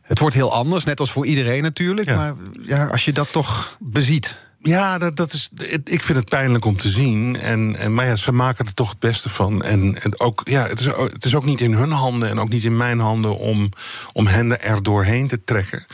Het 0.02 0.18
wordt 0.18 0.34
heel 0.34 0.52
anders, 0.52 0.84
net 0.84 1.00
als 1.00 1.12
voor 1.12 1.26
iedereen 1.26 1.62
natuurlijk. 1.62 2.08
Ja. 2.08 2.16
Maar 2.16 2.34
ja, 2.62 2.86
als 2.86 3.04
je 3.04 3.12
dat 3.12 3.32
toch 3.32 3.76
beziet. 3.80 4.45
Ja, 4.66 4.98
dat, 4.98 5.16
dat 5.16 5.32
is, 5.32 5.48
ik 5.84 6.02
vind 6.02 6.18
het 6.18 6.28
pijnlijk 6.28 6.64
om 6.64 6.76
te 6.76 6.88
zien. 6.88 7.36
En, 7.36 7.76
en, 7.76 7.94
maar 7.94 8.06
ja, 8.06 8.16
ze 8.16 8.32
maken 8.32 8.66
er 8.66 8.74
toch 8.74 8.90
het 8.90 8.98
beste 8.98 9.28
van. 9.28 9.62
En, 9.62 10.02
en 10.02 10.20
ook, 10.20 10.40
ja, 10.44 10.66
het, 10.66 10.80
is, 10.80 10.86
het 10.86 11.24
is 11.24 11.34
ook 11.34 11.44
niet 11.44 11.60
in 11.60 11.72
hun 11.72 11.90
handen 11.90 12.28
en 12.28 12.38
ook 12.38 12.48
niet 12.48 12.64
in 12.64 12.76
mijn 12.76 12.98
handen 12.98 13.38
om, 13.38 13.68
om 14.12 14.26
hen 14.26 14.60
er 14.60 14.82
doorheen 14.82 15.28
te 15.28 15.44
trekken. 15.44 15.84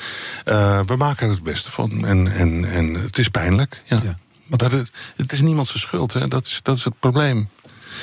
Uh, 0.44 0.80
we 0.86 0.96
maken 0.96 1.26
er 1.26 1.32
het 1.32 1.42
beste 1.42 1.70
van. 1.70 2.04
En, 2.04 2.32
en, 2.32 2.64
en 2.64 2.94
het 2.94 3.18
is 3.18 3.28
pijnlijk. 3.28 3.82
Ja. 3.84 4.00
ja. 4.04 4.18
Het, 4.56 4.90
het 5.16 5.32
is 5.32 5.40
niemands 5.40 5.80
schuld, 5.80 6.12
hè? 6.12 6.28
Dat, 6.28 6.46
is, 6.46 6.60
dat 6.62 6.76
is 6.76 6.84
het 6.84 6.98
probleem. 6.98 7.48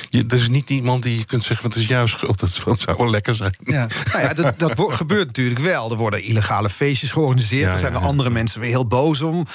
Je, 0.09 0.23
er 0.27 0.37
is 0.37 0.49
niet 0.49 0.69
iemand 0.69 1.03
die 1.03 1.17
je 1.17 1.25
kunt 1.25 1.43
zeggen: 1.43 1.69
het 1.69 1.77
is 1.77 1.87
jouw 1.87 2.05
schuld. 2.05 2.39
Dat, 2.39 2.61
dat 2.65 2.79
zou 2.79 2.97
wel 2.97 3.09
lekker 3.09 3.35
zijn. 3.35 3.55
Ja. 3.63 3.87
Nou 4.11 4.23
ja, 4.23 4.33
dat, 4.33 4.59
dat 4.59 4.73
gebeurt 4.77 5.25
natuurlijk 5.25 5.59
wel. 5.59 5.91
Er 5.91 5.97
worden 5.97 6.23
illegale 6.23 6.69
feestjes 6.69 7.11
georganiseerd. 7.11 7.65
Ja, 7.65 7.73
er 7.73 7.79
zijn 7.79 7.93
er 7.93 7.99
andere 7.99 8.29
mensen 8.29 8.59
weer 8.59 8.69
heel 8.69 8.87
boos 8.87 9.21
om. 9.21 9.45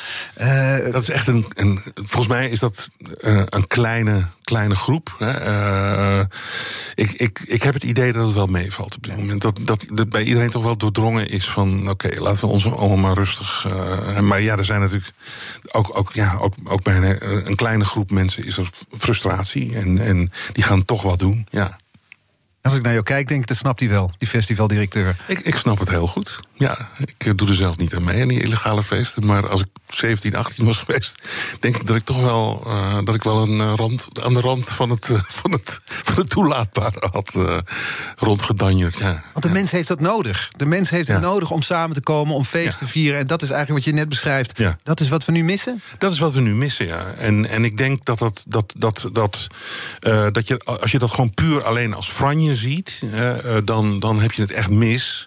Uh, 0.40 0.92
dat 0.92 1.02
is 1.02 1.10
echt 1.10 1.26
een, 1.26 1.46
een. 1.54 1.82
Volgens 1.94 2.26
mij 2.26 2.48
is 2.48 2.58
dat 2.58 2.88
uh, 3.00 3.42
een 3.44 3.66
kleine, 3.66 4.26
kleine 4.42 4.74
groep. 4.74 5.14
Hè. 5.18 5.46
Uh, 5.46 6.24
ik, 6.94 7.12
ik, 7.12 7.40
ik 7.46 7.62
heb 7.62 7.74
het 7.74 7.84
idee 7.84 8.12
dat 8.12 8.26
het 8.26 8.34
wel 8.34 8.46
meevalt 8.46 8.96
op 8.96 9.02
dit 9.02 9.16
moment. 9.16 9.42
Dat, 9.42 9.60
dat, 9.62 9.84
dat 9.88 10.08
bij 10.08 10.22
iedereen 10.22 10.50
toch 10.50 10.62
wel 10.62 10.76
doordrongen 10.76 11.28
is 11.28 11.48
van: 11.48 11.80
oké, 11.80 12.06
okay, 12.06 12.18
laten 12.18 12.40
we 12.40 12.52
ons 12.52 12.66
allemaal 12.66 12.96
maar 12.96 13.14
rustig. 13.14 13.66
maar 14.20 14.40
ja, 14.40 14.56
er 14.56 14.64
zijn 14.64 14.80
natuurlijk 14.80 15.12
ook, 15.70 15.98
ook, 15.98 16.12
ja, 16.12 16.36
ook, 16.40 16.54
ook 16.64 16.82
bij 16.82 16.96
een, 16.96 17.48
een 17.48 17.56
kleine 17.56 17.84
groep 17.84 18.10
mensen 18.10 18.44
is 18.44 18.56
er 18.56 18.68
frustratie. 18.98 19.74
En, 19.76 19.98
en 19.98 20.23
die 20.52 20.64
gaan 20.64 20.84
toch 20.84 21.02
wat 21.02 21.18
doen, 21.18 21.46
ja. 21.50 21.76
Als 22.64 22.74
ik 22.74 22.82
naar 22.82 22.92
jou 22.92 23.04
kijk, 23.04 23.28
denk 23.28 23.40
ik, 23.40 23.46
dat 23.46 23.56
snapt 23.56 23.80
hij 23.80 23.88
wel, 23.88 24.12
die 24.18 24.28
festivaldirecteur. 24.28 25.16
Ik, 25.26 25.38
ik 25.38 25.56
snap 25.56 25.78
het 25.78 25.88
heel 25.88 26.06
goed. 26.06 26.40
Ja, 26.54 26.88
ik 26.98 27.26
eh, 27.26 27.32
doe 27.36 27.48
er 27.48 27.54
zelf 27.54 27.76
niet 27.76 27.94
aan 27.94 28.04
mee 28.04 28.22
aan 28.22 28.28
die 28.28 28.42
illegale 28.42 28.82
feesten. 28.82 29.26
Maar 29.26 29.48
als 29.48 29.60
ik 29.60 29.66
17, 29.88 30.34
18 30.36 30.64
was 30.64 30.78
geweest, 30.84 31.18
denk 31.60 31.76
ik 31.76 31.86
dat 31.86 31.96
ik 31.96 32.04
toch 32.04 32.20
wel, 32.20 32.62
uh, 32.66 32.98
dat 33.04 33.14
ik 33.14 33.22
wel 33.22 33.42
een 33.42 33.58
uh, 33.58 33.72
rand, 33.76 34.08
aan 34.22 34.34
de 34.34 34.40
rand 34.40 34.68
van 34.68 34.90
het, 34.90 35.08
uh, 35.08 35.20
van 35.26 35.52
het, 35.52 35.80
van 35.84 36.14
het 36.16 36.30
toelaatbare 36.30 37.08
had 37.10 37.38
rondgedanjerd. 38.16 38.98
Ja. 38.98 39.12
Want 39.32 39.42
de 39.42 39.48
ja. 39.48 39.54
mens 39.54 39.70
heeft 39.70 39.88
dat 39.88 40.00
nodig. 40.00 40.50
De 40.56 40.66
mens 40.66 40.90
heeft 40.90 41.06
Ja. 41.06 41.14
het 41.14 41.22
nodig 41.22 41.50
om 41.50 41.62
samen 41.62 41.94
te 41.94 42.02
komen, 42.02 42.34
om 42.34 42.44
feest 42.44 42.78
te 42.78 42.86
vieren. 42.86 43.20
En 43.20 43.26
dat 43.26 43.42
is 43.42 43.50
eigenlijk 43.50 43.84
wat 43.84 43.94
je 43.94 44.00
net 44.00 44.08
beschrijft. 44.08 44.58
Ja. 44.58 44.76
Dat 44.82 45.00
is 45.00 45.08
wat 45.08 45.24
we 45.24 45.32
nu 45.32 45.44
missen. 45.44 45.82
Dat 45.98 46.12
is 46.12 46.18
wat 46.18 46.32
we 46.32 46.40
nu 46.40 46.54
missen, 46.54 46.86
ja. 46.86 47.12
En, 47.12 47.46
en 47.46 47.64
ik 47.64 47.76
denk 47.76 48.04
dat, 48.04 48.18
dat, 48.18 48.44
dat, 48.48 48.74
dat, 48.78 49.08
dat, 49.12 49.46
eh, 50.00 50.26
dat 50.32 50.46
je, 50.46 50.58
als 50.58 50.90
je 50.90 50.98
dat 50.98 51.10
gewoon 51.10 51.34
puur 51.34 51.64
alleen 51.64 51.94
als 51.94 52.08
franje 52.08 52.53
ziet, 52.56 53.00
eh, 53.02 53.56
eh, 53.56 53.64
dan, 53.64 53.98
dan 53.98 54.20
heb 54.20 54.32
je 54.32 54.42
het 54.42 54.50
echt 54.50 54.70
mis. 54.70 55.26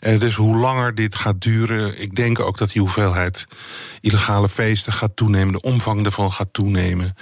En 0.00 0.18
dus 0.18 0.34
hoe 0.34 0.56
langer 0.56 0.94
dit 0.94 1.14
gaat 1.14 1.40
duren, 1.40 2.00
ik 2.02 2.14
denk 2.14 2.40
ook 2.40 2.58
dat 2.58 2.70
die 2.70 2.80
hoeveelheid 2.80 3.46
illegale 4.00 4.48
feesten 4.48 4.92
gaat 4.92 5.16
toenemen, 5.16 5.52
de 5.52 5.60
omvang 5.60 6.04
ervan 6.04 6.32
gaat 6.32 6.52
toenemen. 6.52 7.16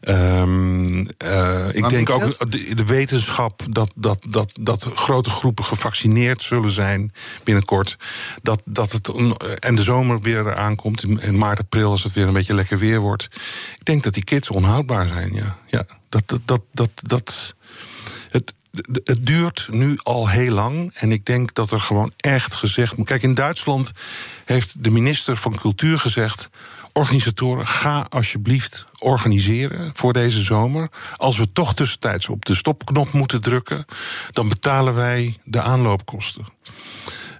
Ehm, 0.00 1.04
eh, 1.18 1.68
ik 1.72 1.88
denk 1.88 2.10
ook 2.10 2.50
de, 2.50 2.74
de 2.74 2.84
wetenschap 2.84 3.62
dat, 3.70 3.92
dat, 3.96 4.18
dat, 4.28 4.58
dat 4.60 4.90
grote 4.94 5.30
groepen 5.30 5.64
gevaccineerd 5.64 6.42
zullen 6.42 6.72
zijn 6.72 7.12
binnenkort. 7.44 7.96
Dat, 8.42 8.62
dat 8.64 8.92
het, 8.92 9.10
en 9.58 9.74
de 9.74 9.82
zomer 9.82 10.20
weer 10.20 10.56
aankomt, 10.56 11.02
in, 11.02 11.20
in 11.20 11.38
maart, 11.38 11.58
april, 11.58 11.90
als 11.90 12.02
het 12.02 12.12
weer 12.12 12.26
een 12.26 12.32
beetje 12.32 12.54
lekker 12.54 12.78
weer 12.78 13.00
wordt. 13.00 13.24
Ik 13.78 13.84
denk 13.84 14.02
dat 14.02 14.14
die 14.14 14.24
kids 14.24 14.50
onhoudbaar 14.50 15.06
zijn, 15.06 15.34
ja. 15.34 15.58
ja 15.66 15.86
dat, 16.08 16.22
dat, 16.28 16.40
dat, 16.44 16.60
dat, 16.72 16.90
dat, 16.94 17.54
het, 18.30 18.52
het 19.04 19.26
duurt 19.26 19.68
nu 19.70 19.98
al 20.02 20.28
heel 20.28 20.52
lang. 20.52 20.90
En 20.94 21.12
ik 21.12 21.24
denk 21.24 21.54
dat 21.54 21.70
er 21.70 21.80
gewoon 21.80 22.12
echt 22.16 22.54
gezegd 22.54 22.96
moet. 22.96 23.06
Kijk, 23.06 23.22
in 23.22 23.34
Duitsland 23.34 23.92
heeft 24.44 24.84
de 24.84 24.90
minister 24.90 25.36
van 25.36 25.54
Cultuur 25.54 25.98
gezegd. 25.98 26.48
Organisatoren, 26.92 27.66
ga 27.66 28.06
alsjeblieft 28.08 28.84
organiseren 28.98 29.90
voor 29.94 30.12
deze 30.12 30.40
zomer. 30.40 30.88
Als 31.16 31.36
we 31.36 31.52
toch 31.52 31.74
tussentijds 31.74 32.28
op 32.28 32.44
de 32.44 32.54
stopknop 32.54 33.12
moeten 33.12 33.42
drukken, 33.42 33.84
dan 34.32 34.48
betalen 34.48 34.94
wij 34.94 35.36
de 35.44 35.62
aanloopkosten. 35.62 36.46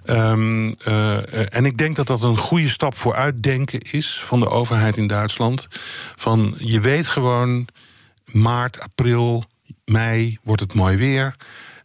Ehm, 0.03 0.71
eh, 0.79 1.55
en 1.55 1.65
ik 1.65 1.77
denk 1.77 1.95
dat 1.95 2.07
dat 2.07 2.21
een 2.21 2.37
goede 2.37 2.69
stap 2.69 2.97
voor 2.97 3.15
uitdenken 3.15 3.79
is 3.79 4.21
van 4.25 4.39
de 4.39 4.49
overheid 4.49 4.97
in 4.97 5.07
Duitsland. 5.07 5.67
Van 6.15 6.53
je 6.57 6.79
weet 6.79 7.07
gewoon, 7.07 7.67
maart, 8.31 8.79
april, 8.79 9.43
mei 9.85 10.37
wordt 10.43 10.61
het 10.61 10.73
mooi 10.73 10.97
weer. 10.97 11.35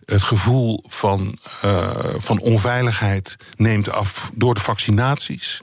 Het 0.05 0.23
gevoel 0.23 0.85
van, 0.89 1.39
eh, 1.61 2.15
van 2.19 2.39
onveiligheid 2.39 3.37
neemt 3.57 3.91
af 3.91 4.31
door 4.35 4.55
de 4.55 4.61
vaccinaties. 4.61 5.63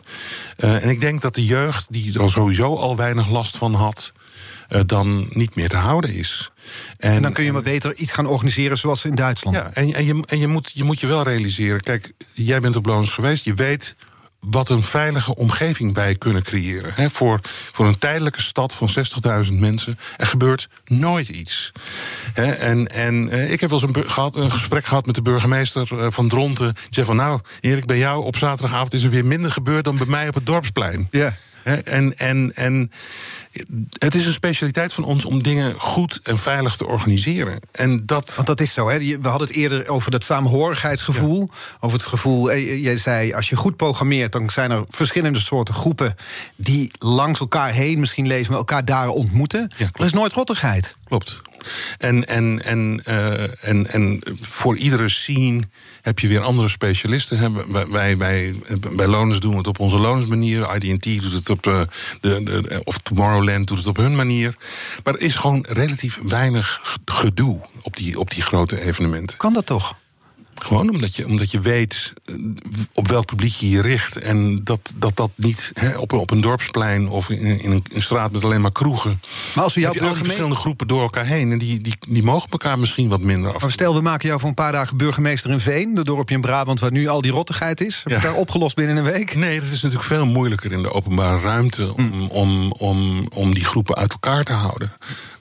Eh, 0.58 0.84
en 0.84 0.89
ik 0.89 1.01
denk 1.01 1.21
dat 1.21 1.36
de 1.36 1.45
jeugd, 1.45 1.86
die 1.89 2.19
er 2.19 2.29
sowieso 2.29 2.75
al 2.75 2.95
weinig 2.95 3.29
last 3.29 3.58
van 3.58 3.73
had, 3.73 4.12
eh, 4.67 4.82
dan 4.86 5.27
niet 5.29 5.55
meer 5.55 5.69
te 5.69 5.75
houden 5.75 6.13
is. 6.13 6.51
En, 6.97 7.21
dan 7.21 7.34
kun 7.34 7.43
je 7.43 7.51
maar 7.51 7.62
beter 7.62 7.95
iets 7.95 8.12
gaan 8.12 8.25
organiseren 8.25 8.77
zoals 8.77 9.05
in 9.05 9.15
Duitsland. 9.15 9.55
Ja, 9.55 9.73
en, 9.73 9.93
en, 9.93 10.05
je, 10.05 10.23
en 10.25 10.39
je, 10.39 10.47
moet, 10.47 10.71
je 10.73 10.84
moet 10.84 10.99
je 10.99 11.08
wel 11.08 11.23
realiseren. 11.23 11.82
Kijk, 11.82 12.12
jij 12.34 12.60
bent 12.60 12.75
op 12.75 12.86
Lonens 12.86 13.12
geweest. 13.12 13.45
Je 13.45 13.53
weet 13.53 13.95
wat 14.39 14.69
een 14.69 14.84
veilige 14.84 15.36
omgeving 15.36 15.93
wij 15.93 16.15
kunnen 16.15 16.43
creëren. 16.43 17.12
Voor, 17.12 17.39
voor 17.71 17.88
een 17.88 17.97
tijdelijke 17.97 18.41
stad 18.41 18.73
van 18.73 18.89
60.000 19.45 19.54
mensen. 19.54 19.99
Er 20.17 20.28
gebeurt 20.28 20.69
nooit 20.86 21.28
iets. 21.28 21.71
En 22.34 22.88
en 22.88 23.30
eh, 23.30 23.52
ik 23.52 23.60
heb 23.60 23.69
wel 23.69 23.82
eens 23.82 23.95
een, 23.95 24.10
gehad, 24.10 24.36
een 24.36 24.52
gesprek 24.52 24.86
gehad 24.86 25.06
met 25.06 25.15
de 25.15 25.21
burgemeester 25.21 25.99
eh, 25.99 26.08
van 26.10 26.28
Dronten. 26.28 26.73
Die 26.73 26.84
zei 26.89 27.06
van 27.06 27.15
nou, 27.15 27.39
Erik, 27.60 27.86
bij 27.86 27.97
jou 27.97 28.25
op 28.25 28.38
zaterdagavond 28.38 28.93
is 28.93 29.04
er 29.04 29.10
weer 29.10 29.25
minder 29.25 29.52
gebeurd 29.52 29.84
dan 29.84 29.97
bij 29.97 30.06
mij 30.06 30.28
op 30.28 30.34
het 30.34 30.45
dorpsplein. 30.45 31.08
Ja. 31.12 31.34
En, 31.63 32.17
en, 32.17 32.51
en 32.55 32.91
het 33.99 34.15
is 34.15 34.25
een 34.25 34.33
specialiteit 34.33 34.93
van 34.93 35.03
ons 35.03 35.25
om 35.25 35.43
dingen 35.43 35.79
goed 35.79 36.19
en 36.23 36.37
veilig 36.37 36.75
te 36.75 36.87
organiseren. 36.87 37.59
En 37.71 38.05
dat. 38.05 38.35
Want 38.35 38.47
dat 38.47 38.59
is 38.59 38.73
zo, 38.73 38.89
hè? 38.89 38.97
We 38.97 39.27
hadden 39.27 39.47
het 39.47 39.57
eerder 39.57 39.89
over 39.89 40.11
dat 40.11 40.23
saamhorigheidsgevoel. 40.23 41.49
Over 41.79 41.97
het 41.97 42.07
gevoel, 42.07 42.51
eh, 42.51 42.83
jij 42.83 42.97
zei, 42.97 43.33
als 43.33 43.49
je 43.49 43.55
goed 43.55 43.75
programmeert... 43.75 44.31
dan 44.31 44.49
zijn 44.49 44.71
er 44.71 44.83
verschillende 44.89 45.39
soorten 45.39 45.73
groepen... 45.73 46.15
die 46.55 46.91
langs 46.99 47.39
elkaar 47.39 47.71
heen, 47.71 47.99
misschien 47.99 48.27
lezen 48.27 48.51
we 48.51 48.57
elkaar 48.57 48.85
daar 48.85 49.07
ontmoeten. 49.07 49.71
er 49.93 50.05
is 50.05 50.13
nooit 50.13 50.33
rottigheid. 50.33 50.95
Klopt. 51.07 51.41
En, 51.97 52.27
en, 52.27 52.63
en, 52.63 53.01
eh, 53.03 53.67
en, 53.67 53.87
en 53.87 54.21
voor 54.41 54.77
iedere 54.77 55.09
scene 55.09 55.67
heb 56.01 56.19
je 56.19 56.27
weer 56.27 56.41
andere 56.41 56.67
specialisten. 56.67 57.37
Hè. 57.37 57.49
Wij, 57.89 58.17
wij, 58.17 58.53
bij 58.95 59.07
doen 59.39 59.51
we 59.51 59.57
het 59.57 59.67
op 59.67 59.79
onze 59.79 59.99
Loners 59.99 60.25
manier. 60.25 60.75
IDT 60.75 61.21
doet 61.21 61.33
het 61.33 61.49
op 61.49 61.67
eh, 61.67 61.81
de, 62.21 62.43
de, 62.43 62.81
of 62.83 62.97
Tomorrowland 62.97 63.67
doet 63.67 63.77
het 63.77 63.87
op 63.87 63.97
hun 63.97 64.15
manier. 64.15 64.55
Maar 65.03 65.13
er 65.13 65.21
is 65.21 65.35
gewoon 65.35 65.65
relatief 65.69 66.19
weinig 66.21 66.97
gedoe 67.05 67.61
op 67.81 67.97
die, 67.97 68.19
op 68.19 68.31
die 68.31 68.43
grote 68.43 68.81
evenementen. 68.81 69.37
Kan 69.37 69.53
dat 69.53 69.65
toch? 69.65 69.95
Gewoon 70.63 70.89
omdat 70.89 71.15
je, 71.15 71.25
omdat 71.27 71.51
je 71.51 71.59
weet 71.59 72.13
eh, 72.25 72.35
op 72.93 73.07
welk 73.07 73.25
publiek 73.25 73.53
je 73.53 73.69
je 73.69 73.81
richt. 73.81 74.15
En 74.15 74.63
dat 74.63 74.79
dat, 74.95 75.15
dat 75.15 75.31
niet 75.35 75.71
hè, 75.73 75.97
op, 75.97 76.13
op 76.13 76.31
een 76.31 76.41
dorpsplein 76.41 77.07
of 77.09 77.29
in, 77.29 77.59
in 77.61 77.71
een, 77.71 77.83
straat 78.01 78.31
met 78.31 78.43
alleen 78.43 78.61
maar 78.61 78.71
kroegen. 78.71 79.21
Maar 79.55 79.63
als 79.63 79.73
we 79.73 79.79
jou 79.79 79.93
heb 79.93 80.01
je 80.03 80.07
al 80.09 80.13
die 80.13 80.23
burgemeester- 80.23 80.25
verschillende 80.25 80.55
groepen 80.55 80.87
door 80.87 81.01
elkaar 81.01 81.25
heen. 81.25 81.51
En 81.51 81.57
die, 81.57 81.81
die, 81.81 81.95
die 82.07 82.23
mogen 82.23 82.49
elkaar 82.49 82.79
misschien 82.79 83.09
wat 83.09 83.21
minder 83.21 83.53
af. 83.53 83.61
Maar 83.61 83.71
stel, 83.71 83.93
we 83.95 84.01
maken 84.01 84.27
jou 84.27 84.39
voor 84.39 84.49
een 84.49 84.55
paar 84.55 84.71
dagen 84.71 84.97
burgemeester 84.97 85.51
in 85.51 85.59
Veen... 85.59 85.93
de 85.93 86.03
dorpje 86.03 86.35
in 86.35 86.41
Brabant 86.41 86.79
waar 86.79 86.91
nu 86.91 87.07
al 87.07 87.21
die 87.21 87.31
rottigheid 87.31 87.81
is. 87.81 87.95
Heb 88.03 88.07
je 88.07 88.13
Ja. 88.13 88.21
daar 88.21 88.33
opgelost 88.33 88.75
binnen 88.75 88.97
een 88.97 89.03
week? 89.03 89.35
Nee, 89.35 89.59
dat 89.59 89.71
is 89.71 89.81
natuurlijk 89.81 90.03
veel 90.09 90.25
moeilijker 90.25 90.71
in 90.71 90.81
de 90.81 90.91
openbare 90.93 91.39
ruimte 91.39 91.93
om, 91.95 92.27
om, 92.27 92.71
om, 92.71 93.27
om 93.35 93.53
die 93.53 93.65
groepen 93.65 93.95
uit 93.95 94.11
elkaar 94.11 94.43
te 94.43 94.53
houden. 94.53 94.91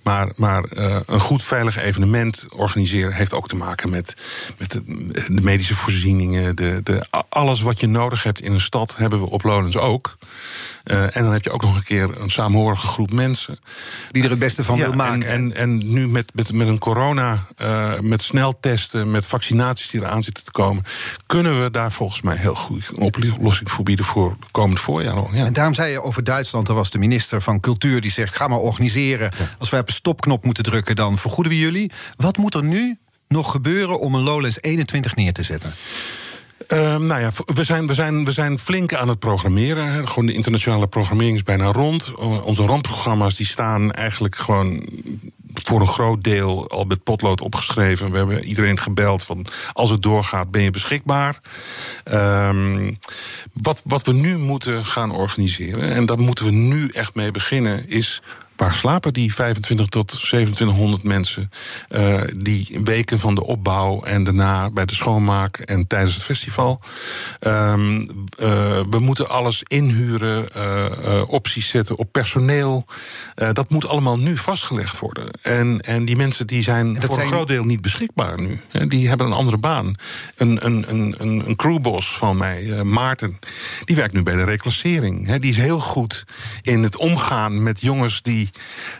Maar, 0.08 0.28
maar 0.36 0.64
eh, 0.64 1.00
een 1.06 1.20
goed 1.20 1.44
veilig 1.44 1.76
evenement 1.76 2.46
organiseren 2.50 3.12
heeft 3.12 3.32
ook 3.32 3.48
te 3.48 3.56
maken 3.56 3.90
met, 3.90 4.16
met 4.58 4.70
de, 4.70 4.82
de 5.28 5.42
medische 5.42 5.74
voorzieningen. 5.74 6.56
De, 6.56 6.80
de, 6.82 7.06
alles 7.28 7.60
wat 7.60 7.80
je 7.80 7.86
nodig 7.86 8.22
hebt 8.22 8.40
in 8.40 8.52
een 8.52 8.60
stad 8.60 8.96
hebben 8.96 9.20
we 9.20 9.30
op 9.30 9.42
Lonens 9.42 9.76
ook. 9.76 10.16
Eh, 10.84 11.16
en 11.16 11.22
dan 11.22 11.32
heb 11.32 11.44
je 11.44 11.50
ook 11.50 11.62
nog 11.62 11.76
een 11.76 11.82
keer 11.82 12.20
een 12.20 12.30
samenhorige 12.30 12.86
groep 12.86 13.12
mensen. 13.12 13.58
Die 14.10 14.22
er 14.22 14.30
het 14.30 14.38
beste 14.38 14.64
van 14.64 14.76
Ja, 14.76 14.84
wil 14.84 14.92
maken. 14.92 15.22
En, 15.22 15.30
en, 15.30 15.56
en 15.56 15.92
nu 15.92 16.08
met, 16.08 16.30
met, 16.34 16.52
met 16.52 16.68
een 16.68 16.78
corona, 16.78 17.46
eh, 17.56 17.98
met 18.00 18.22
sneltesten, 18.22 19.10
met 19.10 19.26
vaccinaties 19.26 19.90
die 19.90 20.00
eraan 20.00 20.22
zitten 20.22 20.44
te 20.44 20.50
komen, 20.50 20.84
kunnen 21.26 21.62
we 21.62 21.70
daar 21.70 21.92
volgens 21.92 22.22
mij 22.22 22.36
heel 22.36 22.54
goed 22.54 22.90
een 22.92 23.32
oplossing 23.32 23.70
voor 23.70 23.84
bieden 23.84 24.04
voor 24.04 24.36
komend 24.50 24.80
voorjaar 24.80 25.16
al. 25.16 25.30
Ja. 25.32 25.44
En 25.44 25.52
daarom 25.52 25.74
zei 25.74 25.90
je 25.90 26.02
over 26.02 26.24
Duitsland, 26.24 26.68
er 26.68 26.74
was 26.74 26.90
de 26.90 26.98
minister 26.98 27.42
van 27.42 27.60
Cultuur 27.60 28.00
die 28.00 28.10
zegt: 28.10 28.36
ga 28.36 28.48
maar 28.48 28.58
organiseren. 28.58 29.32
Als 29.58 29.70
wij 29.70 29.80
op 29.80 29.90
stopknop 29.98 30.44
moeten 30.44 30.62
drukken, 30.62 30.96
dan 30.96 31.18
vergoeden 31.18 31.52
we 31.52 31.58
jullie. 31.58 31.90
Wat 32.16 32.36
moet 32.36 32.54
er 32.54 32.64
nu 32.64 32.96
nog 33.28 33.50
gebeuren 33.50 34.00
om 34.00 34.14
een 34.14 34.22
Lowlands 34.22 34.58
21 34.60 35.16
neer 35.16 35.32
te 35.32 35.42
zetten? 35.42 35.72
Ehm, 36.66 37.06
nou 37.06 37.20
ja, 37.20 37.30
we 37.54 37.64
zijn, 37.64 37.86
we, 37.86 37.94
zijn, 37.94 38.24
we 38.24 38.32
zijn 38.32 38.58
flink 38.58 38.94
aan 38.94 39.08
het 39.08 39.18
programmeren. 39.18 39.92
hè. 39.92 40.06
Gewoon 40.06 40.26
de 40.26 40.32
internationale 40.32 40.86
programmering 40.86 41.36
is 41.36 41.42
bijna 41.42 41.72
rond. 41.72 42.14
Onze 42.42 42.66
randprogramma's 42.66 43.34
die 43.34 43.46
staan 43.46 43.92
eigenlijk 43.92 44.36
gewoon 44.36 44.88
voor 45.54 45.80
een 45.80 45.86
groot 45.86 46.24
deel 46.24 46.70
al 46.70 46.84
met 46.84 47.02
potlood 47.02 47.40
opgeschreven. 47.40 48.10
We 48.10 48.16
hebben 48.16 48.44
iedereen 48.44 48.80
gebeld 48.80 49.22
van 49.22 49.46
als 49.72 49.90
het 49.90 50.02
doorgaat 50.02 50.50
ben 50.50 50.62
je 50.62 50.70
beschikbaar. 50.70 51.40
Ehm, 52.04 52.92
wat, 53.52 53.82
wat 53.84 54.02
we 54.02 54.12
nu 54.12 54.38
moeten 54.38 54.84
gaan 54.84 55.10
organiseren, 55.10 55.92
en 55.92 56.06
daar 56.06 56.18
moeten 56.18 56.44
we 56.44 56.50
nu 56.50 56.88
echt 56.88 57.14
mee 57.14 57.30
beginnen, 57.30 57.88
is 57.88 58.22
Waar 58.58 58.74
slapen 58.74 59.12
die 59.12 59.34
25 59.34 59.86
tot 59.86 60.08
2700 60.08 61.02
mensen 61.02 61.50
eh, 61.88 62.20
die 62.36 62.80
weken 62.84 63.18
van 63.18 63.34
de 63.34 63.44
opbouw 63.44 64.02
en 64.02 64.24
daarna 64.24 64.70
bij 64.70 64.84
de 64.84 64.94
schoonmaak 64.94 65.58
en 65.58 65.86
tijdens 65.86 66.14
het 66.14 66.24
festival? 66.24 66.80
Ehm, 67.40 68.00
eh, 68.38 68.80
we 68.90 68.98
moeten 68.98 69.28
alles 69.28 69.62
inhuren, 69.62 70.48
eh, 70.48 71.22
opties 71.26 71.68
zetten 71.68 71.96
op 71.96 72.12
personeel. 72.12 72.86
Dat 73.52 73.70
moet 73.70 73.86
allemaal 73.86 74.18
nu 74.18 74.36
vastgelegd 74.36 74.98
worden. 74.98 75.30
En, 75.42 75.80
en 75.80 76.04
die 76.04 76.16
mensen 76.16 76.46
die 76.46 76.62
zijn 76.62 77.00
voor 77.00 77.14
zijn- 77.14 77.20
een 77.20 77.32
groot 77.32 77.48
deel 77.48 77.64
niet 77.64 77.80
beschikbaar 77.80 78.40
nu. 78.40 78.60
Die 78.88 79.08
hebben 79.08 79.26
een 79.26 79.32
andere 79.32 79.58
baan. 79.58 79.94
Een, 80.36 80.66
een, 80.66 80.90
een, 80.90 81.14
een, 81.18 81.56
crewboss 81.56 82.16
van 82.16 82.36
mij, 82.36 82.84
Maarten, 82.84 83.38
die 83.84 83.96
werkt 83.96 84.14
nu 84.14 84.22
bij 84.22 84.36
de 84.36 84.44
reclassering. 84.44 85.36
Die 85.36 85.50
is 85.50 85.56
heel 85.56 85.80
goed 85.80 86.24
in 86.62 86.82
het 86.82 86.96
omgaan 86.96 87.62
met 87.62 87.80
jongens 87.80 88.22
die 88.22 88.47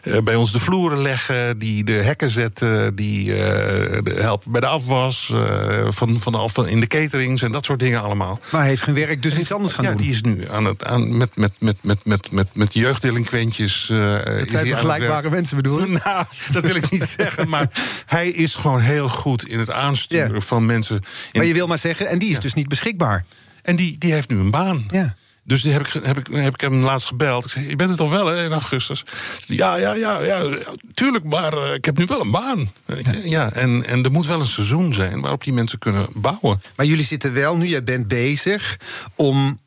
die 0.03 0.13
eh, 0.13 0.23
bij 0.23 0.35
ons 0.35 0.53
de 0.53 0.59
vloeren 0.59 1.03
leggen, 1.03 1.59
die 1.59 1.85
de 1.85 1.92
hekken 1.92 2.31
zetten, 2.31 2.94
die 2.94 3.35
eh, 3.42 4.23
helpen 4.23 4.53
bij 4.53 4.61
de 4.61 4.67
afwas, 4.67 5.31
eh, 5.33 5.87
van, 5.88 6.21
van, 6.21 6.33
de 6.33 6.49
van 6.49 6.69
in 6.69 6.81
de 6.81 6.87
caterings 6.87 7.42
en 7.42 7.53
dat 7.53 7.65
soort 7.65 7.81
dingen 7.81 8.03
allemaal. 8.03 8.40
Maar 8.51 8.61
hij 8.61 8.71
heeft 8.71 8.83
geen 8.83 8.94
werk, 8.94 9.23
dus 9.23 9.38
iets 9.38 9.53
anders 9.53 9.73
gaan 9.75 9.85
ja, 9.85 9.90
doen. 9.90 10.01
die 10.01 10.11
is 10.11 10.21
nu 10.23 10.49
aan 10.49 10.65
het, 10.65 10.85
aan, 10.85 11.17
met, 11.17 11.37
met, 11.37 11.53
met, 11.59 11.77
met, 11.83 12.05
met, 12.05 12.31
met, 12.31 12.49
met 12.53 12.75
jeugddelinquentjes. 12.75 13.88
hij 13.88 14.44
zijn 14.46 14.67
vergelijkbare 14.67 15.31
mensen, 15.31 15.57
bedoel? 15.57 15.77
Nou, 16.05 16.25
dat 16.53 16.63
wil 16.63 16.75
ik 16.75 16.90
niet 16.90 17.09
zeggen, 17.19 17.49
maar 17.49 17.71
hij 18.07 18.29
is 18.29 18.55
gewoon 18.55 18.81
heel 18.81 19.09
goed 19.09 19.49
in 19.49 19.59
het 19.59 19.71
aansturen 19.71 20.35
Ja. 20.35 20.40
van 20.40 20.67
mensen. 20.67 21.03
Maar 21.33 21.44
je 21.44 21.53
wil 21.53 21.67
maar 21.67 21.79
zeggen, 21.79 22.07
en 22.07 22.19
die 22.19 22.31
is 22.31 22.40
dus 22.40 22.55
niet 22.55 22.69
beschikbaar. 22.69 23.25
En 23.63 23.77
die, 23.77 23.99
die 23.99 24.13
heeft 24.13 24.29
nu 24.29 24.38
een 24.38 24.51
baan. 24.51 24.87
Ja. 24.90 25.15
Dus 25.49 25.63
die 25.63 25.73
heb 25.73 25.87
ik, 25.87 25.92
heb, 26.03 26.19
ik, 26.19 26.27
heb 26.31 26.55
ik 26.55 26.61
hem 26.61 26.83
laatst 26.83 27.07
gebeld. 27.07 27.44
Ik 27.44 27.51
zei, 27.51 27.69
je 27.69 27.77
bent 27.77 27.88
het 27.88 27.99
toch 27.99 28.11
wel 28.11 28.27
hè, 28.27 28.44
in 28.44 28.53
augustus? 28.53 29.03
Zei, 29.38 29.59
Ja, 29.59 29.77
ja, 29.77 29.94
ja, 29.94 30.21
ja, 30.21 30.51
tuurlijk, 30.94 31.25
maar 31.25 31.53
eh, 31.53 31.75
ik 31.75 31.85
heb 31.85 31.99
nu 31.99 32.05
wel 32.05 32.21
een 32.21 32.31
baan. 32.31 32.73
Zei, 32.87 33.29
Ja, 33.29 33.53
en, 33.53 33.85
en 33.87 34.05
er 34.05 34.11
moet 34.11 34.27
wel 34.27 34.40
een 34.40 34.49
seizoen 34.49 34.94
zijn 34.94 35.21
waarop 35.21 35.44
die 35.44 35.53
mensen 35.53 35.79
kunnen 35.79 36.07
bouwen. 36.13 36.63
Maar 36.77 36.87
jullie 36.87 37.05
zitten 37.05 37.33
wel, 37.33 37.57
nu 37.57 37.67
jij 37.67 37.83
bent 37.83 38.09
bezig, 38.09 38.79
om 39.15 39.59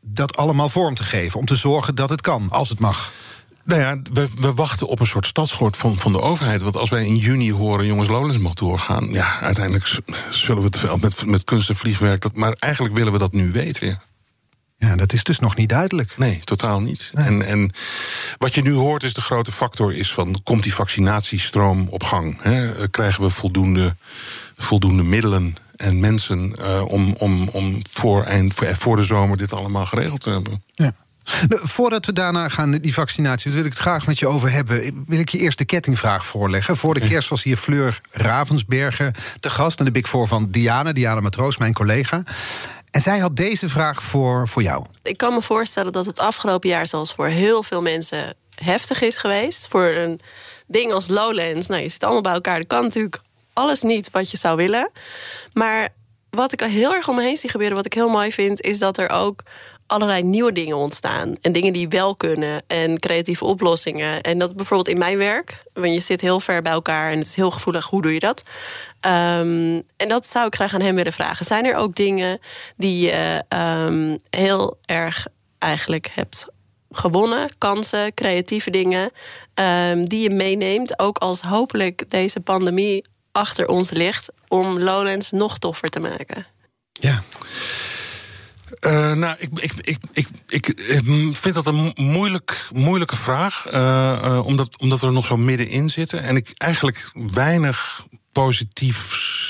dat 0.00 0.36
allemaal 0.36 0.68
vorm 0.68 0.94
te 0.94 1.04
geven. 1.04 1.40
Om 1.40 1.46
te 1.46 1.56
zorgen 1.56 1.94
dat 1.94 2.10
het 2.10 2.20
kan, 2.20 2.50
als 2.50 2.68
het 2.68 2.80
mag. 2.80 3.12
Nou 3.64 3.80
ja, 3.80 3.96
we, 4.12 4.28
we 4.38 4.54
wachten 4.54 4.86
op 4.86 5.00
een 5.00 5.06
soort 5.06 5.26
stadsgord 5.26 5.76
van, 5.76 5.98
van 5.98 6.12
de 6.12 6.20
overheid. 6.20 6.62
Want 6.62 6.76
als 6.76 6.90
wij 6.90 7.06
in 7.06 7.16
juni 7.16 7.52
horen, 7.52 7.86
jongens, 7.86 8.08
Lowlands 8.08 8.38
mag 8.38 8.54
doorgaan... 8.54 9.12
ja, 9.12 9.40
uiteindelijk 9.40 10.00
zullen 10.30 10.62
we 10.62 10.68
het 10.68 10.80
wel 10.80 10.96
met, 10.96 11.26
met 11.26 11.44
kunst 11.44 11.68
en 11.68 11.76
vliegwerk... 11.76 12.20
Dat, 12.20 12.34
maar 12.34 12.52
eigenlijk 12.58 12.94
willen 12.94 13.12
we 13.12 13.18
dat 13.18 13.32
nu 13.32 13.52
weten, 13.52 13.86
ja. 13.86 14.00
Ja, 14.80 14.96
dat 14.96 15.12
is 15.12 15.24
dus 15.24 15.38
nog 15.38 15.56
niet 15.56 15.68
duidelijk. 15.68 16.14
Nee, 16.16 16.38
totaal 16.44 16.80
niet. 16.80 17.10
En, 17.14 17.42
en 17.46 17.70
wat 18.38 18.54
je 18.54 18.62
nu 18.62 18.72
hoort 18.72 19.02
is 19.02 19.14
de 19.14 19.20
grote 19.20 19.52
factor 19.52 19.94
is 19.94 20.12
van... 20.12 20.40
komt 20.42 20.62
die 20.62 20.74
vaccinatiestroom 20.74 21.86
op 21.88 22.02
gang? 22.02 22.36
Hè? 22.40 22.72
Eh, 22.74 22.84
Krijgen 22.90 23.22
we 23.22 23.30
voldoende, 23.30 23.96
voldoende 24.56 25.02
middelen 25.02 25.56
en 25.76 26.00
mensen... 26.00 26.54
eh, 26.54 26.84
om, 26.88 27.14
om, 27.18 27.48
om 27.48 27.80
voor, 27.90 28.22
eind, 28.24 28.54
voor, 28.54 28.76
voor 28.76 28.96
de 28.96 29.04
zomer 29.04 29.36
dit 29.36 29.52
allemaal 29.52 29.86
geregeld 29.86 30.20
te 30.20 30.30
hebben? 30.30 30.62
Ja. 30.72 30.92
Voordat 31.48 32.06
we 32.06 32.12
daarna 32.12 32.48
gaan, 32.48 32.70
die 32.70 32.94
vaccinatie, 32.94 33.52
wil 33.52 33.64
ik 33.64 33.70
het 33.72 33.80
graag 33.80 34.06
met 34.06 34.18
je 34.18 34.26
over 34.26 34.50
hebben. 34.50 35.04
Wil 35.06 35.18
ik 35.18 35.28
je 35.28 35.38
eerst 35.38 35.58
de 35.58 35.64
kettingvraag 35.64 36.26
voorleggen. 36.26 36.76
Voor 36.76 36.94
de 36.94 37.08
kerst 37.08 37.28
was 37.28 37.42
hier 37.42 37.56
Fleur 37.56 38.00
Ravensberger 38.10 39.14
te 39.40 39.50
gast. 39.50 39.78
En 39.78 39.84
de 39.84 39.90
Big 39.90 40.08
Four 40.08 40.26
van 40.26 40.50
Diana, 40.50 40.92
Diana 40.92 41.20
Matroos, 41.20 41.56
mijn 41.58 41.72
collega. 41.72 42.22
En 42.90 43.00
zij 43.00 43.18
had 43.18 43.36
deze 43.36 43.68
vraag 43.68 44.02
voor, 44.02 44.48
voor 44.48 44.62
jou. 44.62 44.84
Ik 45.02 45.16
kan 45.16 45.34
me 45.34 45.42
voorstellen 45.42 45.92
dat 45.92 46.06
het 46.06 46.18
afgelopen 46.18 46.68
jaar, 46.68 46.86
zoals 46.86 47.14
voor 47.14 47.26
heel 47.26 47.62
veel 47.62 47.82
mensen, 47.82 48.34
heftig 48.54 49.00
is 49.00 49.18
geweest. 49.18 49.66
Voor 49.68 49.86
een 49.86 50.20
ding 50.66 50.92
als 50.92 51.08
Lowlands, 51.08 51.66
nou, 51.66 51.82
je 51.82 51.88
zit 51.88 52.02
allemaal 52.02 52.22
bij 52.22 52.32
elkaar. 52.32 52.58
Dat 52.58 52.66
kan 52.66 52.82
natuurlijk 52.82 53.20
alles 53.52 53.82
niet 53.82 54.10
wat 54.10 54.30
je 54.30 54.36
zou 54.36 54.56
willen. 54.56 54.90
Maar 55.52 55.88
wat 56.30 56.52
ik 56.52 56.60
heel 56.60 56.94
erg 56.94 57.08
om 57.08 57.14
me 57.14 57.22
heen 57.22 57.36
zie 57.36 57.50
gebeuren, 57.50 57.76
wat 57.76 57.86
ik 57.86 57.92
heel 57.92 58.08
mooi 58.08 58.32
vind, 58.32 58.60
is 58.60 58.78
dat 58.78 58.98
er 58.98 59.08
ook 59.08 59.42
allerlei 59.88 60.22
nieuwe 60.22 60.52
dingen 60.52 60.76
ontstaan. 60.76 61.34
En 61.40 61.52
dingen 61.52 61.72
die 61.72 61.88
wel 61.88 62.14
kunnen. 62.14 62.62
En 62.66 62.98
creatieve 62.98 63.44
oplossingen. 63.44 64.20
En 64.20 64.38
dat 64.38 64.56
bijvoorbeeld 64.56 64.88
in 64.88 64.98
mijn 64.98 65.18
werk. 65.18 65.62
Want 65.72 65.94
je 65.94 66.00
zit 66.00 66.20
heel 66.20 66.40
ver 66.40 66.62
bij 66.62 66.72
elkaar 66.72 67.12
en 67.12 67.18
het 67.18 67.26
is 67.26 67.34
heel 67.34 67.50
gevoelig. 67.50 67.86
Hoe 67.86 68.02
doe 68.02 68.12
je 68.12 68.18
dat? 68.18 68.42
Ehm, 69.00 69.80
en 69.96 70.08
dat 70.08 70.26
zou 70.26 70.46
ik 70.46 70.54
graag 70.54 70.74
aan 70.74 70.80
hem 70.80 70.94
willen 70.94 71.12
vragen. 71.12 71.44
Zijn 71.46 71.64
er 71.64 71.74
ook 71.74 71.94
dingen 71.94 72.38
die 72.76 73.06
je 73.06 73.44
ehm, 73.48 74.16
heel 74.30 74.78
erg 74.84 75.26
eigenlijk 75.58 76.10
hebt 76.14 76.46
gewonnen? 76.90 77.48
Kansen, 77.58 78.14
creatieve 78.14 78.70
dingen. 78.70 79.10
ehm, 79.54 80.04
die 80.04 80.22
je 80.22 80.30
meeneemt. 80.30 80.98
Ook 80.98 81.18
als 81.18 81.40
hopelijk 81.40 82.10
deze 82.10 82.40
pandemie 82.40 83.04
achter 83.32 83.68
ons 83.68 83.90
ligt. 83.90 84.28
Om 84.48 84.78
Lowlands 84.78 85.30
nog 85.30 85.58
toffer 85.58 85.88
te 85.88 86.00
maken. 86.00 86.46
Ja. 86.92 87.22
Eh, 88.80 89.12
nou, 89.12 89.36
ik, 89.38 89.48
ik, 89.60 89.72
ik, 89.80 90.26
ik, 90.46 90.66
ik 90.68 90.74
vind 91.36 91.54
dat 91.54 91.66
een 91.66 91.74
mo- 91.74 91.92
moeilijk, 91.94 92.68
moeilijke 92.74 93.16
vraag. 93.16 93.66
eh, 93.66 94.40
omdat, 94.44 94.78
omdat 94.80 95.00
we 95.00 95.06
er 95.06 95.12
nog 95.12 95.26
zo 95.26 95.36
middenin 95.36 95.90
zitten. 95.90 96.22
En 96.22 96.36
ik 96.36 96.54
eigenlijk 96.56 97.10
weinig 97.32 98.06
positief 98.32 99.08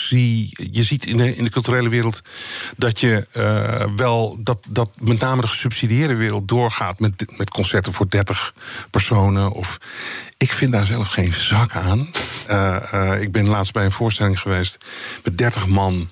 zie. 0.08 0.56
Je 0.72 0.84
ziet 0.84 1.06
in 1.06 1.16
de, 1.16 1.36
in 1.36 1.42
de 1.42 1.50
culturele 1.50 1.88
wereld 1.88 2.20
dat 2.76 3.00
je 3.00 3.26
wel 3.96 4.38
dat, 4.40 4.58
dat 4.68 4.90
met 4.98 5.20
name 5.20 5.40
de 5.40 5.46
gesubsidieerde 5.48 6.14
wereld 6.14 6.48
doorgaat 6.48 6.98
met, 6.98 7.38
met 7.38 7.50
concerten 7.50 7.92
voor 7.92 8.08
30 8.08 8.54
personen. 8.90 9.52
Of 9.52 9.78
ik 10.36 10.52
vind 10.52 10.72
daar 10.72 10.86
zelf 10.86 11.08
geen 11.08 11.34
zak 11.34 11.72
aan. 11.72 12.08
Ik 13.20 13.32
ben 13.32 13.48
laatst 13.48 13.72
bij 13.72 13.84
een 13.84 13.92
voorstelling 13.92 14.40
geweest 14.40 14.78
met 15.24 15.38
30 15.38 15.66
man 15.66 16.10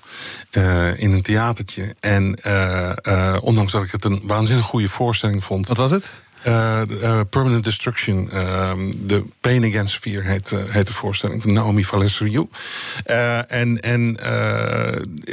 eh, 0.57 0.99
in 0.99 1.11
een 1.11 1.21
theatertje. 1.21 1.95
En 1.99 2.35
eh, 2.35 2.91
eh, 3.01 3.43
ondanks 3.43 3.71
dat 3.71 3.83
ik 3.83 3.91
het 3.91 4.05
een 4.05 4.21
waanzinnig 4.23 4.65
goede 4.65 4.89
voorstelling 4.89 5.43
vond. 5.43 5.67
Wat 5.67 5.77
was 5.77 5.91
het? 5.91 6.13
Permanent 7.29 7.63
Destruction. 7.63 8.31
ehm, 8.31 8.91
De 8.99 9.23
Pain 9.41 9.65
Against 9.65 9.97
Fear 9.97 10.23
heet, 10.23 10.49
heet 10.49 10.87
de 10.87 10.93
voorstelling 10.93 11.41
van 11.41 11.53
Naomi 11.53 11.85
Valesriou. 11.85 12.47
En 13.47 13.81
en 13.81 14.13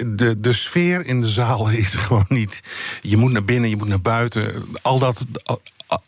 de, 0.07 0.35
de 0.39 0.53
sfeer 0.53 1.07
in 1.07 1.21
de 1.21 1.29
zaal 1.29 1.71
is 1.85 1.95
gewoon 1.95 2.27
niet. 2.29 2.61
Je 3.03 3.17
moet 3.17 3.33
naar 3.33 3.45
binnen, 3.45 3.71
je 3.71 3.77
moet 3.77 3.89
naar 3.89 4.01
buiten. 4.01 4.65
Al 4.83 4.99
dat. 4.99 5.25
Al, 5.43 5.61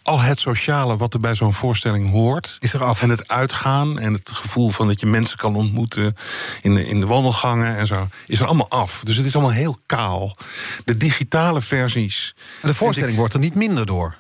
al 0.03 0.21
het 0.21 0.41
sociale 0.41 0.97
wat 0.97 1.15
er 1.15 1.21
bij 1.21 1.35
zo'n 1.35 1.55
voorstelling 1.55 2.11
hoort. 2.11 2.57
Is 2.61 2.73
er 2.73 2.85
af. 2.85 3.03
En 3.03 3.11
het 3.11 3.29
uitgaan 3.29 3.99
en 3.99 4.13
het 4.13 4.31
gevoel 4.31 4.71
van 4.71 4.87
dat 4.87 5.01
je 5.01 5.07
mensen 5.07 5.39
kan 5.39 5.57
ontmoeten 5.57 6.17
in 6.63 6.75
de, 6.75 6.87
in 6.89 7.01
de 7.01 7.07
wandelgangen 7.07 7.77
en 7.77 7.87
zo, 7.87 8.09
is 8.27 8.41
er 8.41 8.47
allemaal 8.47 8.71
af. 8.71 9.01
Dus 9.05 9.17
het 9.17 9.27
is 9.27 9.35
allemaal 9.35 9.53
heel 9.53 9.79
kaal. 9.87 10.37
De 10.85 10.97
digitale 10.97 11.63
versies. 11.63 12.35
Maar 12.63 12.71
de 12.71 12.77
voorstelling 12.77 13.17
wordt 13.17 13.35
er 13.35 13.41
niet 13.41 13.55
minder 13.55 13.87
door. 13.87 14.17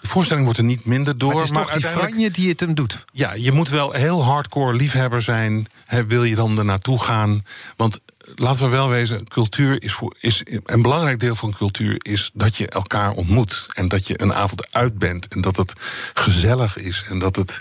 De 0.00 0.08
voorstelling 0.08 0.44
wordt 0.44 0.58
er 0.60 0.66
niet 0.66 0.84
minder 0.84 1.18
door. 1.18 1.32
Maar 1.32 1.40
het 1.40 1.50
is 1.50 1.56
toch 1.56 1.72
die 1.72 1.84
uiteindelijk- 1.86 2.34
die 2.34 2.48
het 2.48 2.60
hem 2.60 2.74
doet. 2.74 3.04
ja, 3.12 3.34
je 3.34 3.52
moet 3.52 3.68
wel 3.68 3.92
heel 3.92 4.24
hardcore 4.24 4.72
liefhebber 4.74 5.22
zijn. 5.22 5.66
Hè, 5.86 6.06
wil 6.06 6.24
je 6.24 6.34
dan 6.34 6.58
er 6.58 6.64
naartoe 6.64 7.02
gaan? 7.02 7.42
Want 7.76 7.98
laten 8.38 8.62
we 8.62 8.68
wel 8.68 8.88
wezen, 8.88 9.28
cultuur 9.28 9.82
is, 9.82 9.92
voor, 9.92 10.14
is 10.20 10.42
een 10.64 10.82
belangrijk 10.82 11.20
deel 11.20 11.34
van 11.34 11.52
cultuur 11.52 11.96
is 11.98 12.30
dat 12.34 12.56
je 12.56 12.68
elkaar 12.68 13.10
ontmoet 13.10 13.66
en 13.72 13.88
dat 13.88 14.06
je 14.06 14.22
een 14.22 14.34
avond 14.34 14.74
uit 14.74 14.98
bent 14.98 15.28
en 15.28 15.40
dat 15.40 15.56
het 15.56 15.72
gezellig 16.14 16.76
is 16.76 17.04
en 17.08 17.18
dat 17.18 17.36
het 17.36 17.60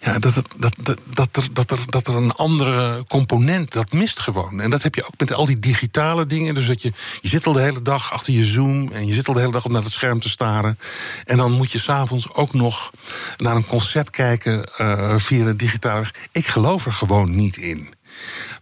ja, 0.00 0.18
dat, 0.18 0.34
het, 0.34 0.46
dat, 0.56 0.74
dat, 0.82 1.00
dat, 1.04 1.36
er, 1.36 1.48
dat, 1.52 1.70
er, 1.70 1.78
dat 1.86 2.06
er 2.06 2.14
een 2.14 2.32
andere 2.32 3.04
component, 3.08 3.72
dat 3.72 3.92
mist 3.92 4.20
gewoon. 4.20 4.60
En 4.60 4.70
dat 4.70 4.82
heb 4.82 4.94
je 4.94 5.04
ook 5.04 5.18
met 5.18 5.32
al 5.32 5.46
die 5.46 5.58
digitale 5.58 6.26
dingen. 6.26 6.54
Dus 6.54 6.66
dat 6.66 6.82
je, 6.82 6.92
je 7.20 7.28
zit 7.28 7.46
al 7.46 7.52
de 7.52 7.60
hele 7.60 7.82
dag 7.82 8.12
achter 8.12 8.32
je 8.32 8.44
Zoom... 8.44 8.92
en 8.92 9.06
je 9.06 9.14
zit 9.14 9.28
al 9.28 9.34
de 9.34 9.40
hele 9.40 9.52
dag 9.52 9.64
op 9.64 9.70
naar 9.70 9.82
het 9.82 9.92
scherm 9.92 10.20
te 10.20 10.28
staren. 10.28 10.78
En 11.24 11.36
dan 11.36 11.52
moet 11.52 11.72
je 11.72 11.78
s'avonds 11.78 12.32
ook 12.32 12.52
nog 12.52 12.90
naar 13.36 13.56
een 13.56 13.66
concert 13.66 14.10
kijken... 14.10 14.64
eh, 14.64 15.14
via 15.18 15.44
de 15.44 15.56
digitale. 15.56 16.04
Ik 16.32 16.46
geloof 16.46 16.86
er 16.86 16.92
gewoon 16.92 17.36
niet 17.36 17.56
in. 17.56 17.88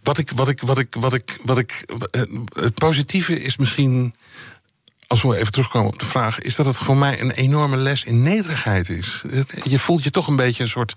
Wat 0.03 0.17
ik, 0.17 0.31
wat 0.35 0.47
ik, 0.47 0.61
wat 0.61 0.77
ik, 0.77 0.95
wat 0.99 1.13
ik, 1.13 1.39
wat 1.43 1.57
ik, 1.57 1.85
eh, 2.11 2.21
het 2.53 2.73
positieve 2.73 3.41
is 3.41 3.57
misschien 3.57 4.13
als 5.09 5.21
we 5.21 5.37
even 5.37 5.51
terugkomen 5.51 5.87
op 5.87 5.99
de 5.99 6.05
vraag, 6.05 6.39
is 6.39 6.55
dat 6.55 6.65
het 6.65 6.75
voor 6.75 6.97
mij 6.97 7.21
een 7.21 7.31
enorme 7.31 7.77
les 7.77 8.03
in 8.03 8.21
nederigheid 8.21 8.89
is. 8.89 9.23
Je 9.63 9.79
voelt 9.79 10.03
je 10.03 10.09
toch 10.09 10.27
een 10.27 10.35
beetje 10.35 10.63
een 10.63 10.69
soort 10.69 10.95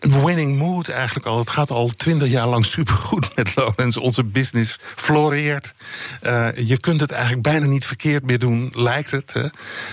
winning 0.00 0.58
mood 0.58 0.88
eigenlijk 0.88 1.26
al. 1.26 1.38
Het 1.38 1.48
gaat 1.48 1.70
al 1.70 1.88
twintig 1.88 2.28
jaar 2.28 2.48
lang 2.48 2.66
supergoed 2.66 3.36
met 3.36 3.56
Lowlands. 3.56 3.96
Onze 3.96 4.24
business 4.24 4.78
floreert. 4.96 5.74
Eh, 6.20 6.48
je 6.54 6.80
kunt 6.80 7.00
het 7.00 7.10
eigenlijk 7.10 7.42
bijna 7.42 7.66
niet 7.66 7.86
verkeerd 7.86 8.24
meer 8.24 8.38
doen, 8.38 8.72
lijkt 8.74 9.10
het. 9.10 9.32
Hè? 9.32 9.46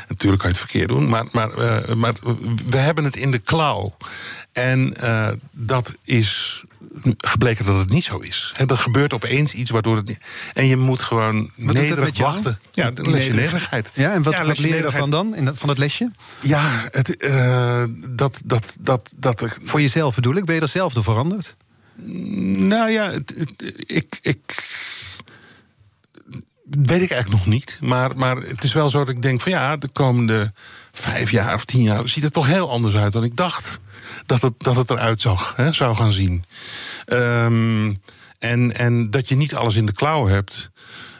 Natuurlijk 0.07 0.41
kan 0.41 0.51
je 0.51 0.57
het 0.57 0.69
verkeerd 0.69 0.89
doen, 0.89 1.09
maar, 1.09 1.25
maar, 1.31 1.51
eh, 1.51 1.95
maar 1.95 2.13
we 2.67 2.77
hebben 2.77 3.03
het 3.03 3.15
in 3.15 3.31
de 3.31 3.39
klauw. 3.39 3.97
En 4.51 4.93
dat 5.51 5.95
is 6.03 6.63
gebleken 7.17 7.65
dat 7.65 7.77
het 7.79 7.89
niet 7.89 8.03
zo 8.03 8.17
is. 8.17 8.51
Hè, 8.55 8.65
dat 8.65 8.79
gebeurt 8.79 9.13
opeens 9.13 9.53
iets 9.53 9.69
waardoor 9.69 9.95
het 9.95 10.07
niet... 10.07 10.19
En 10.53 10.67
je 10.67 10.77
moet 10.77 11.01
gewoon 11.01 11.51
Wat 11.57 11.75
nederig 11.75 12.17
wachten. 12.17 12.59
Ja, 12.71 12.91
een 12.93 13.11
lesje 13.11 13.33
nederigheid. 13.33 13.91
Ja, 13.93 14.11
en 14.13 14.23
wat, 14.23 14.33
Ja, 14.33 14.45
wat 14.45 14.57
leer 14.59 14.75
je 14.75 14.81
daarvan 14.81 15.09
dan, 15.09 15.35
in 15.35 15.45
dat, 15.45 15.57
van 15.57 15.69
het 15.69 15.77
lesje? 15.77 16.11
Ja, 16.41 16.87
het, 16.91 17.17
eh, 17.17 17.83
dat, 18.09 18.41
dat, 18.45 18.75
dat, 18.79 19.13
dat, 19.17 19.59
Voor 19.63 19.81
jezelf 19.81 20.15
bedoel 20.15 20.35
ik, 20.35 20.45
ben 20.45 20.55
je 20.55 20.61
er 20.61 20.67
zelf 20.67 20.93
door 20.93 21.03
veranderd? 21.03 21.55
Nou 22.57 22.91
ja, 22.91 23.11
het- 23.11 23.33
het- 23.37 23.83
ik, 23.85 24.17
ik. 24.21 24.39
Weet 26.69 27.01
ik 27.01 27.11
eigenlijk 27.11 27.29
nog 27.29 27.45
niet. 27.45 27.77
Maar, 27.81 28.17
maar 28.17 28.35
het 28.37 28.63
is 28.63 28.73
wel 28.73 28.89
zo 28.89 28.97
dat 28.97 29.09
ik 29.09 29.21
denk 29.21 29.41
van 29.41 29.51
ja, 29.51 29.77
de 29.77 29.87
komende 29.87 30.53
vijf 30.91 31.31
jaar 31.31 31.53
of 31.53 31.65
tien 31.65 31.81
jaar 31.81 32.09
ziet 32.09 32.23
het 32.23 32.33
toch 32.33 32.47
heel 32.47 32.69
anders 32.71 32.95
uit 32.95 33.13
dan 33.13 33.23
ik 33.23 33.35
dacht 33.35 33.79
dat 34.25 34.41
het, 34.41 34.53
dat 34.57 34.75
het 34.75 34.89
eruit 34.89 35.21
zag, 35.21 35.53
hè, 35.55 35.73
zou 35.73 35.95
gaan 35.95 36.11
zien. 36.11 36.43
Ehm, 37.05 37.93
en, 38.39 38.75
en 38.75 39.09
dat 39.11 39.27
je 39.27 39.35
niet 39.35 39.55
alles 39.55 39.75
in 39.75 39.85
de 39.85 39.91
klauw 39.93 40.27
hebt. 40.27 40.69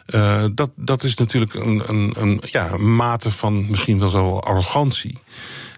eh, 0.06 0.46
dat, 0.54 0.72
dat 0.76 1.04
is 1.04 1.16
natuurlijk 1.16 1.54
een, 1.54 1.84
een, 1.86 2.14
een, 2.18 2.42
ja, 2.46 2.78
mate 2.78 3.32
van 3.32 3.66
misschien 3.70 4.00
wel 4.00 4.10
zo 4.10 4.38
arrogantie. 4.38 5.18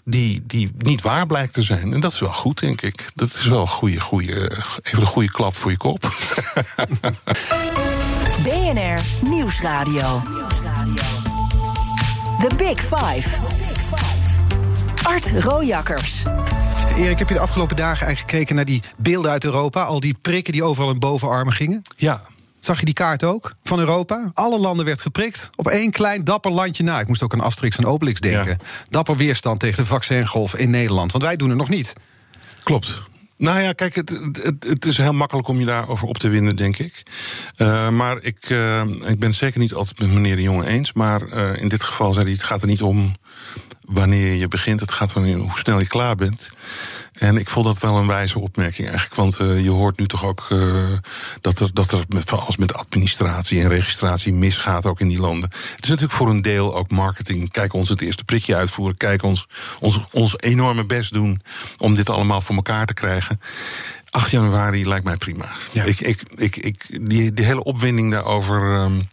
die, 0.05 0.43
die 0.47 0.72
niet 0.78 1.01
waar 1.01 1.26
blijkt 1.26 1.53
te 1.53 1.61
zijn. 1.61 1.93
En 1.93 1.99
dat 1.99 2.13
is 2.13 2.20
wel 2.20 2.34
goed, 2.34 2.59
denk 2.59 2.82
ik. 2.82 3.09
Dat 3.15 3.28
is 3.28 3.45
wel 3.45 3.61
een 3.61 3.68
goede, 3.68 3.99
goede, 3.99 4.51
even 4.84 5.01
een 5.01 5.07
goede 5.07 5.32
klap 5.32 5.55
voor 5.55 5.72
je 5.72 5.78
kop. 5.78 5.99
BNR 8.43 9.01
Nieuwsradio. 9.30 10.22
The 12.39 12.55
Big 12.57 12.80
Five. 12.80 13.30
Art 15.03 15.32
Rojakkers. 15.43 16.24
Erik, 16.97 17.19
heb 17.19 17.27
je 17.27 17.33
de 17.33 17.39
afgelopen 17.39 17.75
dagen 17.75 18.05
eigenlijk 18.05 18.31
gekeken 18.31 18.55
naar 18.55 18.65
die 18.65 18.81
beelden 18.97 19.31
uit 19.31 19.43
Europa? 19.43 19.83
Al 19.83 19.99
die 19.99 20.15
prikken 20.21 20.53
die 20.53 20.63
overal 20.63 20.89
in 20.89 20.99
bovenarmen 20.99 21.53
gingen? 21.53 21.81
Ja, 21.95 22.21
Zag 22.59 22.79
je 22.79 22.85
die 22.85 22.93
kaart 22.93 23.23
ook 23.23 23.55
van 23.63 23.79
Europa? 23.79 24.31
Alle 24.33 24.59
landen 24.59 24.85
werd 24.85 25.01
geprikt. 25.01 25.49
Op 25.55 25.67
één 25.67 25.91
klein 25.91 26.23
dapper 26.23 26.51
landje 26.51 26.83
na. 26.83 26.99
Ik 26.99 27.07
moest 27.07 27.23
ook 27.23 27.33
aan 27.33 27.41
Asterix 27.41 27.77
en 27.77 27.85
Obelix 27.85 28.19
denken. 28.19 28.49
Ja. 28.49 28.57
Dapper 28.89 29.17
weerstand 29.17 29.59
tegen 29.59 29.77
de 29.77 29.85
vaccingolf 29.85 30.55
in 30.55 30.69
Nederland. 30.69 31.11
Want 31.11 31.23
wij 31.23 31.35
doen 31.35 31.49
het 31.49 31.57
nog 31.57 31.69
niet. 31.69 31.93
Klopt. 32.63 33.01
Nou 33.37 33.59
ja, 33.59 33.71
kijk, 33.71 33.95
het, 33.95 34.09
het, 34.31 34.63
het 34.67 34.85
is 34.85 34.97
heel 34.97 35.13
makkelijk 35.13 35.47
om 35.47 35.59
je 35.59 35.65
daarover 35.65 36.07
op 36.07 36.17
te 36.17 36.29
winnen, 36.29 36.55
denk 36.55 36.77
ik. 36.77 37.03
Uh, 37.57 37.89
maar 37.89 38.17
ik, 38.21 38.49
uh, 38.49 38.81
ik 38.81 39.19
ben 39.19 39.29
het 39.29 39.35
zeker 39.35 39.59
niet 39.59 39.73
altijd 39.73 39.99
met 39.99 40.13
meneer 40.13 40.35
de 40.35 40.41
Jonge 40.41 40.67
eens. 40.67 40.93
Maar 40.93 41.21
uh, 41.21 41.61
in 41.61 41.67
dit 41.67 41.83
geval 41.83 42.13
zei 42.13 42.25
hij: 42.25 42.33
het 42.33 42.43
gaat 42.43 42.61
er 42.61 42.67
niet 42.67 42.81
om 42.81 43.11
wanneer 43.88 44.33
je 44.33 44.47
begint, 44.47 44.79
het 44.79 44.91
gaat 44.91 45.15
om 45.15 45.33
hoe 45.33 45.59
snel 45.59 45.79
je 45.79 45.88
klaar 45.88 46.15
bent. 46.15 46.49
En 47.13 47.38
ik 47.38 47.49
vond 47.49 47.65
dat 47.65 47.79
wel 47.79 47.97
een 47.97 48.07
wijze 48.07 48.39
opmerking 48.39 48.88
eigenlijk. 48.88 49.15
Want 49.15 49.39
uh, 49.39 49.63
je 49.63 49.69
hoort 49.69 49.99
nu 49.99 50.05
toch 50.05 50.25
ook 50.25 50.47
uh, 50.49 50.83
dat 51.41 51.59
er, 51.59 51.69
dat 51.73 51.91
er 51.91 52.03
met, 52.09 52.31
als 52.31 52.57
met 52.57 52.73
administratie 52.73 53.61
en 53.61 53.67
registratie 53.67 54.33
misgaat 54.33 54.85
ook 54.85 54.99
in 54.99 55.07
die 55.07 55.19
landen. 55.19 55.49
Het 55.49 55.83
is 55.83 55.89
natuurlijk 55.89 56.17
voor 56.17 56.29
een 56.29 56.41
deel 56.41 56.75
ook 56.75 56.91
marketing. 56.91 57.51
Kijk 57.51 57.73
ons 57.73 57.89
het 57.89 58.01
eerste 58.01 58.23
prikje 58.23 58.55
uitvoeren. 58.55 58.97
Kijk 58.97 59.23
ons 59.23 59.47
ons, 59.79 59.99
ons 60.11 60.33
enorme 60.38 60.85
best 60.85 61.13
doen 61.13 61.41
om 61.77 61.95
dit 61.95 62.09
allemaal 62.09 62.41
voor 62.41 62.55
elkaar 62.55 62.85
te 62.85 62.93
krijgen. 62.93 63.39
8 64.10 64.32
januari 64.32 64.88
lijkt 64.88 65.05
mij 65.05 65.18
prima. 65.18 65.45
Ja. 65.72 65.84
Ik, 65.84 65.99
ik, 65.99 66.22
ik, 66.36 66.55
ik, 66.55 67.10
die, 67.10 67.34
die 67.34 67.45
hele 67.45 67.64
opwinding 67.64 68.12
daarover, 68.12 68.62
um, 68.62 69.10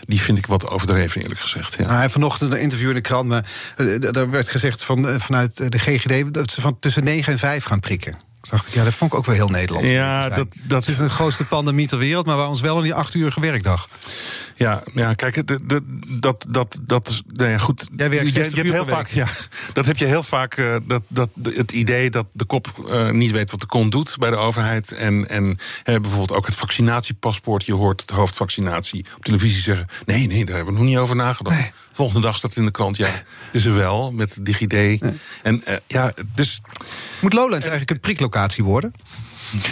die 0.00 0.20
vind 0.20 0.38
ik 0.38 0.46
wat 0.46 0.68
overdreven, 0.68 1.20
eerlijk 1.20 1.40
gezegd. 1.40 1.74
Ja. 1.78 1.86
Nou, 1.86 2.10
vanochtend 2.10 2.52
een 2.52 2.60
interview 2.60 2.88
in 2.88 2.94
de 2.94 3.00
krant, 3.00 3.28
maar 3.28 3.50
uh, 3.76 4.00
daar 4.00 4.30
werd 4.30 4.48
gezegd 4.48 4.84
van, 4.84 5.08
uh, 5.08 5.14
vanuit 5.18 5.72
de 5.72 5.78
GGD 5.78 6.34
dat 6.34 6.50
ze 6.50 6.60
van 6.60 6.78
tussen 6.78 7.04
9 7.04 7.32
en 7.32 7.38
5 7.38 7.64
gaan 7.64 7.80
prikken. 7.80 8.16
Dacht 8.40 8.66
ik, 8.66 8.74
ja, 8.74 8.84
dat 8.84 8.94
vond 8.94 9.12
ik 9.12 9.18
ook 9.18 9.26
wel 9.26 9.34
heel 9.34 9.48
Nederlands. 9.48 9.88
Ja, 9.88 10.28
dat, 10.28 10.46
dat 10.64 10.86
het 10.86 10.94
is 10.94 10.96
de 10.96 11.08
grootste 11.08 11.44
pandemie 11.44 11.86
ter 11.86 11.98
wereld, 11.98 12.26
maar 12.26 12.36
waar 12.36 12.48
ons 12.48 12.60
wel 12.60 12.76
in 12.76 12.82
die 12.82 12.94
acht 12.94 13.14
uur 13.14 13.36
werkdag. 13.40 13.88
Ja, 14.54 14.82
ja 14.94 15.14
kijk, 15.14 15.46
de, 15.46 15.66
de, 15.66 15.82
dat, 16.20 16.46
dat, 16.48 16.78
dat 16.82 17.08
is. 17.08 17.22
Nou 17.26 17.50
ja, 17.50 17.58
goed. 17.58 17.88
Jij 17.96 18.10
werkt 18.10 18.32
je, 18.32 18.38
je 18.38 18.40
hebt 18.40 18.72
heel 18.72 18.86
vaak, 18.86 19.08
ja, 19.08 19.26
dat 19.72 19.84
heb 19.84 19.96
je 19.96 20.04
heel 20.04 20.22
vaak. 20.22 20.56
Uh, 20.56 20.76
dat, 20.82 21.02
dat, 21.08 21.28
het 21.42 21.72
idee 21.72 22.10
dat 22.10 22.26
de 22.32 22.44
kop 22.44 22.68
uh, 22.88 23.10
niet 23.10 23.30
weet 23.30 23.50
wat 23.50 23.60
de 23.60 23.66
kont 23.66 23.92
doet 23.92 24.16
bij 24.18 24.30
de 24.30 24.36
overheid. 24.36 24.92
En, 24.92 25.28
en 25.28 25.44
uh, 25.44 25.54
bijvoorbeeld 25.84 26.32
ook 26.32 26.46
het 26.46 26.54
vaccinatiepaspoort. 26.54 27.66
Je 27.66 27.74
hoort 27.74 28.08
de 28.08 28.14
hoofdvaccinatie 28.14 29.06
op 29.16 29.24
televisie 29.24 29.62
zeggen: 29.62 29.86
nee, 30.06 30.26
nee, 30.26 30.44
daar 30.44 30.56
hebben 30.56 30.74
we 30.74 30.80
nog 30.80 30.88
niet 30.88 30.98
over 30.98 31.16
nagedacht. 31.16 31.58
Nee. 31.58 31.70
Volgende 31.98 32.26
dag 32.26 32.36
staat 32.36 32.50
het 32.50 32.58
in 32.58 32.64
de 32.64 32.70
krant. 32.70 32.96
Ja, 32.96 33.06
het 33.46 33.54
is 33.54 33.64
er 33.64 33.74
wel 33.74 34.12
met 34.12 34.38
DigiD. 34.42 35.02
En 35.42 35.62
ja, 35.86 36.12
dus. 36.34 36.60
Moet 37.20 37.32
Lowlands 37.32 37.66
eigenlijk 37.66 37.90
een 37.90 38.00
priklocatie 38.00 38.64
worden? 38.64 38.92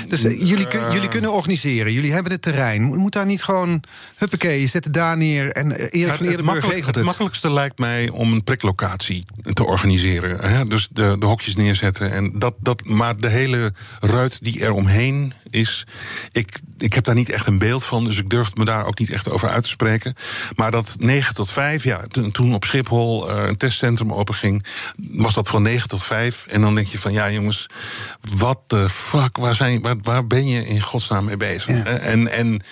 Dus 0.09 0.25
uh, 0.25 0.41
jullie, 0.49 0.67
jullie 0.93 1.09
kunnen 1.09 1.33
organiseren, 1.33 1.93
jullie 1.93 2.13
hebben 2.13 2.33
het 2.33 2.43
terrein. 2.43 2.83
Moet 2.83 3.13
daar 3.13 3.27
niet 3.27 3.43
gewoon, 3.43 3.83
huppakee, 4.17 4.61
je 4.61 4.67
zet 4.67 4.85
het 4.85 4.93
daar 4.93 5.17
neer... 5.17 5.53
en 5.53 5.71
uh, 5.71 5.79
Erik 5.79 5.95
ja, 5.95 6.17
van 6.17 6.27
Eerdenburg 6.27 6.67
regelt 6.67 6.87
het. 6.87 6.95
Het 6.95 7.05
makkelijkste 7.05 7.53
lijkt 7.53 7.79
mij 7.79 8.09
om 8.09 8.33
een 8.33 8.45
priklocatie 8.45 9.25
te 9.53 9.67
organiseren. 9.67 10.51
Hè? 10.51 10.67
Dus 10.67 10.89
de, 10.93 11.17
de 11.19 11.27
hokjes 11.27 11.57
neerzetten. 11.57 12.13
En 12.13 12.39
dat, 12.39 12.55
dat, 12.59 12.85
maar 12.85 13.17
de 13.17 13.29
hele 13.29 13.73
ruit 14.01 14.45
die 14.45 14.65
er 14.65 14.73
omheen 14.73 15.35
is... 15.51 15.87
Ik, 16.33 16.61
ik 16.79 16.93
heb 16.93 17.05
daar 17.05 17.15
niet 17.15 17.31
echt 17.31 17.47
een 17.47 17.59
beeld 17.59 17.85
van, 17.85 18.05
dus 18.05 18.19
ik 18.19 18.31
durf 18.31 18.55
me 18.55 18.65
daar 18.65 18.87
ook 18.87 18.99
niet 18.99 19.11
echt 19.11 19.31
over 19.31 19.49
uit 19.49 19.63
te 19.63 19.69
spreken. 19.69 20.15
Maar 20.57 20.71
dat 20.71 20.97
9 20.99 21.35
tot 21.35 21.51
5, 21.51 21.85
ja, 21.85 22.01
toen 22.33 22.55
op 22.55 22.65
Schiphol 22.65 23.31
uh, 23.31 23.47
een 23.47 23.57
testcentrum 23.57 24.13
openging... 24.13 24.67
was 24.97 25.35
dat 25.35 25.49
van 25.49 25.63
9 25.63 25.89
tot 25.89 26.05
5. 26.05 26.47
En 26.49 26.61
dan 26.61 26.75
denk 26.75 26.87
je 26.87 26.99
van, 26.99 27.13
ja 27.13 27.31
jongens, 27.31 27.67
wat 28.37 28.61
de 28.67 28.91
fuck, 28.91 29.37
waar 29.37 29.55
zijn 29.55 29.66
waar, 29.83 29.97
waar, 30.03 30.27
ben 30.27 30.49
je 30.49 30.67
in 30.67 30.81
godsnaam 30.81 31.25
mee 31.25 31.37
bezig? 31.37 31.69
Ja. 31.69 31.85
En, 31.85 32.29
en, 32.29 32.63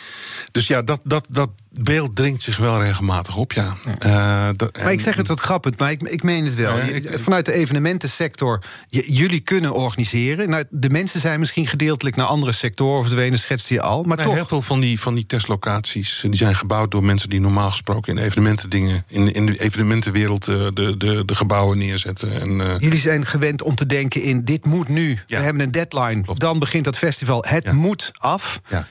dus 0.52 0.66
ja, 0.66 0.82
dat, 0.82 1.00
dat, 1.04 1.26
dat 1.28 1.50
beeld 1.80 2.16
dringt 2.16 2.42
zich 2.42 2.56
wel 2.56 2.82
regelmatig 2.82 3.36
op, 3.36 3.52
ja. 3.52 3.76
ja. 3.84 4.48
Uh, 4.48 4.54
dat, 4.56 4.78
maar 4.82 4.92
ik 4.92 5.00
zeg 5.00 5.16
het 5.16 5.28
wat 5.28 5.40
grappig, 5.40 5.78
maar 5.78 5.90
ik, 5.90 6.02
ik 6.02 6.22
meen 6.22 6.44
het 6.44 6.54
wel. 6.54 6.76
Ja, 6.76 6.82
ik, 6.82 7.18
Vanuit 7.18 7.46
de 7.46 7.52
evenementensector, 7.52 8.64
jullie 8.88 9.40
kunnen 9.40 9.74
organiseren. 9.74 10.48
Nou, 10.50 10.64
de 10.70 10.90
mensen 10.90 11.20
zijn 11.20 11.38
misschien 11.38 11.66
gedeeltelijk 11.66 12.16
naar 12.16 12.26
andere 12.26 12.52
sectoren 12.52 13.04
verdwenen, 13.04 13.38
schetste 13.38 13.74
je 13.74 13.80
al. 13.80 14.02
Maar 14.02 14.16
nee, 14.16 14.26
toch. 14.26 14.34
Heel 14.34 14.46
veel 14.46 14.62
van 14.62 14.80
die, 14.80 15.00
van 15.00 15.14
die 15.14 15.26
testlocaties 15.26 16.20
die 16.22 16.36
zijn 16.36 16.56
gebouwd 16.56 16.90
door 16.90 17.04
mensen 17.04 17.30
die 17.30 17.40
normaal 17.40 17.70
gesproken 17.70 18.16
in 18.16 18.24
evenementendingen, 18.24 19.04
in, 19.08 19.32
in 19.32 19.46
de 19.46 19.60
evenementenwereld 19.60 20.48
uh, 20.48 20.66
de, 20.72 20.94
de, 20.96 21.24
de 21.24 21.34
gebouwen 21.34 21.78
neerzetten. 21.78 22.40
En, 22.40 22.50
uh, 22.50 22.74
jullie 22.78 22.98
zijn 22.98 23.26
gewend 23.26 23.62
om 23.62 23.74
te 23.74 23.86
denken 23.86 24.22
in 24.22 24.44
dit 24.44 24.64
moet 24.64 24.88
nu. 24.88 25.18
We 25.26 25.36
hebben 25.36 25.62
een 25.62 25.70
deadline. 25.70 26.22
Klopt. 26.22 26.40
Dan 26.40 26.58
begint 26.58 26.84
dat 26.84 26.98
festival. 26.98 27.44
Het 27.48 27.72
moet 27.72 28.10
af. 28.12 28.60
Ja. 28.68 28.86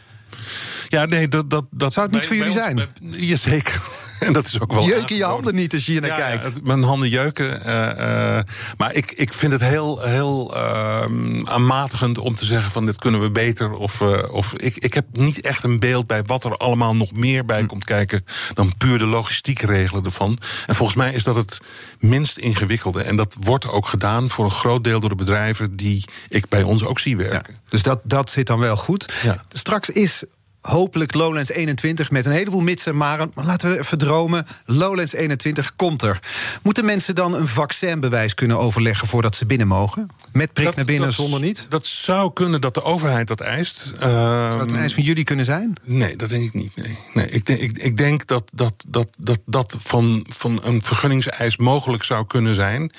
Ja, 0.88 1.06
nee, 1.06 1.28
dat... 1.28 1.50
dat, 1.50 1.66
dat 1.72 1.94
Zou 1.94 2.06
het 2.06 2.16
niet 2.16 2.26
voor 2.26 2.36
jullie 2.36 2.52
zijn? 2.52 2.88
Jazeker. 3.02 3.82
En 4.28 4.34
dat 4.34 4.46
is 4.46 4.60
ook 4.60 4.74
wel. 4.74 4.86
Jeuken 4.86 5.16
je 5.16 5.24
handen 5.24 5.56
niet 5.56 5.74
als 5.74 5.86
je 5.86 5.92
hier 5.92 6.02
naar 6.02 6.10
ja, 6.10 6.16
kijkt. 6.16 6.44
Ja, 6.44 6.50
het, 6.50 6.64
mijn 6.64 6.84
handen 6.84 7.10
jeuken. 7.10 7.60
Uh, 7.66 7.68
uh, 7.68 8.40
maar 8.78 8.94
ik, 8.94 9.12
ik 9.12 9.34
vind 9.34 9.52
het 9.52 9.62
heel, 9.62 10.02
heel 10.02 10.56
uh, 10.56 11.06
aanmatigend 11.44 12.18
om 12.18 12.36
te 12.36 12.46
zeggen: 12.46 12.72
van 12.72 12.86
dit 12.86 12.98
kunnen 13.00 13.22
we 13.22 13.32
beter. 13.32 13.72
Of, 13.72 14.02
uh, 14.02 14.34
of 14.34 14.54
ik, 14.54 14.76
ik 14.76 14.94
heb 14.94 15.06
niet 15.12 15.42
echt 15.42 15.64
een 15.64 15.80
beeld 15.80 16.08
bij 16.08 16.24
wat 16.24 16.44
er 16.44 16.58
allemaal 16.58 16.96
nog 16.96 17.12
meer 17.14 17.46
bij 17.46 17.66
komt 17.66 17.86
kijken. 17.86 18.26
dan 18.54 18.78
puur 18.78 18.98
de 18.98 19.06
logistiek 19.06 19.60
regelen 19.60 20.04
ervan. 20.04 20.38
En 20.66 20.76
volgens 20.76 20.98
mij 20.98 21.14
is 21.14 21.24
dat 21.24 21.36
het 21.36 21.58
minst 22.00 22.38
ingewikkelde. 22.38 23.02
En 23.02 23.16
dat 23.16 23.36
wordt 23.40 23.68
ook 23.68 23.88
gedaan 23.88 24.30
voor 24.30 24.46
een 24.46 24.52
groot 24.52 24.84
deel 24.84 25.00
door 25.00 25.10
de 25.10 25.16
bedrijven 25.16 25.76
die 25.76 26.06
ik 26.30 26.48
bij 26.48 26.64
ons 26.64 26.84
ook 26.84 27.00
zie 27.00 27.18
werken. 27.18 27.54
Ja, 27.54 27.60
dus 27.70 27.82
dat, 27.82 28.00
dat 28.04 28.30
zit 28.30 28.48
dan 28.48 28.60
wel 28.60 28.78
goed. 28.78 29.14
Straks 29.50 29.90
is 29.90 30.24
hopelijk 30.64 31.14
Lowlands 31.14 31.50
21 31.50 32.12
met 32.12 32.26
een 32.26 32.32
heleboel 32.32 32.62
mitsen, 32.62 32.98
maar 32.98 33.28
laten 33.36 33.70
we 33.70 33.80
even 33.80 33.98
dromen. 33.98 34.46
Lowlands 34.66 35.14
21 35.14 35.76
komt 35.76 36.02
er. 36.02 36.20
Moeten 36.62 36.86
mensen 36.86 37.16
dan 37.16 37.36
een 37.36 37.48
vaccinbewijs 37.48 38.34
kunnen 38.34 38.60
overleggen 38.60 39.08
voordat 39.08 39.36
ze 39.36 39.46
binnen 39.46 39.68
mogen? 39.68 40.08
Met 40.32 40.54
prik 40.54 40.66
dat, 40.66 40.76
naar 40.76 40.86
binnen 40.86 41.08
dat, 41.08 41.16
zonder 41.16 41.40
niet? 41.40 41.66
Dat 41.70 41.86
zou 41.86 42.34
kunnen 42.34 42.62
dat 42.62 42.74
de 42.74 42.84
overheid 42.84 43.28
dat 43.28 43.42
eist. 43.42 43.92
Uh, 43.96 44.00
zou 44.02 44.60
het 44.60 44.72
een 44.72 44.78
eis 44.78 44.94
van 44.94 45.04
jullie 45.04 45.24
kunnen 45.24 45.46
zijn? 45.46 45.74
Nee, 45.84 46.16
dat 46.16 46.30
denk 46.30 46.44
ik 46.44 46.54
niet. 46.54 46.76
Nee. 46.76 46.98
Nee, 47.14 47.30
ik, 47.30 47.46
denk, 47.46 47.60
ik, 47.60 47.78
ik 47.78 47.98
denk 47.98 48.28
dat 48.28 48.50
dat, 48.54 48.86
dat, 48.88 49.08
dat, 49.18 49.40
dat 49.46 49.78
van, 49.82 50.26
van 50.30 50.60
een 50.64 50.82
vergunningseis 50.82 51.58
mogelijk 51.58 52.04
zou 52.04 52.26
kunnen 52.26 52.56
zijn. 52.56 52.92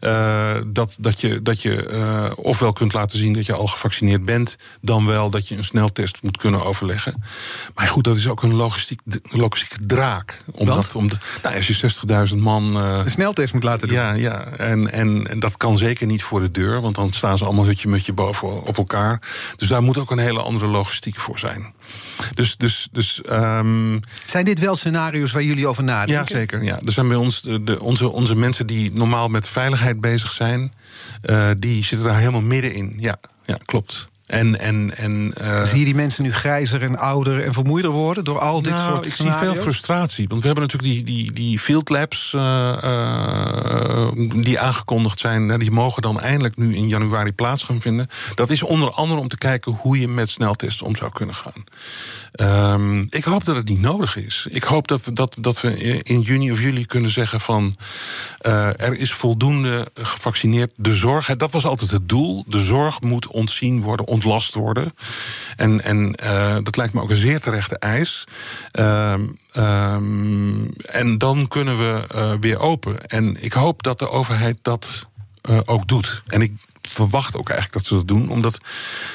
Uh, 0.00 0.56
dat, 0.66 0.96
dat 1.00 1.20
je, 1.20 1.42
dat 1.42 1.62
je 1.62 1.90
uh, 1.92 2.32
ofwel 2.44 2.72
kunt 2.72 2.92
laten 2.92 3.18
zien 3.18 3.32
dat 3.32 3.46
je 3.46 3.52
al 3.52 3.66
gevaccineerd 3.66 4.24
bent, 4.24 4.56
dan 4.80 5.06
wel 5.06 5.30
dat 5.30 5.48
je 5.48 5.56
een 5.56 5.64
sneltest 5.64 6.18
moet 6.22 6.36
kunnen 6.36 6.64
overleggen. 6.64 7.09
Maar 7.74 7.86
goed, 7.86 8.04
dat 8.04 8.16
is 8.16 8.28
ook 8.28 8.42
een 8.42 8.54
logistiek, 8.54 9.00
logistieke 9.22 9.86
draak. 9.86 10.42
Om 10.52 10.66
dat, 10.66 10.94
om 10.94 11.08
de, 11.08 11.16
nou, 11.42 11.56
als 11.56 11.66
je 11.66 11.90
60.000 12.30 12.36
man. 12.36 12.76
Uh, 12.76 13.04
de 13.04 13.10
sneltest 13.10 13.54
moet 13.54 13.62
laten 13.62 13.88
doen. 13.88 13.96
Ja, 13.96 14.12
ja. 14.12 14.44
En, 14.44 14.92
en, 14.92 15.26
en, 15.26 15.40
dat 15.40 15.56
kan 15.56 15.78
zeker 15.78 16.06
niet 16.06 16.22
voor 16.22 16.40
de 16.40 16.50
deur, 16.50 16.80
want 16.80 16.94
dan 16.94 17.12
staan 17.12 17.38
ze 17.38 17.44
allemaal 17.44 17.64
hutje-mutje 17.64 18.12
boven 18.12 18.62
op 18.62 18.76
elkaar. 18.76 19.22
Dus 19.56 19.68
daar 19.68 19.82
moet 19.82 19.98
ook 19.98 20.10
een 20.10 20.18
hele 20.18 20.42
andere 20.42 20.66
logistiek 20.66 21.16
voor 21.16 21.38
zijn. 21.38 21.72
Dus, 22.34 22.56
dus, 22.56 22.88
dus, 22.92 23.20
um... 23.30 24.00
Zijn 24.26 24.44
dit 24.44 24.58
wel 24.58 24.76
scenario's 24.76 25.32
waar 25.32 25.42
jullie 25.42 25.66
over 25.66 25.84
nadenken? 25.84 26.34
Ja, 26.34 26.40
zeker. 26.40 26.64
Ja. 26.64 26.80
Er 26.84 26.92
zijn 26.92 27.08
bij 27.08 27.16
ons 27.16 27.42
de, 27.42 27.64
de, 27.64 27.80
onze, 27.80 28.08
onze 28.08 28.34
mensen 28.34 28.66
die 28.66 28.92
normaal 28.92 29.28
met 29.28 29.48
veiligheid 29.48 30.00
bezig 30.00 30.32
zijn, 30.32 30.72
uh, 31.24 31.50
die 31.58 31.84
zitten 31.84 32.06
daar 32.06 32.18
helemaal 32.18 32.40
middenin. 32.40 32.96
Ja, 32.98 33.16
ja 33.44 33.58
klopt. 33.64 34.08
En, 34.30 34.58
en, 34.58 34.96
en, 34.96 35.32
uh, 35.40 35.62
zie 35.62 35.78
je 35.78 35.84
die 35.84 35.94
mensen 35.94 36.22
nu 36.22 36.32
grijzer 36.32 36.82
en 36.82 36.96
ouder 36.96 37.44
en 37.44 37.52
vermoeider 37.52 37.90
worden 37.90 38.24
door 38.24 38.38
al 38.38 38.62
dit 38.62 38.72
nou, 38.72 38.90
soort 38.90 39.06
ik 39.06 39.12
zie 39.12 39.32
veel 39.32 39.54
frustratie. 39.54 40.28
Want 40.28 40.40
we 40.40 40.46
hebben 40.46 40.66
natuurlijk 40.66 40.94
die, 40.94 41.04
die, 41.04 41.32
die 41.32 41.58
field 41.58 41.88
labs 41.88 42.32
uh, 42.32 42.42
uh, 42.84 44.08
die 44.34 44.60
aangekondigd 44.60 45.20
zijn. 45.20 45.58
Die 45.58 45.70
mogen 45.70 46.02
dan 46.02 46.20
eindelijk 46.20 46.56
nu 46.56 46.76
in 46.76 46.88
januari 46.88 47.32
plaats 47.32 47.62
gaan 47.62 47.80
vinden. 47.80 48.06
Dat 48.34 48.50
is 48.50 48.62
onder 48.62 48.90
andere 48.90 49.20
om 49.20 49.28
te 49.28 49.38
kijken 49.38 49.72
hoe 49.72 50.00
je 50.00 50.08
met 50.08 50.30
sneltests 50.30 50.82
om 50.82 50.96
zou 50.96 51.12
kunnen 51.12 51.34
gaan. 51.34 51.64
Um, 52.72 53.06
ik 53.10 53.24
hoop 53.24 53.44
dat 53.44 53.56
het 53.56 53.68
niet 53.68 53.80
nodig 53.80 54.16
is. 54.16 54.46
Ik 54.50 54.62
hoop 54.62 54.88
dat 54.88 55.04
we, 55.04 55.12
dat, 55.12 55.36
dat 55.40 55.60
we 55.60 56.02
in 56.02 56.20
juni 56.20 56.52
of 56.52 56.60
juli 56.60 56.86
kunnen 56.86 57.10
zeggen 57.10 57.40
van... 57.40 57.76
er 58.38 58.94
is 58.94 59.12
voldoende 59.12 59.90
gevaccineerd. 59.94 60.72
De 60.76 60.94
zorg, 60.94 61.36
dat 61.36 61.50
was 61.50 61.66
altijd 61.66 61.90
het 61.90 62.08
doel. 62.08 62.44
De 62.46 62.60
zorg 62.60 63.00
moet 63.00 63.26
ontzien 63.26 63.80
worden, 63.80 64.06
ontlast 64.20 64.54
worden. 64.54 64.92
En, 65.56 65.80
en 65.80 66.14
uh, 66.24 66.56
dat 66.62 66.76
lijkt 66.76 66.92
me 66.92 67.00
ook 67.00 67.10
een 67.10 67.16
zeer 67.16 67.40
terechte 67.40 67.78
eis. 67.78 68.24
Uh, 68.72 69.14
um, 69.56 70.68
en 70.86 71.18
dan 71.18 71.48
kunnen 71.48 71.78
we 71.78 72.08
uh, 72.14 72.32
weer 72.40 72.58
open. 72.58 73.06
En 73.06 73.42
ik 73.42 73.52
hoop 73.52 73.82
dat 73.82 73.98
de 73.98 74.10
overheid 74.10 74.56
dat 74.62 75.06
eh, 75.40 75.60
ook 75.64 75.88
doet. 75.88 76.22
En 76.26 76.42
ik 76.42 76.52
verwacht 76.92 77.36
ook 77.36 77.48
eigenlijk 77.48 77.78
dat 77.78 77.86
ze 77.86 77.94
dat 77.94 78.08
doen. 78.08 78.28
Omdat 78.28 78.58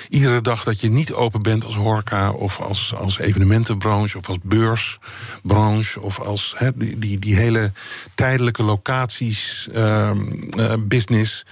iedere 0.10 0.42
dag 0.42 0.64
dat 0.64 0.80
je 0.80 0.90
niet 0.90 1.14
open 1.14 1.42
bent 1.42 1.66
als 1.66 1.76
horeca 1.76 2.32
of 2.32 2.60
als, 2.60 2.94
als 2.96 3.20
evenementenbranche 3.20 4.18
of 4.18 4.28
als 4.30 4.38
beursbranche 4.44 6.02
of 6.02 6.20
als 6.20 6.54
he, 6.58 6.70
die, 6.76 7.00
die, 7.00 7.20
die 7.20 7.36
hele 7.36 7.72
tijdelijke 8.16 8.64
locaties, 8.64 9.68
ehm, 9.74 10.20
eh, 10.50 10.74
business, 10.80 11.46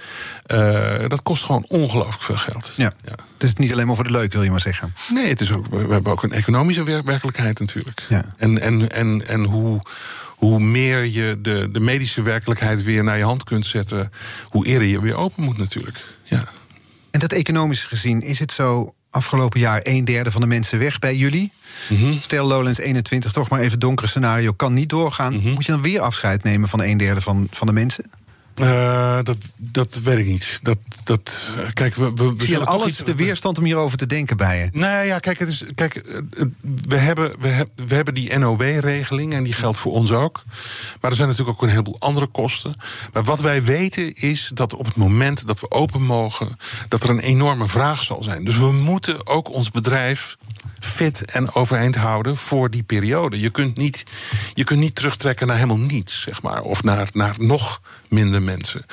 eh, 0.46 0.94
dat 1.08 1.22
kost 1.22 1.42
gewoon 1.44 1.64
ongelooflijk 1.68 2.22
veel 2.22 2.36
geld. 2.36 2.70
Ja. 2.76 2.92
Het 3.32 3.42
is 3.42 3.54
niet 3.54 3.72
alleen 3.72 3.86
maar 3.86 3.94
voor 3.94 4.04
de 4.04 4.10
leuk, 4.10 4.32
wil 4.32 4.42
je 4.42 4.50
maar 4.50 4.60
zeggen. 4.60 4.94
Nee, 5.10 5.28
het 5.28 5.40
is 5.40 5.52
ook, 5.52 5.66
we 5.66 5.76
hebben 5.76 6.12
ook 6.12 6.22
een 6.22 6.32
economische 6.32 6.84
wer- 6.84 7.04
werkelijkheid 7.04 7.58
natuurlijk. 7.58 8.06
En, 8.36 8.60
en, 8.60 8.90
en, 8.90 9.26
en 9.26 9.44
hoe, 9.44 9.80
hoe 10.36 10.60
meer 10.60 11.04
je 11.06 11.38
de, 11.40 11.68
de 11.72 11.80
medische 11.80 12.22
werkelijkheid 12.22 12.82
weer 12.82 13.04
naar 13.04 13.18
je 13.18 13.24
hand 13.24 13.44
kunt 13.44 13.66
zetten, 13.66 14.12
hoe 14.48 14.66
eerder 14.66 14.88
je 14.88 15.00
weer 15.00 15.14
open 15.14 15.42
moet 15.44 15.58
natuurlijk. 15.58 16.04
Ja. 16.24 16.44
En 17.10 17.20
dat 17.20 17.32
economisch 17.32 17.84
gezien, 17.84 18.22
is 18.22 18.38
het 18.38 18.52
zo 18.52 18.94
afgelopen 19.10 19.60
jaar 19.60 19.80
een 19.82 20.04
derde 20.04 20.30
van 20.30 20.40
de 20.40 20.46
mensen 20.46 20.78
weg 20.78 20.98
bij 20.98 21.16
jullie? 21.16 21.52
Mhm. 21.88 22.18
Stel 22.20 22.46
Lowlands 22.46 22.78
21, 22.78 23.32
toch 23.32 23.48
maar 23.48 23.60
even 23.60 23.78
donkere 23.78 24.08
scenario, 24.08 24.52
kan 24.52 24.72
niet 24.72 24.88
doorgaan. 24.88 25.36
Mhm. 25.36 25.52
Moet 25.52 25.66
je 25.66 25.72
dan 25.72 25.82
weer 25.82 26.00
afscheid 26.00 26.42
nemen 26.42 26.68
van 26.68 26.82
een 26.82 26.96
derde 26.96 27.20
van, 27.20 27.48
van 27.50 27.66
de 27.66 27.72
mensen? 27.72 28.10
Eh, 28.54 29.18
dat, 29.22 29.38
dat 29.56 30.00
weet 30.02 30.18
ik 30.18 30.26
niet. 30.26 30.58
Dat, 30.62 30.78
dat, 31.04 31.50
kijk, 31.72 31.94
we, 31.94 32.12
we, 32.14 32.34
we 32.36 32.44
Zie 32.44 32.58
je 32.58 32.64
alles 32.64 32.88
iets- 32.88 32.98
de 32.98 33.14
weerstand 33.14 33.58
om 33.58 33.64
hierover 33.64 33.98
te 33.98 34.06
denken 34.06 34.36
bij 34.36 34.58
je? 34.58 34.68
Nou 34.78 35.06
ja, 35.06 35.18
kijk, 35.18 35.38
het 35.38 35.48
is, 35.48 35.64
kijk 35.74 35.94
eh, 35.96 36.20
we, 36.88 36.96
hebben, 36.96 37.40
we, 37.40 37.48
heb- 37.48 37.70
we 37.74 37.94
hebben 37.94 38.14
die 38.14 38.38
NOW-regeling 38.38 39.32
en 39.34 39.44
die 39.44 39.52
geldt 39.52 39.78
voor 39.78 39.92
ons 39.92 40.10
ook. 40.12 40.42
Maar 41.00 41.10
er 41.10 41.16
zijn 41.16 41.28
natuurlijk 41.28 41.56
ook 41.56 41.62
een 41.62 41.68
heleboel 41.68 41.96
andere 41.98 42.26
kosten. 42.26 42.72
Maar 43.12 43.24
wat 43.24 43.40
wij 43.40 43.62
weten 43.62 44.14
is 44.14 44.50
dat 44.54 44.74
op 44.74 44.84
het 44.86 44.96
moment 44.96 45.46
dat 45.46 45.60
we 45.60 45.70
open 45.70 46.02
mogen, 46.02 46.56
dat 46.88 47.02
er 47.02 47.10
een 47.10 47.20
enorme 47.20 47.68
vraag 47.68 48.02
zal 48.02 48.22
zijn. 48.22 48.44
Dus 48.44 48.56
we 48.56 48.72
moeten 48.72 49.26
ook 49.26 49.50
ons 49.52 49.70
bedrijf 49.70 50.36
fit 50.84 51.30
en 51.30 51.54
overeind 51.54 51.94
houden 51.94 52.36
voor 52.36 52.70
die 52.70 52.82
periode. 52.82 53.40
Je 53.40 53.50
kunt 53.50 53.76
niet, 53.76 54.02
je 54.54 54.64
kunt 54.64 54.80
niet 54.80 54.94
terugtrekken 54.94 55.46
naar 55.46 55.56
helemaal 55.56 55.78
niets, 55.78 56.20
zeg 56.20 56.42
maar. 56.42 56.62
Of 56.62 56.82
naar, 56.82 57.08
naar 57.12 57.34
nog 57.38 57.80
minder 58.08 58.42
mensen. 58.42 58.86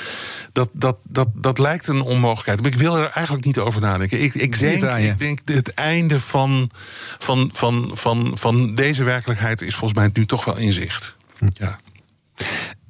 Dat, 0.52 0.70
dat, 0.74 0.98
dat, 1.04 1.28
dat 1.34 1.58
lijkt 1.58 1.88
een 1.88 2.02
onmogelijkheid. 2.02 2.62
Maar 2.62 2.72
ik 2.72 2.78
wil 2.78 2.98
er 2.98 3.10
eigenlijk 3.10 3.46
niet 3.46 3.58
over 3.58 3.82
nadenken. 3.82 4.24
Ik, 4.24 4.34
ik, 4.34 4.60
denk, 4.60 4.84
ik 4.84 5.20
denk 5.20 5.40
het 5.46 5.74
einde 5.74 6.20
van, 6.20 6.70
van, 7.18 7.50
van, 7.54 7.92
van, 7.94 8.32
van 8.34 8.76
deze 8.76 9.04
werkelijkheid 9.04 9.62
is 9.62 9.76
volgens 9.76 10.00
mij 10.00 10.10
nu 10.14 10.26
toch 10.26 10.46
wel 10.46 10.58
in 10.58 10.74
zicht. 10.74 11.16
Ja. 11.54 11.80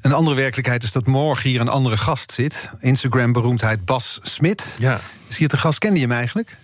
Een 0.01 0.13
andere 0.13 0.35
werkelijkheid 0.35 0.83
is 0.83 0.91
dat 0.91 1.05
morgen 1.05 1.49
hier 1.49 1.61
een 1.61 1.69
andere 1.69 1.97
gast 1.97 2.31
zit. 2.31 2.71
Instagram-beroemdheid 2.79 3.85
Bas 3.85 4.19
Smit. 4.21 4.75
Ja. 4.79 5.01
Is 5.27 5.37
hier 5.37 5.47
te 5.47 5.57
gast? 5.57 5.79
Kende 5.79 5.99
je 5.99 6.05
hem 6.05 6.15
eigenlijk? 6.15 6.57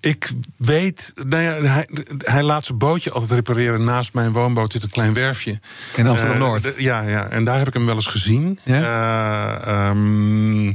Ik 0.00 0.30
weet, 0.56 1.12
nou 1.14 1.42
ja, 1.42 1.52
hij, 1.62 1.88
hij 2.18 2.42
laat 2.42 2.64
zijn 2.64 2.78
bootje 2.78 3.10
altijd 3.10 3.30
repareren. 3.32 3.84
Naast 3.84 4.12
mijn 4.12 4.32
woonboot 4.32 4.72
zit 4.72 4.82
een 4.82 4.90
klein 4.90 5.14
werfje. 5.14 5.60
In 5.96 6.06
Amsterdam-Noord? 6.06 6.64
Eh, 6.64 6.74
de- 6.76 6.82
ja, 6.82 7.00
ja, 7.02 7.26
en 7.28 7.44
daar 7.44 7.58
heb 7.58 7.66
ik 7.66 7.74
hem 7.74 7.86
wel 7.86 7.94
eens 7.94 8.06
gezien. 8.06 8.58
Eh, 8.64 9.88
ehm, 9.88 10.72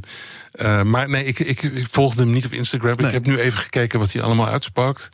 eh, 0.53 0.81
maar 0.81 1.09
nee, 1.09 1.25
ik, 1.25 1.39
ik, 1.39 1.61
ik 1.61 1.87
volgde 1.91 2.21
hem 2.23 2.31
niet 2.31 2.45
op 2.45 2.51
Instagram. 2.53 2.99
Ik 2.99 3.11
heb 3.11 3.25
nu 3.25 3.39
even 3.39 3.59
gekeken 3.59 3.99
wat 3.99 4.11
hij 4.11 4.21
allemaal 4.21 4.47
uitspakt. 4.47 5.09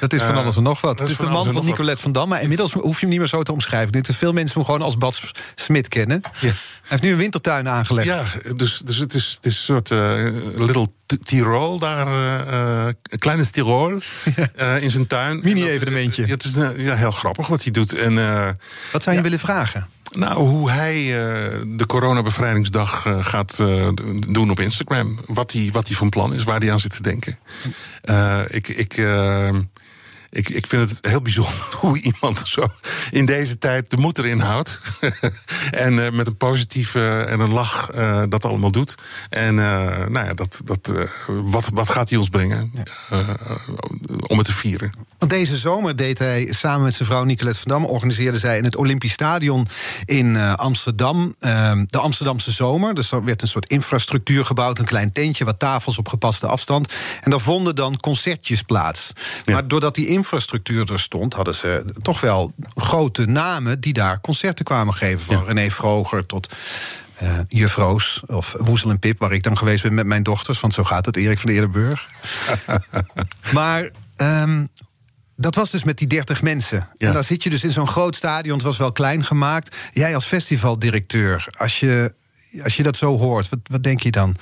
Dat 0.00 0.12
is 0.12 0.20
van 0.22 0.30
Eh, 0.30 0.36
alles 0.42 0.56
en 0.56 0.62
nog 0.62 0.80
wat. 0.80 0.98
Het 0.98 1.08
is 1.08 1.16
de 1.16 1.26
man 1.26 1.44
van 1.44 1.54
wat. 1.54 1.64
Nicolette 1.64 2.02
van 2.02 2.12
Dam. 2.12 2.28
Maar 2.28 2.42
inmiddels 2.42 2.72
hoef 2.72 2.94
je 2.94 3.00
hem 3.00 3.08
niet 3.08 3.18
meer 3.18 3.28
zo 3.28 3.42
te 3.42 3.52
omschrijven. 3.52 3.86
Ik 3.86 3.92
denk 3.92 4.06
dat 4.06 4.16
veel 4.16 4.32
mensen 4.32 4.56
hem 4.56 4.64
gewoon 4.64 4.82
als 4.82 4.98
Bas 4.98 5.32
Smit 5.54 5.88
kennen. 5.88 6.20
Hij 6.32 6.52
heeft 6.82 7.02
nu 7.02 7.10
een 7.10 7.16
wintertuin 7.16 7.68
aangelegd. 7.68 8.06
Ja, 8.06 8.24
dus, 8.56 8.80
dus 8.84 8.96
het, 8.96 9.14
is, 9.14 9.32
het 9.34 9.46
is 9.46 9.54
een 9.54 9.64
soort 9.64 9.90
eh, 9.90 10.26
little 10.56 10.88
Tirol 11.22 11.78
daar. 11.78 12.06
een 12.06 13.18
kleine 13.18 13.50
Tirol 13.50 13.88
in 14.80 14.90
zijn 14.90 15.06
tuin. 15.06 15.40
Mini-evenementje. 15.42 16.22
En 16.22 16.28
dat- 16.28 16.42
Het 16.42 16.56
is 16.76 16.84
ja, 16.84 16.94
heel 16.94 17.10
grappig 17.10 17.46
wat 17.46 17.62
hij 17.62 17.72
doet. 17.72 17.94
En, 17.94 18.14
Wat 18.92 19.02
zou 19.02 19.16
je 19.16 19.22
willen 19.22 19.38
vragen? 19.38 19.88
Nou, 20.12 20.48
hoe 20.48 20.70
hij 20.70 20.96
eh, 20.96 21.60
de 21.66 21.86
coronabevrijdingsdag 21.86 23.06
eh, 23.06 23.24
gaat 23.24 23.58
eh, 23.58 23.88
doen 24.28 24.50
op 24.50 24.60
Instagram. 24.60 25.18
Wat 25.26 25.52
hij, 25.52 25.68
wat 25.72 25.88
hij 25.88 25.96
van 25.96 26.08
plan 26.08 26.34
is, 26.34 26.44
waar 26.44 26.60
hij 26.60 26.72
aan 26.72 26.80
zit 26.80 26.96
te 26.96 27.02
denken. 27.02 27.38
Ik, 28.46 28.68
ik, 28.68 28.96
ik, 30.30 30.48
ik 30.48 30.66
vind 30.66 30.90
het 30.90 31.06
heel 31.06 31.22
bijzonder 31.22 31.68
hoe 31.80 32.00
iemand 32.00 32.42
zo 32.44 32.66
in 33.10 33.26
deze 33.26 33.58
tijd 33.58 33.90
de 33.90 33.96
moed 33.96 34.18
erin 34.18 34.40
houdt. 34.40 34.80
en 35.70 35.94
met 35.94 36.26
een 36.26 36.36
positieve 36.36 37.20
en 37.22 37.40
een 37.40 37.52
lach 37.52 37.86
dat 38.28 38.44
allemaal 38.44 38.70
doet. 38.70 38.94
En 39.30 39.54
nou 39.54 40.26
ja, 40.26 40.34
dat, 40.34 40.60
dat, 40.64 41.08
wat, 41.26 41.70
wat 41.74 41.88
gaat 41.88 42.08
hij 42.08 42.18
ons 42.18 42.28
brengen 42.28 42.72
om 44.26 44.38
het 44.38 44.46
te 44.46 44.54
vieren? 44.54 44.90
Want 45.22 45.34
deze 45.34 45.56
zomer 45.56 45.96
deed 45.96 46.18
hij 46.18 46.52
samen 46.52 46.82
met 46.82 46.94
zijn 46.94 47.08
vrouw 47.08 47.24
Nicolette 47.24 47.60
van 47.60 47.70
Dam... 47.70 47.84
organiseerde 47.84 48.38
zij 48.38 48.58
in 48.58 48.64
het 48.64 48.76
Olympisch 48.76 49.12
Stadion 49.12 49.66
in 50.04 50.36
eh, 50.36 50.54
Amsterdam... 50.54 51.34
eh, 51.38 51.72
de 51.86 51.98
Amsterdamse 51.98 52.50
zomer. 52.50 52.94
Dus 52.94 53.12
er 53.12 53.24
werd 53.24 53.42
een 53.42 53.48
soort 53.48 53.68
infrastructuur 53.68 54.44
gebouwd. 54.44 54.78
Een 54.78 54.84
klein 54.84 55.12
tentje, 55.12 55.44
wat 55.44 55.58
tafels 55.58 55.98
op 55.98 56.08
gepaste 56.08 56.46
afstand. 56.46 56.92
En 57.20 57.30
daar 57.30 57.40
vonden 57.40 57.74
dan 57.74 58.00
concertjes 58.00 58.62
plaats. 58.62 59.12
Maar 59.44 59.68
doordat 59.68 59.94
die 59.94 60.06
infrastructuur 60.06 60.92
er 60.92 61.00
stond... 61.00 61.34
hadden 61.34 61.54
ze 61.54 61.84
toch 62.00 62.20
wel 62.20 62.52
grote 62.74 63.26
namen 63.26 63.80
die 63.80 63.92
daar 63.92 64.20
concerten 64.20 64.64
kwamen 64.64 64.94
geven. 64.94 65.20
Van 65.20 65.44
René 65.44 65.70
Vroger 65.70 66.26
tot... 66.26 66.54
juffrouws 67.48 68.22
of 68.26 68.54
Woezel 68.58 68.90
en 68.90 68.98
Pip, 68.98 69.18
waar 69.18 69.32
ik 69.32 69.42
dan 69.42 69.58
geweest 69.58 69.82
ben 69.82 69.94
met 69.94 70.06
mijn 70.06 70.22
dochters. 70.22 70.60
Want 70.60 70.74
zo 70.74 70.84
gaat 70.84 71.06
het, 71.06 71.16
Erik 71.16 71.38
van 71.38 71.50
Eerdenburg. 71.50 72.08
maar 73.52 73.90
ehm, 74.16 74.64
dat 75.42 75.54
was 75.54 75.70
dus 75.70 75.84
met 75.84 75.98
die 75.98 76.06
30 76.06 76.42
mensen. 76.42 76.88
En 76.98 77.12
daar 77.12 77.24
zit 77.24 77.42
je 77.42 77.50
dus 77.50 77.64
in 77.64 77.72
zo'n 77.72 77.88
groot 77.88 78.16
stadion. 78.16 78.54
Het 78.54 78.66
was 78.66 78.76
wel 78.76 78.92
klein 78.92 79.24
gemaakt. 79.24 79.76
Jij 79.92 80.14
als 80.14 80.24
festivaldirecteur, 80.24 81.46
als 81.58 81.80
je, 81.80 82.14
als 82.62 82.76
je 82.76 82.82
dat 82.82 82.96
zo 82.96 83.18
hoort, 83.18 83.48
wat, 83.48 83.58
wat 83.66 83.82
denk 83.82 84.00
je 84.02 84.10
dan? 84.10 84.36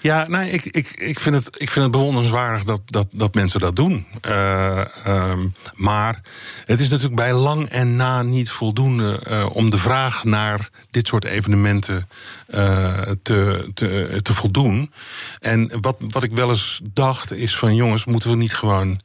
Ja, 0.00 0.28
nou, 0.28 0.46
ik, 0.46 0.64
ik, 0.64 0.90
ik, 0.90 1.20
vind 1.20 1.34
het, 1.34 1.46
ik 1.60 1.70
vind 1.70 1.84
het 1.84 1.92
bewonderenswaardig 1.92 2.64
dat, 2.64 2.80
dat, 2.84 3.06
dat 3.10 3.34
mensen 3.34 3.60
dat 3.60 3.76
doen. 3.76 4.06
Eh, 4.20 5.06
ehm, 5.06 5.48
maar 5.74 6.20
het 6.64 6.80
is 6.80 6.88
natuurlijk 6.88 7.16
bij 7.16 7.32
lang 7.32 7.68
en 7.68 7.96
na 7.96 8.22
niet 8.22 8.50
voldoende 8.50 9.18
eh, 9.18 9.48
om 9.52 9.70
de 9.70 9.78
vraag 9.78 10.24
naar 10.24 10.70
dit 10.90 11.06
soort 11.06 11.24
evenementen 11.24 12.08
eh, 12.46 13.00
te, 13.22 13.70
te, 13.74 14.20
te 14.22 14.34
voldoen. 14.34 14.92
En 15.40 15.80
wat, 15.80 15.96
wat 15.98 16.22
ik 16.22 16.32
wel 16.32 16.50
eens 16.50 16.80
dacht 16.82 17.32
is 17.32 17.56
van 17.56 17.74
jongens, 17.74 18.04
moeten 18.04 18.30
we 18.30 18.36
niet 18.36 18.54
gewoon 18.54 19.00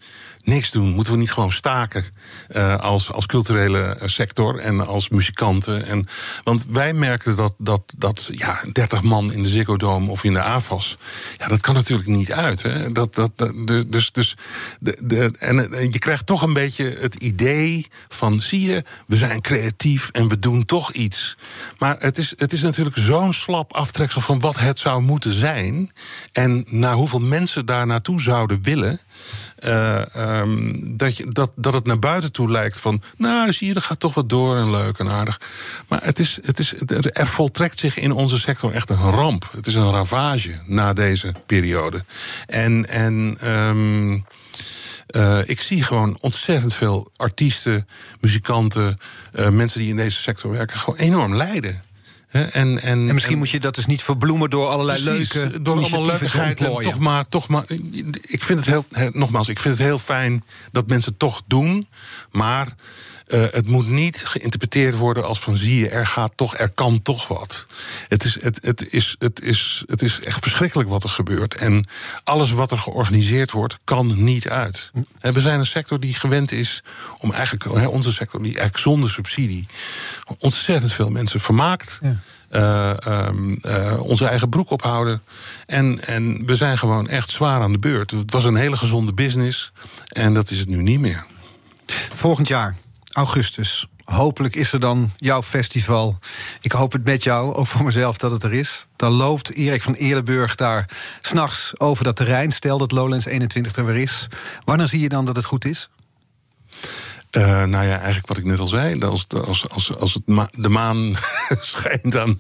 niks 0.48 0.72
doen? 0.72 0.90
Moeten 0.90 1.14
we 1.14 1.20
niet 1.20 1.32
gewoon 1.32 1.52
staken 1.52 2.06
eh, 2.48 2.76
als, 2.76 3.12
als 3.12 3.26
culturele 3.26 3.80
eh, 3.82 4.08
sector 4.08 4.60
en 4.60 4.88
als 4.88 5.10
muzikanten? 5.10 5.86
En, 5.86 6.08
want 6.44 6.66
wij 6.70 6.94
merken 6.94 7.36
dat, 7.36 7.56
dat, 7.58 7.82
dat 7.98 8.30
ja, 8.32 8.64
30 8.72 9.04
man 9.04 9.34
in 9.34 9.44
de 9.44 9.50
Ziggo 9.50 9.78
Dome 9.78 10.12
of 10.12 10.24
in 10.24 10.34
de 10.34 10.42
AFAS... 10.42 10.98
ja, 11.38 11.48
dat 11.48 11.62
kan 11.62 11.74
natuurlijk 11.74 12.08
niet 12.10 12.32
uit. 12.32 12.62
Hè? 12.62 12.92
Dat, 12.92 13.16
dat, 13.16 13.32
dat- 13.36 13.54
dus, 13.92 14.12
dus 14.12 14.36
de, 14.80 15.02
de, 15.04 15.32
en 15.40 15.72
eh, 15.72 15.92
je 15.92 16.00
krijgt 16.00 16.26
toch 16.26 16.42
een 16.42 16.54
beetje 16.54 16.98
het 17.00 17.16
idee 17.16 17.88
van... 18.08 18.42
zie 18.42 18.62
je, 18.62 18.84
we 19.08 19.18
zijn 19.18 19.42
creatief 19.42 20.10
en 20.12 20.28
we 20.28 20.40
doen 20.40 20.66
toch 20.66 20.92
iets. 20.92 21.38
Maar 21.78 21.96
het 22.00 22.18
is, 22.18 22.34
het 22.38 22.54
is 22.54 22.62
natuurlijk 22.62 22.98
zo'n 22.98 23.34
slap 23.34 23.74
aftreksel 23.74 24.22
van 24.22 24.40
wat 24.40 24.60
het 24.60 24.80
zou 24.80 25.02
moeten 25.02 25.34
zijn... 25.34 25.92
en 26.32 26.66
naar 26.70 26.94
hoeveel 26.94 27.20
mensen 27.20 27.66
daar 27.66 27.86
naartoe 27.88 28.22
zouden 28.22 28.60
willen... 28.64 29.00
eh, 29.56 30.16
ehm, 30.16 30.72
dat, 30.98 31.18
je, 31.18 31.26
dat, 31.32 31.52
dat 31.56 31.74
het 31.74 31.86
naar 31.86 32.00
buiten 32.00 32.32
toe 32.32 32.52
lijkt 32.52 32.80
van... 32.80 33.02
nou, 33.18 33.54
zie 33.54 33.68
je, 33.68 33.74
er 33.74 33.82
gaat 33.82 34.00
toch 34.00 34.14
wat 34.14 34.30
door 34.30 34.58
en 34.58 34.72
leuk 34.72 34.98
en 34.98 35.10
aardig. 35.10 35.42
Maar 35.88 36.04
het 36.04 36.20
is, 36.20 36.40
het 36.42 36.60
is, 36.60 36.74
er 37.12 37.28
voltrekt 37.28 37.80
zich 37.80 37.98
in 37.98 38.12
onze 38.12 38.40
sector 38.40 38.74
echt 38.74 38.90
een 38.90 38.98
ramp. 38.98 39.50
Het 39.52 39.68
is 39.68 39.76
een 39.76 39.92
ravage 39.92 40.60
na 40.66 40.94
deze 40.94 41.34
periode. 41.46 42.04
En, 42.46 42.90
en 42.90 43.38
ehm, 43.40 44.20
eh, 45.08 45.40
ik 45.44 45.62
zie 45.62 45.84
gewoon 45.84 46.18
ontzettend 46.22 46.74
veel 46.74 47.12
artiesten, 47.16 47.88
muzikanten... 48.20 48.98
eh, 49.32 49.50
mensen 49.50 49.80
die 49.80 49.90
in 49.90 49.96
deze 49.96 50.22
sector 50.22 50.52
werken, 50.52 50.78
gewoon 50.78 51.00
enorm 51.00 51.36
lijden. 51.36 51.84
En, 52.28 52.52
en, 52.52 52.82
En 52.82 53.14
misschien 53.14 53.38
moet 53.38 53.50
je 53.50 53.60
dat 53.60 53.76
dus 53.76 53.86
niet 53.86 54.04
verbloemen 54.04 54.50
door 54.50 54.68
allerlei 54.68 55.04
Precies, 55.04 55.34
leuke 55.34 55.62
door 55.62 55.78
allemaal 55.78 56.06
leukigheid 56.06 56.62
en 56.62 56.74
toch 56.84 57.00
maar, 57.00 57.28
toch 57.28 57.48
maar. 57.48 57.64
Ik 58.22 58.44
vind 58.44 58.60
het 58.60 58.66
heel, 58.66 58.86
he- 58.92 59.10
nogmaals, 59.14 59.50
ik 59.50 59.60
vind 59.60 59.78
het 59.78 59.88
heel 59.88 60.00
fijn 60.00 60.44
dat 60.72 60.88
mensen 60.88 61.10
het 61.10 61.20
toch 61.20 61.42
doen, 61.48 61.88
maar 62.32 62.68
Uh, 63.28 63.46
het 63.50 63.68
moet 63.68 63.88
niet 63.88 64.26
geïnterpreteerd 64.26 64.96
worden 64.96 65.26
als 65.26 65.40
van 65.40 65.58
zie 65.58 65.80
je, 65.80 65.90
er 65.90 66.08
gaat 66.08 66.32
toch, 66.36 66.58
er 66.58 66.70
kan 66.70 67.02
toch 67.02 67.28
wat. 67.28 67.66
Het 68.08 68.24
is, 68.24 68.42
het, 68.42 68.60
het, 68.62 68.94
is, 68.94 69.16
het, 69.20 69.42
is, 69.42 69.84
het 69.88 70.02
is 70.02 70.20
echt 70.20 70.42
verschrikkelijk 70.42 70.90
wat 70.90 71.04
er 71.04 71.10
gebeurt. 71.10 71.56
En 71.56 71.86
alles 72.24 72.52
wat 72.52 72.72
er 72.72 72.78
georganiseerd 72.78 73.52
wordt, 73.52 73.78
kan 73.84 74.24
niet 74.24 74.50
uit. 74.50 74.92
En 75.20 75.34
we 75.34 75.42
zijn 75.42 75.60
een 75.60 75.66
sector 75.66 76.00
die 76.00 76.14
gewend 76.14 76.52
is 76.52 76.84
om 77.20 77.32
eigenlijk, 77.32 77.90
onze 77.90 78.12
sector 78.12 78.42
die 78.42 78.52
eigenlijk 78.52 78.84
zonder 78.84 79.10
subsidie 79.10 79.68
ontzettend 80.40 80.94
veel 80.94 81.10
mensen 81.10 81.40
vermaakt. 81.40 82.00
Ja. 82.02 82.20
Uh, 82.52 82.94
uh, 83.66 84.00
onze 84.02 84.28
eigen 84.28 84.50
broek 84.50 84.70
ophouden. 84.70 85.22
En, 85.66 86.06
en 86.06 86.46
we 86.46 86.56
zijn 86.56 86.78
gewoon 86.78 87.08
echt 87.08 87.32
zwaar 87.32 87.62
aan 87.62 87.72
de 87.72 87.80
beurt. 87.80 88.12
Het 88.12 88.32
was 88.32 88.44
een 88.44 88.56
hele 88.56 88.78
gezonde 88.78 89.14
business 89.14 89.72
en 90.08 90.34
dat 90.34 90.52
is 90.52 90.60
het 90.60 90.68
nu 90.68 90.82
niet 90.82 91.00
meer. 91.00 91.26
Volgend 92.14 92.48
jaar, 92.48 92.76
augustus. 93.18 93.88
Hopelijk 94.04 94.56
is 94.56 94.74
er 94.74 94.80
dan 94.80 95.12
jouw 95.18 95.44
festival. 95.44 96.20
Ik 96.62 96.72
hoop 96.72 96.92
het 96.92 97.04
met 97.04 97.24
jou, 97.24 97.54
ook 97.54 97.68
voor 97.68 97.84
mezelf, 97.84 98.18
dat 98.18 98.32
het 98.32 98.44
er 98.44 98.54
is. 98.54 98.88
Dan 98.96 99.12
loopt 99.12 99.54
Erik 99.54 99.82
van 99.82 99.94
Eerdenburg 99.94 100.56
daar 100.56 100.90
s'nachts 101.22 101.80
over 101.80 102.04
dat 102.04 102.16
terrein. 102.16 102.52
Stel 102.52 102.78
dat 102.78 102.92
Lowlands 102.92 103.26
21 103.26 103.76
er 103.76 103.86
weer 103.86 103.96
is. 103.96 104.28
Wanneer 104.64 104.88
zie 104.88 105.00
je 105.00 105.10
dan 105.10 105.26
dat 105.26 105.36
het 105.36 105.46
goed 105.46 105.66
is? 105.66 105.90
Uh, 107.32 107.44
nou 107.64 107.86
ja, 107.86 107.96
eigenlijk 107.96 108.28
wat 108.28 108.38
ik 108.38 108.44
net 108.44 108.60
al 108.60 108.68
zei. 108.68 109.00
Als, 109.00 109.26
als, 109.28 109.70
als, 109.70 109.98
als 109.98 110.14
het 110.14 110.48
de 110.52 110.70
maan 110.70 111.16
schijnt 111.60 112.18
aan, 112.18 112.38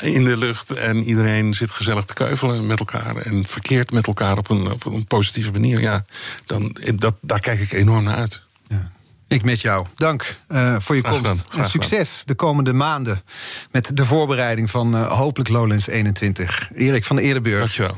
in 0.00 0.24
de 0.24 0.36
lucht 0.36 0.70
en 0.70 1.02
iedereen 1.02 1.54
zit 1.54 1.70
gezellig 1.70 2.04
te 2.04 2.14
keuvelen 2.14 2.66
met 2.66 2.78
elkaar 2.78 3.16
en 3.16 3.46
verkeert 3.46 3.90
met 3.92 4.06
elkaar 4.06 4.38
op 4.38 4.50
een, 4.50 4.70
op 4.70 4.84
een 4.84 5.06
positieve 5.06 5.50
manier, 5.50 5.80
ja, 5.80 6.04
dan, 6.46 6.76
dat, 6.94 7.14
daar 7.20 7.40
kijk 7.40 7.60
ik 7.60 7.72
enorm 7.72 8.04
naar 8.04 8.16
uit. 8.16 8.48
Ik 9.30 9.44
met 9.44 9.60
jou. 9.60 9.86
Dank 9.94 10.36
uh, 10.48 10.76
voor 10.78 10.96
je 10.96 11.02
graag 11.02 11.22
komst. 11.22 11.44
en 11.56 11.70
succes 11.70 12.22
de 12.24 12.34
komende 12.34 12.72
maanden 12.72 13.22
met 13.70 13.96
de 13.96 14.04
voorbereiding 14.04 14.70
van 14.70 14.94
uh, 14.94 15.18
hopelijk 15.18 15.48
Lowlands 15.48 15.88
21. 15.88 16.70
Erik 16.74 17.04
van 17.04 17.16
de 17.16 17.22
Eerdenburg. 17.22 17.58
Dankjewel. 17.58 17.96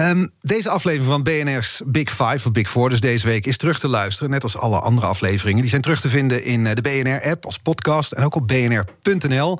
Um, 0.00 0.30
deze 0.42 0.68
aflevering 0.68 1.10
van 1.10 1.22
BNR's 1.22 1.82
Big 1.86 2.08
Five, 2.08 2.46
of 2.46 2.52
Big 2.52 2.70
Four, 2.70 2.88
dus 2.88 3.00
deze 3.00 3.26
week, 3.26 3.46
is 3.46 3.56
terug 3.56 3.78
te 3.78 3.88
luisteren. 3.88 4.30
Net 4.30 4.42
als 4.42 4.56
alle 4.56 4.78
andere 4.78 5.06
afleveringen. 5.06 5.60
Die 5.60 5.70
zijn 5.70 5.82
terug 5.82 6.00
te 6.00 6.08
vinden 6.08 6.44
in 6.44 6.64
uh, 6.64 6.72
de 6.74 6.82
BNR-app 6.82 7.44
als 7.44 7.58
podcast 7.58 8.12
en 8.12 8.24
ook 8.24 8.34
op 8.34 8.48
bnr.nl. 8.48 9.58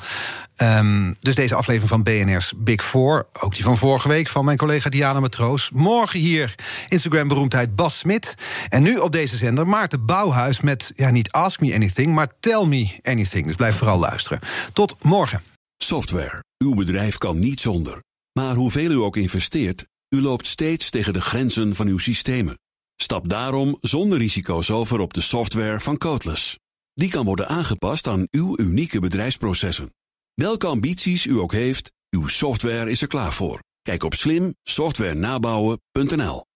Um, 0.56 1.16
dus 1.18 1.34
deze 1.34 1.54
aflevering 1.54 1.90
van 1.90 2.02
BNR's 2.02 2.52
Big 2.56 2.84
Four, 2.84 3.26
ook 3.40 3.54
die 3.54 3.64
van 3.64 3.78
vorige 3.78 4.08
week 4.08 4.28
van 4.28 4.44
mijn 4.44 4.56
collega 4.56 4.90
Diana 4.90 5.20
Matroos. 5.20 5.70
Morgen 5.72 6.20
hier 6.20 6.54
Instagram-beroemdheid 6.88 7.76
Bas 7.76 7.98
Smit. 7.98 8.34
En 8.68 8.82
nu 8.82 8.96
op 8.96 9.12
deze 9.12 9.36
zender 9.36 9.66
Maarten 9.66 10.06
Bouwhuis 10.06 10.60
met 10.60 10.92
ja, 10.98 11.10
niet 11.10 11.32
Ask 11.32 11.60
Me 11.60 11.74
Anything, 11.74 12.14
maar 12.14 12.32
Tell 12.40 12.66
Me 12.66 12.98
Anything. 13.02 13.46
Dus 13.46 13.56
blijf 13.56 13.76
vooral 13.76 13.98
luisteren. 13.98 14.40
Tot 14.72 14.96
morgen. 15.02 15.42
Software. 15.76 16.44
Uw 16.58 16.74
bedrijf 16.74 17.18
kan 17.18 17.38
niet 17.38 17.60
zonder. 17.60 18.02
Maar 18.32 18.54
hoeveel 18.54 18.90
u 18.90 18.94
ook 18.94 19.16
investeert, 19.16 19.84
u 20.08 20.20
loopt 20.20 20.46
steeds 20.46 20.90
tegen 20.90 21.12
de 21.12 21.20
grenzen 21.20 21.74
van 21.74 21.86
uw 21.86 21.98
systemen. 21.98 22.58
Stap 22.96 23.28
daarom 23.28 23.78
zonder 23.80 24.18
risico's 24.18 24.70
over 24.70 25.00
op 25.00 25.14
de 25.14 25.20
software 25.20 25.80
van 25.80 25.98
Codeless. 25.98 26.58
Die 26.94 27.10
kan 27.10 27.24
worden 27.24 27.48
aangepast 27.48 28.06
aan 28.06 28.26
uw 28.30 28.58
unieke 28.58 29.00
bedrijfsprocessen. 29.00 29.94
Welke 30.34 30.66
ambities 30.66 31.26
u 31.26 31.38
ook 31.38 31.52
heeft, 31.52 31.92
uw 32.10 32.26
software 32.26 32.90
is 32.90 33.02
er 33.02 33.08
klaar 33.08 33.32
voor. 33.32 33.62
Kijk 33.82 34.02
op 34.02 34.14
slimsoftwarenabouwen.nl 34.14 36.48